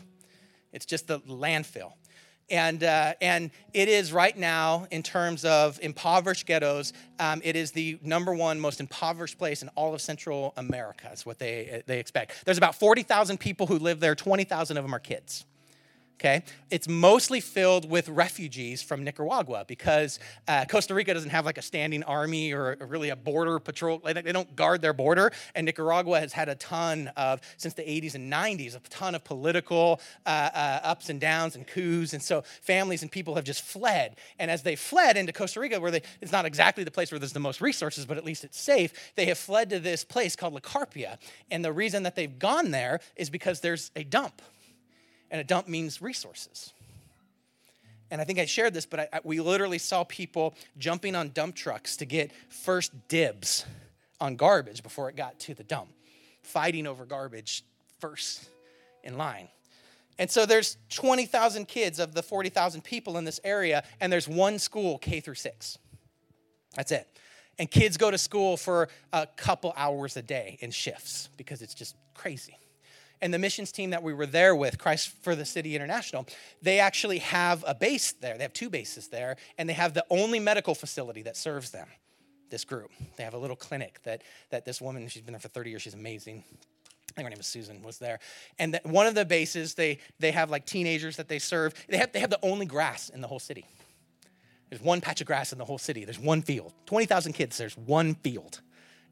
It's 0.73 0.85
just 0.85 1.07
the 1.07 1.21
landfill. 1.21 1.93
And, 2.51 2.85
uh, 2.85 3.15
and 3.21 3.51
it 3.73 3.89
is 3.89 4.13
right 4.13 4.37
now, 4.37 4.87
in 4.91 5.03
terms 5.03 5.45
of 5.45 5.79
impoverished 5.81 6.47
ghettos, 6.47 6.93
um, 7.19 7.41
it 7.45 7.57
is 7.57 7.73
the 7.73 7.99
number 8.03 8.35
one 8.35 8.61
most 8.61 8.81
impoverished 8.81 9.39
place 9.39 9.63
in 9.63 9.69
all 9.77 9.95
of 9.95 10.01
Central 10.01 10.53
America, 10.57 11.11
is 11.13 11.25
what 11.25 11.39
they, 11.39 11.83
they 11.87 11.99
expect. 11.99 12.45
There's 12.45 12.59
about 12.59 12.75
40,000 12.75 13.39
people 13.39 13.67
who 13.67 13.79
live 13.79 14.01
there, 14.01 14.15
20,000 14.15 14.77
of 14.77 14.85
them 14.85 14.95
are 14.95 14.99
kids 14.99 15.47
okay? 16.21 16.43
It's 16.71 16.89
mostly 16.89 17.41
filled 17.41 17.89
with 17.89 18.09
refugees 18.09 18.83
from 18.83 19.05
Nicaragua 19.05 19.65
because 19.67 20.19
uh, 20.49 20.65
Costa 20.65 20.95
Rica 20.95 21.15
doesn't 21.15 21.31
have 21.31 21.45
like 21.45 21.59
a 21.59 21.63
standing 21.63 22.03
army 22.05 22.53
or 22.53 22.77
really 22.81 23.11
a 23.11 23.17
border 23.17 23.59
patrol. 23.59 24.01
Like, 24.03 24.23
They 24.25 24.33
don't 24.33 24.55
guard 24.57 24.81
their 24.83 24.93
border. 24.93 25.33
And 25.55 25.65
Nicaragua 25.67 26.21
has 26.21 26.33
had 26.33 26.49
a 26.49 26.55
ton 26.55 27.09
of, 27.17 27.41
since 27.57 27.75
the 27.75 27.83
80s 27.83 28.15
and 28.15 28.33
90s, 28.33 28.77
a 28.77 28.81
ton 28.89 29.15
of 29.15 29.25
political 29.25 30.01
uh, 30.27 30.51
uh, 30.55 30.81
ups 30.83 31.11
and 31.11 31.21
downs 31.21 31.57
and 31.57 31.67
coups. 31.67 32.13
And 32.13 32.23
so 32.23 32.43
families 32.63 33.03
and 33.03 33.11
people 33.11 33.35
have 33.35 33.45
just 33.45 33.63
fled. 33.63 34.17
And 34.39 34.51
as 34.51 34.63
they 34.63 34.77
fled 34.77 35.17
into 35.17 35.33
Costa 35.33 35.61
Rica, 35.61 35.81
where 35.81 35.91
they, 35.91 36.03
it's 36.21 36.33
not 36.33 36.45
exactly 36.45 36.85
the 36.85 36.91
place 36.91 37.11
where 37.11 37.19
there's 37.19 37.33
the 37.33 37.41
most 37.41 37.61
resources, 37.61 38.07
but 38.07 38.17
at 38.17 38.25
least 38.25 38.45
it's 38.45 38.61
safe, 38.61 39.13
they 39.17 39.27
have 39.27 39.39
fled 39.39 39.71
to 39.71 39.81
this 39.81 40.05
place 40.05 40.37
called 40.37 40.55
La 40.55 40.61
Carpia. 40.61 41.19
And 41.51 41.65
the 41.65 41.73
reason 41.73 42.05
that 42.05 42.17
they've 42.17 42.39
gone 42.39 42.71
there 42.71 43.01
is 43.17 43.31
because 43.31 43.61
there's 43.61 43.91
a 43.97 44.05
dump 44.05 44.41
and 45.35 45.41
a 45.41 45.45
dump 45.45 45.67
means 45.67 46.01
resources. 46.01 46.73
And 48.13 48.21
I 48.21 48.25
think 48.25 48.39
I 48.39 48.45
shared 48.45 48.73
this, 48.73 48.87
but 48.87 49.01
I, 49.01 49.09
I, 49.15 49.21
we 49.25 49.41
literally 49.41 49.79
saw 49.79 50.05
people 50.05 50.55
jumping 50.79 51.17
on 51.17 51.31
dump 51.31 51.57
trucks 51.57 51.97
to 51.97 52.05
get 52.05 52.31
first 52.49 52.93
dibs 53.09 53.67
on 54.21 54.37
garbage 54.37 54.85
before 54.85 55.09
it 55.09 55.17
got 55.17 55.41
to 55.41 55.55
the 55.55 55.65
dump, 55.65 55.89
fighting 56.45 56.87
over 56.87 57.05
garbage 57.05 57.65
first 57.99 58.49
in 59.03 59.19
line. 59.19 59.49
And 60.21 60.31
so 60.31 60.47
there's 60.47 60.77
20,000 60.91 61.67
kids 61.67 61.99
of 61.99 62.15
the 62.15 62.23
40,000 62.23 62.85
people 62.85 63.19
in 63.19 63.25
this 63.25 63.41
area, 63.43 63.83
and 64.01 64.13
there's 64.13 64.29
one 64.29 64.61
school, 64.61 64.99
K 64.99 65.19
through 65.19 65.35
six. 65.35 65.79
That's 66.77 66.93
it. 66.93 67.09
And 67.59 67.69
kids 67.69 67.97
go 67.97 68.13
to 68.13 68.19
school 68.19 68.57
for 68.57 68.89
a 69.13 69.27
couple 69.35 69.75
hours 69.77 70.17
a 70.17 70.23
day 70.23 70.59
in 70.61 70.71
shifts 70.71 71.29
because 71.37 71.61
it's 71.61 71.75
just 71.75 71.97
crazy 72.15 72.57
and 73.21 73.33
the 73.33 73.39
missions 73.39 73.73
team 73.73 73.91
that 73.91 74.03
we 74.03 74.13
were 74.13 74.27
there 74.27 74.55
with, 74.55 74.79
Christ 74.79 75.11
for 75.23 75.35
the 75.35 75.45
City 75.45 75.75
International, 75.75 76.27
they 76.63 76.79
actually 76.79 77.19
have 77.19 77.65
a 77.67 77.75
base 77.75 78.13
there. 78.13 78.37
They 78.37 78.43
have 78.43 78.53
two 78.53 78.71
bases 78.71 79.09
there, 79.09 79.37
and 79.59 79.69
they 79.69 79.75
have 79.75 79.95
the 79.95 80.05
only 80.11 80.41
medical 80.41 80.75
facility 80.75 81.23
that 81.23 81.37
serves 81.37 81.71
them, 81.71 81.89
this 82.51 82.65
group. 82.65 82.91
They 83.17 83.25
have 83.25 83.35
a 83.35 83.39
little 83.39 83.57
clinic 83.57 84.01
that, 84.05 84.23
that 84.51 84.65
this 84.65 84.81
woman, 84.81 85.09
she's 85.09 85.23
been 85.23 85.33
there 85.33 85.41
for 85.41 85.49
30 85.49 85.71
years, 85.71 85.83
she's 85.83 85.95
amazing. 85.95 86.45
I 86.51 87.13
think 87.15 87.27
her 87.27 87.31
name 87.31 87.41
is 87.41 87.47
Susan, 87.47 87.83
was 87.83 87.99
there. 87.99 88.19
And 88.59 88.75
that 88.75 88.85
one 88.85 89.07
of 89.07 89.15
the 89.15 89.25
bases, 89.25 89.75
they, 89.75 89.99
they 90.19 90.33
have 90.33 90.51
like 90.51 90.67
teenagers 90.67 91.17
that 91.17 91.29
they 91.29 91.39
serve. 91.39 91.75
They 91.89 91.99
have, 91.99 92.13
they 92.13 92.21
have 92.21 92.31
the 92.31 92.41
only 92.43 92.67
grass 92.67 93.09
in 93.09 93.21
the 93.21 93.29
whole 93.29 93.39
city. 93.39 93.67
There's 94.69 94.83
one 94.83 95.01
patch 95.01 95.21
of 95.21 95.27
grass 95.27 95.53
in 95.53 95.59
the 95.59 95.65
whole 95.65 95.79
city. 95.79 96.05
There's 96.05 96.19
one 96.19 96.43
field. 96.43 96.73
20,000 96.87 97.35
kids, 97.35 97.57
there's 97.57 97.77
one 97.77 98.15
field 98.17 98.61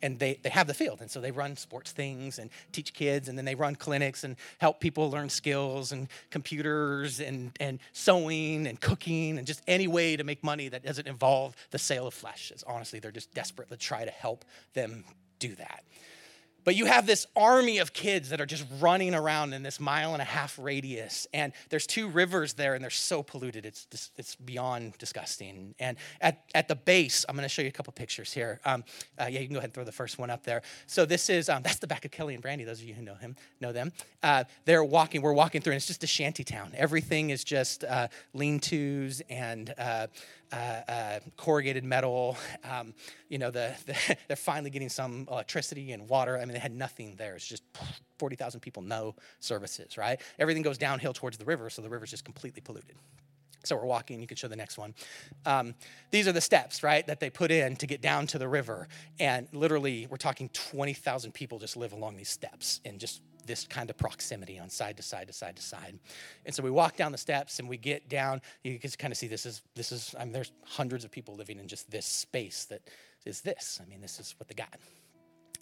and 0.02 0.18
they, 0.18 0.38
they 0.42 0.48
have 0.50 0.66
the 0.66 0.74
field. 0.74 1.00
And 1.00 1.10
so 1.10 1.20
they 1.20 1.30
run 1.30 1.56
sports 1.56 1.92
things 1.92 2.38
and 2.38 2.50
teach 2.72 2.92
kids, 2.92 3.28
and 3.28 3.38
then 3.38 3.44
they 3.44 3.54
run 3.54 3.76
clinics 3.76 4.24
and 4.24 4.36
help 4.58 4.80
people 4.80 5.10
learn 5.10 5.28
skills 5.28 5.92
and 5.92 6.08
computers 6.30 7.20
and, 7.20 7.52
and 7.60 7.78
sewing 7.92 8.66
and 8.66 8.80
cooking 8.80 9.38
and 9.38 9.46
just 9.46 9.62
any 9.66 9.86
way 9.86 10.16
to 10.16 10.24
make 10.24 10.42
money 10.42 10.68
that 10.68 10.84
doesn't 10.84 11.06
involve 11.06 11.54
the 11.70 11.78
sale 11.78 12.06
of 12.06 12.14
flesh. 12.14 12.50
It's 12.50 12.64
honestly, 12.64 12.98
they're 12.98 13.10
just 13.10 13.32
desperate 13.32 13.68
to 13.70 13.76
try 13.76 14.04
to 14.04 14.10
help 14.10 14.44
them 14.74 15.04
do 15.38 15.54
that. 15.56 15.84
But 16.64 16.76
you 16.76 16.86
have 16.86 17.06
this 17.06 17.26
army 17.34 17.78
of 17.78 17.92
kids 17.92 18.30
that 18.30 18.40
are 18.40 18.46
just 18.46 18.64
running 18.80 19.14
around 19.14 19.52
in 19.52 19.62
this 19.62 19.80
mile 19.80 20.12
and 20.12 20.22
a 20.22 20.24
half 20.24 20.58
radius. 20.58 21.26
And 21.34 21.52
there's 21.70 21.86
two 21.86 22.08
rivers 22.08 22.54
there, 22.54 22.74
and 22.74 22.82
they're 22.82 22.90
so 22.90 23.22
polluted. 23.22 23.66
It's, 23.66 23.86
it's 24.16 24.36
beyond 24.36 24.96
disgusting. 24.98 25.74
And 25.78 25.96
at, 26.20 26.44
at 26.54 26.68
the 26.68 26.76
base, 26.76 27.24
I'm 27.28 27.34
going 27.34 27.44
to 27.44 27.48
show 27.48 27.62
you 27.62 27.68
a 27.68 27.72
couple 27.72 27.92
pictures 27.92 28.32
here. 28.32 28.60
Um, 28.64 28.84
uh, 29.18 29.26
yeah, 29.30 29.40
you 29.40 29.46
can 29.46 29.54
go 29.54 29.58
ahead 29.58 29.68
and 29.68 29.74
throw 29.74 29.84
the 29.84 29.92
first 29.92 30.18
one 30.18 30.30
up 30.30 30.44
there. 30.44 30.62
So 30.86 31.04
this 31.04 31.28
is, 31.28 31.48
um, 31.48 31.62
that's 31.62 31.78
the 31.78 31.86
back 31.86 32.04
of 32.04 32.10
Kelly 32.10 32.34
and 32.34 32.42
Brandy, 32.42 32.64
those 32.64 32.80
of 32.80 32.86
you 32.86 32.94
who 32.94 33.02
know 33.02 33.14
him, 33.14 33.36
know 33.60 33.72
them. 33.72 33.92
Uh, 34.22 34.44
they're 34.64 34.84
walking, 34.84 35.22
we're 35.22 35.32
walking 35.32 35.60
through, 35.60 35.72
and 35.72 35.78
it's 35.78 35.86
just 35.86 36.04
a 36.04 36.06
shanty 36.06 36.44
town. 36.44 36.72
Everything 36.76 37.30
is 37.30 37.44
just 37.44 37.84
uh, 37.84 38.08
lean-tos 38.34 39.22
and 39.28 39.74
uh, 40.52 40.80
uh, 40.88 41.20
corrugated 41.36 41.84
metal. 41.84 42.36
Um, 42.70 42.94
you 43.28 43.38
know, 43.38 43.50
the, 43.50 43.74
the, 43.86 44.16
they're 44.28 44.36
finally 44.36 44.70
getting 44.70 44.88
some 44.88 45.26
electricity 45.30 45.92
and 45.92 46.08
water. 46.08 46.36
I 46.36 46.40
mean, 46.40 46.52
they 46.52 46.58
had 46.58 46.74
nothing 46.74 47.14
there. 47.16 47.34
It's 47.34 47.46
just 47.46 47.62
40,000 48.18 48.60
people, 48.60 48.82
no 48.82 49.14
services, 49.40 49.96
right? 49.96 50.20
Everything 50.38 50.62
goes 50.62 50.78
downhill 50.78 51.12
towards 51.12 51.38
the 51.38 51.44
river, 51.44 51.70
so 51.70 51.82
the 51.82 51.88
river's 51.88 52.10
just 52.10 52.24
completely 52.24 52.60
polluted. 52.60 52.96
So 53.64 53.76
we're 53.76 53.84
walking, 53.84 54.20
you 54.20 54.26
can 54.26 54.36
show 54.36 54.48
the 54.48 54.56
next 54.56 54.76
one. 54.76 54.94
Um, 55.46 55.74
these 56.10 56.26
are 56.26 56.32
the 56.32 56.40
steps, 56.40 56.82
right, 56.82 57.06
that 57.06 57.20
they 57.20 57.30
put 57.30 57.50
in 57.50 57.76
to 57.76 57.86
get 57.86 58.02
down 58.02 58.26
to 58.28 58.38
the 58.38 58.48
river. 58.48 58.88
And 59.20 59.46
literally, 59.52 60.08
we're 60.10 60.16
talking 60.16 60.48
20,000 60.48 61.32
people 61.32 61.58
just 61.60 61.76
live 61.76 61.92
along 61.92 62.16
these 62.16 62.28
steps 62.28 62.80
and 62.84 62.98
just 62.98 63.22
this 63.46 63.66
kind 63.66 63.90
of 63.90 63.96
proximity 63.96 64.58
on 64.58 64.68
side 64.68 64.96
to 64.96 65.02
side 65.02 65.26
to 65.28 65.32
side 65.32 65.56
to 65.56 65.62
side. 65.62 65.98
And 66.46 66.54
so 66.54 66.62
we 66.62 66.70
walk 66.70 66.96
down 66.96 67.12
the 67.12 67.18
steps 67.18 67.58
and 67.58 67.68
we 67.68 67.76
get 67.76 68.08
down. 68.08 68.40
You 68.64 68.78
can 68.78 68.90
kind 68.90 69.12
of 69.12 69.16
see 69.16 69.28
this 69.28 69.46
is 69.46 69.62
this 69.74 69.92
is 69.92 70.14
I 70.18 70.24
mean 70.24 70.32
there's 70.32 70.52
hundreds 70.64 71.04
of 71.04 71.10
people 71.10 71.34
living 71.36 71.58
in 71.58 71.68
just 71.68 71.90
this 71.90 72.06
space 72.06 72.64
that 72.66 72.82
is 73.24 73.40
this. 73.40 73.80
I 73.82 73.88
mean 73.88 74.00
this 74.00 74.20
is 74.20 74.34
what 74.38 74.48
they 74.48 74.54
got. 74.54 74.74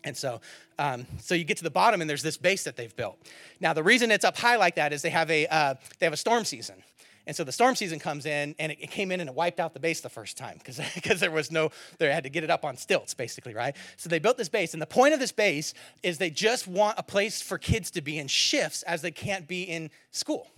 And 0.02 0.16
so, 0.16 0.40
um, 0.78 1.06
so 1.18 1.34
you 1.34 1.44
get 1.44 1.58
to 1.58 1.62
the 1.62 1.70
bottom, 1.70 2.00
and 2.00 2.08
there's 2.08 2.22
this 2.22 2.38
base 2.38 2.64
that 2.64 2.76
they've 2.76 2.94
built. 2.96 3.18
Now, 3.60 3.74
the 3.74 3.82
reason 3.82 4.10
it's 4.10 4.24
up 4.24 4.36
high 4.36 4.56
like 4.56 4.76
that 4.76 4.94
is 4.94 5.02
they 5.02 5.10
have 5.10 5.30
a 5.30 5.46
uh, 5.46 5.74
they 5.98 6.06
have 6.06 6.12
a 6.12 6.18
storm 6.18 6.44
season, 6.44 6.82
and 7.26 7.36
so 7.36 7.44
the 7.44 7.52
storm 7.52 7.74
season 7.74 7.98
comes 7.98 8.26
in, 8.26 8.54
and 8.58 8.72
it, 8.72 8.90
came 8.90 9.12
in 9.12 9.20
and 9.20 9.28
it 9.28 9.34
wiped 9.34 9.60
out 9.60 9.74
the 9.74 9.80
base 9.80 10.00
the 10.00 10.08
first 10.08 10.36
time 10.36 10.58
because 10.64 10.78
there 11.20 11.30
was 11.30 11.50
no, 11.50 11.70
they 11.98 12.12
had 12.12 12.24
to 12.24 12.30
get 12.30 12.44
it 12.44 12.50
up 12.50 12.64
on 12.64 12.76
stilts, 12.76 13.14
basically, 13.14 13.54
right? 13.54 13.76
So 13.96 14.08
they 14.08 14.18
built 14.18 14.36
this 14.36 14.48
base, 14.48 14.72
and 14.72 14.82
the 14.82 14.86
point 14.86 15.14
of 15.14 15.20
this 15.20 15.32
base 15.32 15.74
is 16.02 16.18
they 16.18 16.30
just 16.30 16.66
want 16.66 16.98
a 16.98 17.02
place 17.02 17.42
for 17.42 17.58
kids 17.58 17.90
to 17.92 18.00
be 18.00 18.18
in 18.18 18.28
shifts 18.28 18.82
as 18.84 19.02
they 19.02 19.10
can't 19.10 19.46
be 19.46 19.62
in 19.62 19.90
school. 20.10 20.48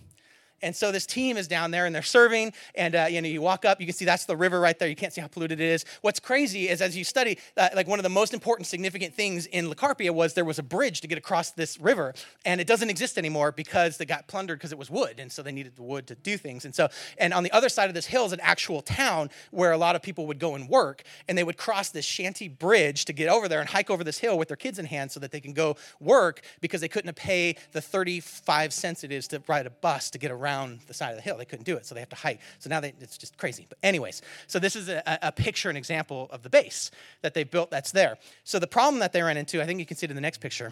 And 0.63 0.75
so 0.75 0.91
this 0.91 1.05
team 1.05 1.37
is 1.37 1.47
down 1.47 1.71
there 1.71 1.85
and 1.85 1.93
they're 1.93 2.01
serving. 2.01 2.53
And 2.73 2.95
uh, 2.95 3.07
you 3.09 3.21
know, 3.21 3.27
you 3.27 3.41
walk 3.41 3.65
up, 3.65 3.79
you 3.79 3.85
can 3.85 3.93
see 3.93 4.05
that's 4.05 4.25
the 4.25 4.37
river 4.37 4.59
right 4.59 4.79
there. 4.79 4.87
You 4.87 4.95
can't 4.95 5.13
see 5.13 5.21
how 5.21 5.27
polluted 5.27 5.59
it 5.59 5.65
is. 5.65 5.85
What's 6.01 6.19
crazy 6.19 6.69
is 6.69 6.81
as 6.81 6.97
you 6.97 7.03
study, 7.03 7.37
uh, 7.57 7.69
like 7.75 7.87
one 7.87 7.99
of 7.99 8.03
the 8.03 8.09
most 8.09 8.33
important, 8.33 8.65
significant 8.67 9.13
things 9.13 9.45
in 9.45 9.67
La 9.67 9.75
Carpia 9.75 10.11
was 10.11 10.33
there 10.33 10.45
was 10.45 10.59
a 10.59 10.63
bridge 10.63 11.01
to 11.01 11.07
get 11.07 11.17
across 11.17 11.51
this 11.51 11.79
river, 11.79 12.13
and 12.45 12.61
it 12.61 12.65
doesn't 12.65 12.89
exist 12.89 13.17
anymore 13.17 13.51
because 13.51 13.97
they 13.97 14.05
got 14.05 14.27
plundered 14.27 14.57
because 14.57 14.71
it 14.71 14.77
was 14.77 14.89
wood, 14.89 15.19
and 15.19 15.31
so 15.31 15.43
they 15.43 15.51
needed 15.51 15.75
the 15.75 15.83
wood 15.83 16.07
to 16.07 16.15
do 16.15 16.37
things. 16.37 16.63
And 16.63 16.73
so, 16.73 16.87
and 17.17 17.33
on 17.33 17.43
the 17.43 17.51
other 17.51 17.69
side 17.69 17.89
of 17.89 17.93
this 17.93 18.05
hill 18.05 18.25
is 18.25 18.31
an 18.31 18.39
actual 18.41 18.81
town 18.81 19.29
where 19.51 19.73
a 19.73 19.77
lot 19.77 19.95
of 19.97 20.01
people 20.01 20.27
would 20.27 20.39
go 20.39 20.55
and 20.55 20.69
work, 20.69 21.03
and 21.27 21.37
they 21.37 21.43
would 21.43 21.57
cross 21.57 21.89
this 21.89 22.05
shanty 22.05 22.47
bridge 22.47 23.03
to 23.05 23.13
get 23.13 23.27
over 23.29 23.49
there 23.49 23.59
and 23.59 23.69
hike 23.69 23.89
over 23.89 24.03
this 24.03 24.19
hill 24.19 24.37
with 24.37 24.47
their 24.47 24.57
kids 24.57 24.79
in 24.79 24.85
hand 24.85 25.11
so 25.11 25.19
that 25.19 25.31
they 25.31 25.41
can 25.41 25.53
go 25.53 25.75
work 25.99 26.41
because 26.61 26.79
they 26.79 26.87
couldn't 26.87 27.13
pay 27.15 27.55
the 27.73 27.81
35 27.81 28.71
cents 28.73 29.03
it 29.03 29.11
is 29.11 29.27
to 29.27 29.43
ride 29.47 29.65
a 29.65 29.69
bus 29.69 30.09
to 30.09 30.17
get 30.17 30.31
around 30.31 30.52
around 30.53 30.79
the 30.87 30.93
side 30.93 31.09
of 31.11 31.15
the 31.15 31.21
hill. 31.21 31.37
They 31.37 31.45
couldn't 31.45 31.65
do 31.65 31.77
it, 31.77 31.85
so 31.85 31.95
they 31.95 32.01
have 32.01 32.09
to 32.09 32.15
hike. 32.15 32.39
So 32.59 32.69
now 32.69 32.79
they, 32.79 32.93
it's 32.99 33.17
just 33.17 33.37
crazy. 33.37 33.65
But, 33.67 33.77
anyways, 33.83 34.21
so 34.47 34.59
this 34.59 34.75
is 34.75 34.89
a, 34.89 35.01
a 35.21 35.31
picture, 35.31 35.69
an 35.69 35.77
example 35.77 36.27
of 36.31 36.43
the 36.43 36.49
base 36.49 36.91
that 37.21 37.33
they 37.33 37.43
built 37.43 37.71
that's 37.71 37.91
there. 37.91 38.17
So 38.43 38.59
the 38.59 38.67
problem 38.67 38.99
that 38.99 39.13
they 39.13 39.21
ran 39.21 39.37
into, 39.37 39.61
I 39.61 39.65
think 39.65 39.79
you 39.79 39.85
can 39.85 39.97
see 39.97 40.05
it 40.05 40.11
in 40.11 40.15
the 40.15 40.21
next 40.21 40.39
picture. 40.39 40.71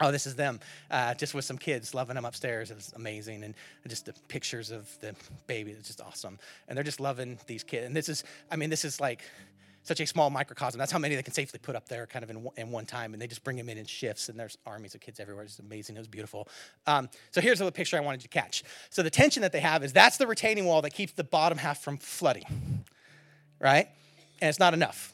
Oh, 0.00 0.10
this 0.10 0.26
is 0.26 0.34
them, 0.34 0.58
uh, 0.90 1.14
just 1.14 1.34
with 1.34 1.44
some 1.44 1.58
kids 1.58 1.94
loving 1.94 2.16
them 2.16 2.24
upstairs. 2.24 2.70
It 2.70 2.74
was 2.74 2.92
amazing, 2.96 3.44
and 3.44 3.54
just 3.86 4.06
the 4.06 4.14
pictures 4.26 4.70
of 4.70 4.88
the 5.00 5.14
baby. 5.46 5.72
It's 5.72 5.88
just 5.88 6.00
awesome, 6.00 6.38
and 6.66 6.76
they're 6.76 6.82
just 6.84 6.98
loving 6.98 7.38
these 7.46 7.62
kids. 7.62 7.86
And 7.86 7.94
this 7.94 8.08
is, 8.08 8.24
I 8.50 8.56
mean, 8.56 8.70
this 8.70 8.84
is 8.84 9.00
like 9.00 9.22
such 9.82 10.00
a 10.00 10.06
small 10.06 10.30
microcosm. 10.30 10.78
That's 10.78 10.92
how 10.92 10.98
many 10.98 11.14
they 11.14 11.22
can 11.22 11.34
safely 11.34 11.58
put 11.58 11.76
up 11.76 11.88
there 11.88 12.06
kind 12.06 12.22
of 12.22 12.30
in, 12.30 12.48
in 12.56 12.70
one 12.70 12.86
time. 12.86 13.12
And 13.12 13.20
they 13.20 13.26
just 13.26 13.44
bring 13.44 13.56
them 13.56 13.68
in 13.68 13.78
in 13.78 13.84
shifts, 13.84 14.28
and 14.28 14.38
there's 14.38 14.56
armies 14.66 14.94
of 14.94 15.00
kids 15.00 15.20
everywhere. 15.20 15.44
It's 15.44 15.58
amazing. 15.58 15.96
It 15.96 16.00
was 16.00 16.08
beautiful. 16.08 16.48
Um, 16.86 17.08
so 17.30 17.40
here's 17.40 17.58
the 17.58 17.70
picture 17.72 17.96
I 17.96 18.00
wanted 18.00 18.20
to 18.20 18.28
catch. 18.28 18.64
So 18.90 19.02
the 19.02 19.10
tension 19.10 19.42
that 19.42 19.52
they 19.52 19.60
have 19.60 19.84
is 19.84 19.92
that's 19.92 20.16
the 20.16 20.26
retaining 20.26 20.66
wall 20.66 20.82
that 20.82 20.94
keeps 20.94 21.12
the 21.12 21.24
bottom 21.24 21.58
half 21.58 21.82
from 21.82 21.98
flooding, 21.98 22.84
right? 23.60 23.88
And 24.40 24.48
it's 24.48 24.58
not 24.58 24.74
enough. 24.74 25.12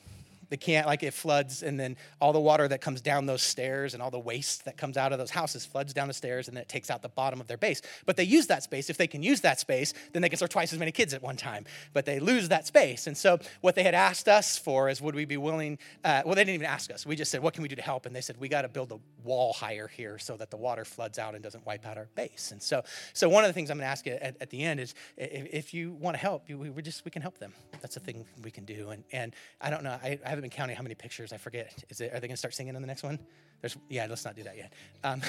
They 0.49 0.57
can't, 0.57 0.87
like, 0.87 1.03
it 1.03 1.15
floods, 1.15 1.63
and 1.63 1.79
then 1.79 1.97
all 2.21 2.33
the 2.33 2.41
water 2.41 2.69
that 2.69 2.81
comes 2.81 3.01
down 3.01 3.27
those 3.27 3.43
stairs 3.43 3.95
and 3.95 4.03
all 4.03 4.11
the 4.11 4.19
waste 4.19 4.65
that 4.65 4.77
comes 4.77 4.97
out 4.97 5.13
of 5.13 5.19
those 5.19 5.31
houses 5.31 5.67
floods 5.67 5.93
down 5.93 6.09
the 6.09 6.15
stairs, 6.15 6.49
and 6.49 6.57
then 6.57 6.63
it 6.63 6.69
takes 6.69 6.91
out 6.91 7.03
the 7.03 7.09
bottom 7.09 7.41
of 7.41 7.47
their 7.47 7.57
base. 7.57 7.83
But 8.07 8.17
they 8.17 8.25
use 8.25 8.47
that 8.49 8.63
space. 8.63 8.91
If 8.91 8.97
they 8.97 9.07
can 9.07 9.23
use 9.23 9.41
that 9.43 9.61
space, 9.61 9.95
then 10.13 10.23
they 10.23 10.29
can 10.29 10.39
serve 10.39 10.51
twice 10.51 10.73
as 10.73 10.79
many 10.79 10.93
kids 10.93 11.15
at 11.15 11.23
one 11.23 11.37
time. 11.37 11.65
But 11.93 12.07
they 12.07 12.21
lose 12.21 12.49
that 12.49 12.67
space. 12.67 13.07
And 13.07 13.17
so, 13.17 13.39
what 13.61 13.75
they 13.75 13.83
had 13.83 13.95
asked 13.95 14.29
us 14.29 14.59
for 14.59 14.89
is, 14.89 15.01
would 15.01 15.15
we 15.15 15.25
be 15.25 15.37
willing? 15.37 15.79
Uh, 16.05 16.23
well, 16.25 16.35
they 16.35 16.43
didn't 16.43 16.55
even 16.55 16.67
ask 16.67 16.91
us. 16.91 17.07
We 17.07 17.17
just 17.17 17.31
said, 17.31 17.43
what 17.43 17.55
can 17.55 17.63
we 17.63 17.69
do 17.69 17.77
to 17.77 17.83
help? 17.83 18.07
And 18.07 18.15
they 18.15 18.21
said, 18.21 18.37
we 18.39 18.49
got 18.49 18.63
to 18.63 18.69
build 18.69 18.93
a 18.93 18.99
wall 19.25 19.53
higher 19.53 19.89
here 19.89 20.19
so 20.19 20.37
that 20.37 20.51
the 20.51 20.57
water 20.57 20.85
floods 20.85 21.19
out 21.19 21.35
and 21.35 21.43
doesn't 21.43 21.67
wipe 21.67 21.87
out 21.87 21.99
our 21.99 22.09
base. 22.15 22.51
And 22.53 22.63
so, 22.63 22.83
so 23.13 23.29
one 23.29 23.45
of 23.45 23.49
the 23.49 23.53
things 23.53 23.71
I'm 23.71 23.79
going 23.79 23.87
to 23.87 23.91
ask 23.91 24.07
you 24.07 24.13
at, 24.13 24.37
at, 24.41 24.51
the 24.51 24.63
end 24.63 24.81
is, 24.81 24.95
if, 25.17 25.47
if 25.53 25.75
you 25.75 25.93
want 25.93 26.15
to 26.15 26.21
help, 26.21 26.49
we, 26.49 26.71
we 26.71 26.83
just 26.83 27.05
we 27.05 27.11
can 27.11 27.23
help 27.23 27.39
them. 27.39 27.53
That's 27.81 27.97
a 27.97 28.01
thing 28.01 28.25
we 28.43 28.51
can 28.51 28.65
do. 28.65 28.91
And 28.91 29.05
and 29.13 29.35
I 29.61 29.71
don't 29.71 29.83
know. 29.83 29.99
I, 30.03 30.19
I 30.25 30.31
haven't 30.39 30.51
been 30.51 30.57
counting 30.57 30.77
how 30.77 30.83
many 30.83 30.95
pictures. 30.95 31.33
I 31.33 31.37
forget. 31.37 31.85
Is 31.89 32.01
it, 32.01 32.13
are 32.13 32.21
they 32.21 32.29
going 32.29 32.35
to 32.35 32.37
start 32.37 32.55
singing 32.55 32.75
in 32.75 32.81
the 32.81 32.87
next 32.87 33.03
one? 33.03 33.19
There's, 33.61 33.77
yeah, 33.89 34.07
let's 34.09 34.25
not 34.25 34.37
do 34.37 34.45
that 34.45 34.57
yet. 34.57 34.73
Um, 35.03 35.21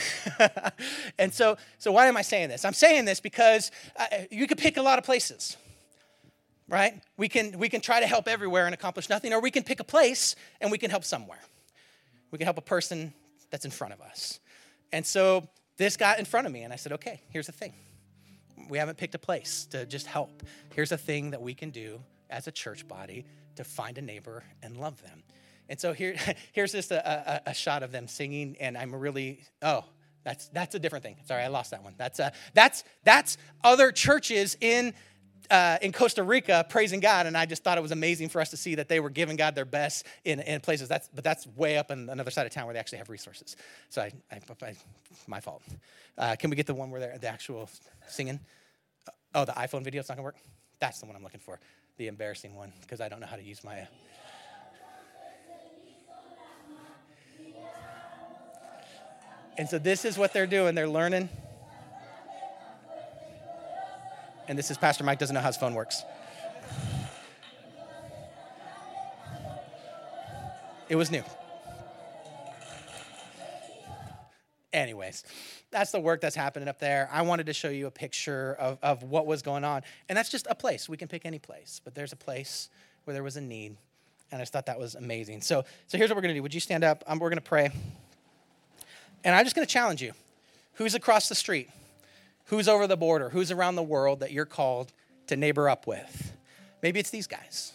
and 1.19 1.33
so, 1.33 1.57
so 1.79 1.91
why 1.91 2.07
am 2.07 2.15
I 2.15 2.21
saying 2.21 2.49
this? 2.49 2.63
I'm 2.63 2.73
saying 2.73 3.05
this 3.05 3.19
because 3.19 3.71
uh, 3.97 4.05
you 4.29 4.45
could 4.45 4.59
pick 4.59 4.77
a 4.77 4.81
lot 4.81 4.99
of 4.99 5.05
places, 5.05 5.57
right? 6.67 7.01
We 7.17 7.27
can, 7.27 7.57
we 7.57 7.69
can 7.69 7.81
try 7.81 7.99
to 7.99 8.05
help 8.05 8.27
everywhere 8.27 8.65
and 8.65 8.73
accomplish 8.73 9.09
nothing, 9.09 9.33
or 9.33 9.41
we 9.41 9.49
can 9.49 9.63
pick 9.63 9.79
a 9.79 9.83
place 9.83 10.35
and 10.61 10.71
we 10.71 10.77
can 10.77 10.91
help 10.91 11.03
somewhere. 11.03 11.41
We 12.29 12.37
can 12.37 12.45
help 12.45 12.59
a 12.59 12.61
person 12.61 13.13
that's 13.49 13.65
in 13.65 13.71
front 13.71 13.93
of 13.93 14.01
us. 14.01 14.39
And 14.91 15.03
so 15.05 15.47
this 15.77 15.97
got 15.97 16.19
in 16.19 16.25
front 16.25 16.45
of 16.45 16.53
me, 16.53 16.61
and 16.61 16.71
I 16.71 16.75
said, 16.75 16.91
okay, 16.93 17.21
here's 17.29 17.47
the 17.47 17.51
thing. 17.51 17.73
We 18.69 18.77
haven't 18.77 18.97
picked 18.99 19.15
a 19.15 19.19
place 19.19 19.65
to 19.71 19.87
just 19.87 20.05
help. 20.05 20.43
Here's 20.75 20.91
a 20.91 20.97
thing 20.97 21.31
that 21.31 21.41
we 21.41 21.55
can 21.55 21.71
do 21.71 21.99
as 22.29 22.47
a 22.47 22.51
church 22.51 22.87
body 22.87 23.25
to 23.55 23.63
find 23.63 23.97
a 23.97 24.01
neighbor 24.01 24.43
and 24.63 24.77
love 24.77 25.01
them. 25.01 25.23
And 25.69 25.79
so 25.79 25.93
here, 25.93 26.15
here's 26.51 26.71
just 26.71 26.91
a, 26.91 27.41
a, 27.47 27.51
a, 27.51 27.53
shot 27.53 27.83
of 27.83 27.91
them 27.91 28.07
singing, 28.07 28.57
and 28.59 28.77
I'm 28.77 28.93
really, 28.93 29.41
oh, 29.61 29.85
that's 30.23 30.49
that's 30.49 30.75
a 30.75 30.79
different 30.79 31.03
thing. 31.03 31.15
Sorry, 31.25 31.43
I 31.43 31.47
lost 31.47 31.71
that 31.71 31.83
one. 31.83 31.93
That's 31.97 32.19
uh, 32.19 32.31
that's 32.53 32.83
that's 33.03 33.37
other 33.63 33.91
churches 33.91 34.57
in 34.59 34.93
uh, 35.49 35.77
in 35.81 35.91
Costa 35.91 36.23
Rica 36.23 36.65
praising 36.69 36.99
God, 36.99 37.25
and 37.25 37.37
I 37.37 37.45
just 37.45 37.63
thought 37.63 37.77
it 37.77 37.81
was 37.81 37.91
amazing 37.91 38.29
for 38.29 38.41
us 38.41 38.49
to 38.49 38.57
see 38.57 38.75
that 38.75 38.89
they 38.89 38.99
were 38.99 39.09
giving 39.09 39.35
God 39.35 39.55
their 39.55 39.65
best 39.65 40.05
in, 40.25 40.39
in 40.41 40.61
places. 40.61 40.89
That's 40.89 41.09
but 41.13 41.23
that's 41.23 41.47
way 41.55 41.77
up 41.77 41.91
on 41.91 42.09
another 42.09 42.31
side 42.31 42.45
of 42.45 42.51
town 42.51 42.65
where 42.65 42.73
they 42.73 42.79
actually 42.79 42.99
have 42.99 43.09
resources. 43.09 43.55
So 43.89 44.01
I, 44.01 44.11
I, 44.31 44.39
I 44.63 44.75
my 45.27 45.39
fault. 45.39 45.63
Uh, 46.17 46.35
can 46.37 46.49
we 46.49 46.55
get 46.55 46.67
the 46.67 46.75
one 46.75 46.91
where 46.91 46.99
they're 46.99 47.17
the 47.17 47.29
actual 47.29 47.69
singing? 48.07 48.39
Oh, 49.33 49.45
the 49.45 49.53
iPhone 49.53 49.83
video. 49.83 49.99
It's 49.99 50.09
not 50.09 50.15
gonna 50.15 50.25
work. 50.25 50.37
That's 50.79 50.99
the 50.99 51.05
one 51.05 51.15
I'm 51.15 51.23
looking 51.23 51.41
for. 51.41 51.59
The 51.99 52.07
embarrassing 52.07 52.55
one 52.55 52.71
because 52.79 53.01
I 53.01 53.09
don't 53.09 53.19
know 53.19 53.27
how 53.27 53.35
to 53.35 53.43
use 53.43 53.61
my. 53.61 53.85
And 59.57 59.67
so 59.67 59.77
this 59.77 60.05
is 60.05 60.17
what 60.17 60.31
they're 60.31 60.47
doing. 60.47 60.75
They're 60.75 60.87
learning. 60.87 61.27
And 64.47 64.57
this 64.57 64.71
is 64.71 64.77
Pastor 64.77 65.03
Mike 65.03 65.19
doesn't 65.19 65.33
know 65.33 65.41
how 65.41 65.47
his 65.47 65.57
phone 65.57 65.73
works. 65.73 66.01
It 70.87 70.95
was 70.95 71.11
new. 71.11 71.23
Anyways, 74.71 75.23
that's 75.71 75.91
the 75.91 75.99
work 75.99 76.21
that's 76.21 76.35
happening 76.35 76.67
up 76.67 76.79
there. 76.79 77.09
I 77.11 77.23
wanted 77.23 77.47
to 77.47 77.53
show 77.53 77.69
you 77.69 77.87
a 77.87 77.91
picture 77.91 78.55
of, 78.59 78.77
of 78.83 79.03
what 79.03 79.25
was 79.25 79.41
going 79.41 79.63
on. 79.63 79.81
And 80.07 80.17
that's 80.17 80.29
just 80.29 80.45
a 80.49 80.55
place. 80.55 80.87
We 80.87 80.97
can 80.97 81.07
pick 81.07 81.25
any 81.25 81.39
place, 81.39 81.81
but 81.83 81.95
there's 81.95 82.13
a 82.13 82.17
place 82.17 82.69
where 83.05 83.13
there 83.13 83.23
was 83.23 83.35
a 83.35 83.41
need. 83.41 83.77
And 84.31 84.39
I 84.39 84.43
just 84.43 84.53
thought 84.53 84.67
that 84.67 84.79
was 84.79 84.93
amazing. 84.93 85.41
So, 85.41 85.65
so 85.87 85.97
here's 85.97 86.11
what 86.11 86.17
we're 86.17 86.21
going 86.21 86.35
to 86.35 86.37
do. 86.37 86.43
Would 86.43 86.53
you 86.53 86.59
stand 86.59 86.83
up? 86.83 87.03
Um, 87.07 87.17
we're 87.17 87.29
going 87.29 87.37
to 87.37 87.43
pray. 87.43 87.71
And 89.23 89.35
I'm 89.35 89.43
just 89.43 89.55
going 89.55 89.65
to 89.65 89.71
challenge 89.71 90.01
you 90.01 90.13
who's 90.73 90.93
across 90.95 91.27
the 91.27 91.35
street? 91.35 91.69
Who's 92.45 92.67
over 92.67 92.87
the 92.87 92.97
border? 92.97 93.29
Who's 93.29 93.51
around 93.51 93.75
the 93.75 93.83
world 93.83 94.21
that 94.21 94.31
you're 94.31 94.45
called 94.45 94.93
to 95.27 95.35
neighbor 95.35 95.67
up 95.67 95.87
with? 95.87 96.33
Maybe 96.81 96.99
it's 96.99 97.09
these 97.09 97.27
guys. 97.27 97.73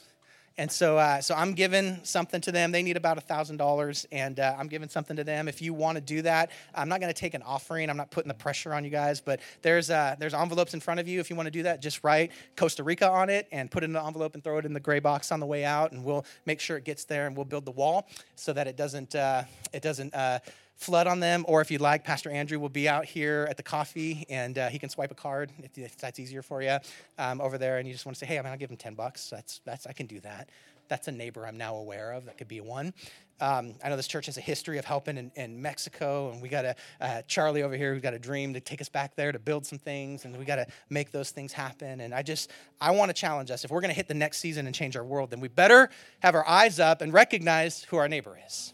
And 0.57 0.71
so, 0.71 0.99
uh, 0.99 1.21
so 1.21 1.35
I'm 1.35 1.55
giving 1.55 1.99
something 2.05 2.41
to 2.43 2.53
them. 2.53 2.71
They 2.71 2.85
need 2.85 2.97
about 2.97 3.19
a 3.19 3.21
thousand 3.21 3.57
dollars, 3.57 4.07
and 4.13 4.39
uh, 4.39 4.55
I'm 4.57 4.69
giving 4.69 4.89
something 4.89 5.17
to 5.17 5.25
them. 5.25 5.49
If 5.49 5.61
you 5.61 5.75
want 5.75 5.97
to 5.97 6.01
do 6.01 6.23
that, 6.23 6.53
I'm 6.73 6.89
not 6.89 7.01
going 7.01 7.13
to 7.13 7.19
take 7.19 7.35
an 7.35 7.43
offering. 7.43 7.91
I'm 7.91 7.97
not 7.97 8.13
putting 8.13 8.29
the 8.29 8.35
pressure 8.35 8.73
on 8.73 8.85
you 8.85 8.91
guys, 8.91 9.21
but 9.21 9.41
there's 9.63 9.91
uh, 9.91 10.15
there's 10.19 10.33
envelopes 10.33 10.73
in 10.73 10.79
front 10.79 11.01
of 11.01 11.09
you. 11.09 11.19
If 11.19 11.29
you 11.29 11.35
want 11.35 11.49
to 11.49 11.51
do 11.51 11.65
that, 11.65 11.83
just 11.83 12.05
write 12.05 12.31
Costa 12.55 12.85
Rica 12.85 13.11
on 13.11 13.31
it 13.31 13.49
and 13.51 13.69
put 13.69 13.83
it 13.83 13.91
in 13.91 13.97
an 13.97 14.07
envelope 14.07 14.35
and 14.35 14.45
throw 14.45 14.59
it 14.59 14.65
in 14.65 14.73
the 14.73 14.81
gray 14.81 15.01
box 15.01 15.33
on 15.33 15.41
the 15.41 15.47
way 15.47 15.65
out, 15.65 15.91
and 15.91 16.05
we'll 16.05 16.25
make 16.47 16.61
sure 16.61 16.77
it 16.77 16.85
gets 16.85 17.05
there, 17.05 17.27
and 17.27 17.37
we'll 17.37 17.45
build 17.45 17.65
the 17.65 17.73
wall 17.73 18.07
so 18.37 18.53
that 18.53 18.69
it 18.69 18.77
doesn't 18.77 19.17
uh, 19.17 19.43
it 19.73 19.83
doesn't 19.83 20.15
uh, 20.15 20.39
flood 20.77 21.07
on 21.07 21.21
them. 21.21 21.45
Or 21.49 21.61
if 21.61 21.71
you'd 21.71 21.81
like, 21.81 22.05
Pastor 22.05 22.31
Andrew 22.31 22.59
will 22.59 22.69
be 22.69 22.89
out 22.89 23.05
here 23.05 23.47
at 23.51 23.57
the 23.57 23.63
coffee 23.63 24.27
and 24.29 24.59
uh, 24.59 24.69
he 24.69 24.79
can 24.79 24.89
swipe 24.89 25.11
a 25.11 25.15
card 25.15 25.51
if, 25.59 25.77
if 25.79 25.97
that's 25.97 26.19
easier 26.19 26.43
for 26.43 26.63
you 26.63 26.79
um, 27.19 27.41
over 27.41 27.59
there. 27.59 27.79
And 27.79 27.87
you 27.87 27.95
just 27.95 28.07
want 28.07 28.17
to 28.17 28.19
say, 28.19 28.27
hey, 28.27 28.39
I 28.39 28.43
mean, 28.43 28.53
I'll 28.53 28.59
give 28.59 28.71
him 28.71 28.77
10 28.77 28.95
bucks. 28.95 29.31
That's, 29.31 29.61
that's, 29.65 29.87
I 29.87 29.93
can 29.93 30.07
do 30.07 30.21
that. 30.21 30.51
That's 30.89 31.09
a 31.09 31.13
neighbor 31.13 31.47
I'm 31.47 31.57
now 31.57 31.77
aware 31.77 32.13
of. 32.13 32.27
That 32.27 32.37
could 32.37 32.49
be 32.49 32.61
one. 32.61 32.93
Um, 33.41 33.75
I 33.83 33.89
know 33.89 33.97
this 33.97 34.07
church 34.07 34.27
has 34.27 34.37
a 34.37 34.41
history 34.41 34.79
of 34.79 34.85
helping 34.85 35.17
in, 35.17 35.33
in 35.35 35.61
Mexico, 35.61 36.31
and 36.31 36.41
we 36.41 36.49
got 36.49 36.65
a 36.65 36.77
uh, 37.01 37.23
Charlie 37.23 37.63
over 37.63 37.77
here 37.77 37.93
who's 37.93 38.03
got 38.03 38.15
a 38.15 38.19
dream 38.19 38.55
to 38.55 38.61
take 38.61 38.81
us 38.81 38.89
back 38.89 39.17
there 39.17 39.33
to 39.33 39.39
build 39.39 39.67
some 39.67 39.79
things, 39.79 40.25
and 40.25 40.37
we 40.37 40.45
got 40.45 40.57
to 40.57 40.67
make 40.89 41.11
those 41.11 41.31
things 41.31 41.53
happen. 41.53 42.01
And 42.01 42.15
I 42.15 42.23
just, 42.23 42.51
I 42.81 42.93
want 42.93 43.09
to 43.09 43.13
challenge 43.15 43.51
us 43.51 43.65
if 43.65 43.71
we're 43.71 43.81
going 43.81 43.91
to 43.91 43.97
hit 43.97 44.07
the 44.07 44.15
next 44.15 44.39
season 44.39 44.67
and 44.67 44.75
change 44.75 44.97
our 44.97 45.05
world, 45.05 45.31
then 45.31 45.41
we 45.41 45.49
better 45.49 45.91
have 46.21 46.35
our 46.35 46.47
eyes 46.47 46.79
up 46.79 47.01
and 47.01 47.13
recognize 47.13 47.83
who 47.85 47.97
our 47.97 48.09
neighbor 48.09 48.39
is. 48.47 48.73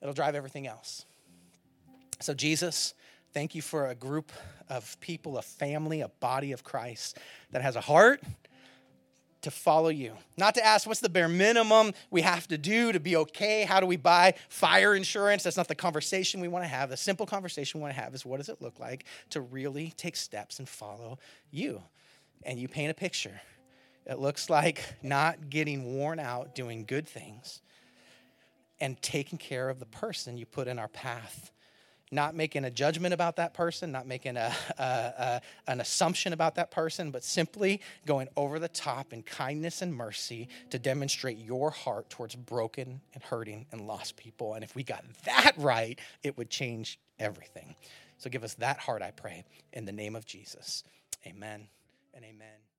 It'll 0.00 0.14
drive 0.14 0.34
everything 0.34 0.66
else. 0.66 1.04
So, 2.20 2.34
Jesus, 2.34 2.94
thank 3.32 3.54
you 3.54 3.62
for 3.62 3.88
a 3.88 3.94
group 3.94 4.32
of 4.68 4.98
people, 5.00 5.38
a 5.38 5.42
family, 5.42 6.00
a 6.00 6.08
body 6.08 6.52
of 6.52 6.64
Christ 6.64 7.18
that 7.50 7.62
has 7.62 7.76
a 7.76 7.80
heart 7.80 8.22
to 9.42 9.50
follow 9.50 9.88
you. 9.88 10.12
Not 10.36 10.54
to 10.56 10.64
ask 10.64 10.86
what's 10.86 11.00
the 11.00 11.08
bare 11.08 11.28
minimum 11.28 11.92
we 12.10 12.20
have 12.22 12.46
to 12.48 12.58
do 12.58 12.92
to 12.92 13.00
be 13.00 13.16
okay. 13.16 13.64
How 13.64 13.80
do 13.80 13.86
we 13.86 13.96
buy 13.96 14.34
fire 14.48 14.94
insurance? 14.94 15.42
That's 15.42 15.56
not 15.56 15.68
the 15.68 15.74
conversation 15.74 16.40
we 16.40 16.48
want 16.48 16.64
to 16.64 16.68
have. 16.68 16.90
The 16.90 16.96
simple 16.96 17.26
conversation 17.26 17.80
we 17.80 17.82
want 17.82 17.94
to 17.94 18.00
have 18.00 18.14
is 18.14 18.24
what 18.26 18.36
does 18.36 18.48
it 18.48 18.60
look 18.60 18.78
like 18.78 19.04
to 19.30 19.40
really 19.40 19.92
take 19.96 20.16
steps 20.16 20.58
and 20.58 20.68
follow 20.68 21.18
you? 21.50 21.82
And 22.42 22.58
you 22.58 22.68
paint 22.68 22.90
a 22.90 22.94
picture. 22.94 23.40
It 24.06 24.18
looks 24.18 24.50
like 24.50 24.82
not 25.02 25.50
getting 25.50 25.96
worn 25.96 26.18
out 26.18 26.54
doing 26.54 26.84
good 26.84 27.08
things 27.08 27.60
and 28.80 29.00
taking 29.02 29.38
care 29.38 29.68
of 29.68 29.78
the 29.78 29.86
person 29.86 30.36
you 30.36 30.46
put 30.46 30.68
in 30.68 30.78
our 30.78 30.88
path. 30.88 31.50
Not 32.12 32.34
making 32.34 32.64
a 32.64 32.70
judgment 32.70 33.14
about 33.14 33.36
that 33.36 33.54
person, 33.54 33.92
not 33.92 34.04
making 34.04 34.36
a, 34.36 34.52
a, 34.78 34.82
a, 34.82 35.40
an 35.68 35.80
assumption 35.80 36.32
about 36.32 36.56
that 36.56 36.72
person, 36.72 37.12
but 37.12 37.22
simply 37.22 37.80
going 38.04 38.26
over 38.36 38.58
the 38.58 38.66
top 38.66 39.12
in 39.12 39.22
kindness 39.22 39.80
and 39.80 39.94
mercy 39.94 40.48
to 40.70 40.78
demonstrate 40.78 41.38
your 41.38 41.70
heart 41.70 42.10
towards 42.10 42.34
broken 42.34 43.00
and 43.14 43.22
hurting 43.22 43.66
and 43.70 43.86
lost 43.86 44.16
people. 44.16 44.54
And 44.54 44.64
if 44.64 44.74
we 44.74 44.82
got 44.82 45.04
that 45.24 45.52
right, 45.56 46.00
it 46.24 46.36
would 46.36 46.50
change 46.50 46.98
everything. 47.20 47.76
So 48.18 48.28
give 48.28 48.42
us 48.42 48.54
that 48.54 48.78
heart, 48.78 49.02
I 49.02 49.12
pray, 49.12 49.44
in 49.72 49.84
the 49.84 49.92
name 49.92 50.16
of 50.16 50.26
Jesus. 50.26 50.82
Amen 51.26 51.68
and 52.12 52.24
amen. 52.24 52.69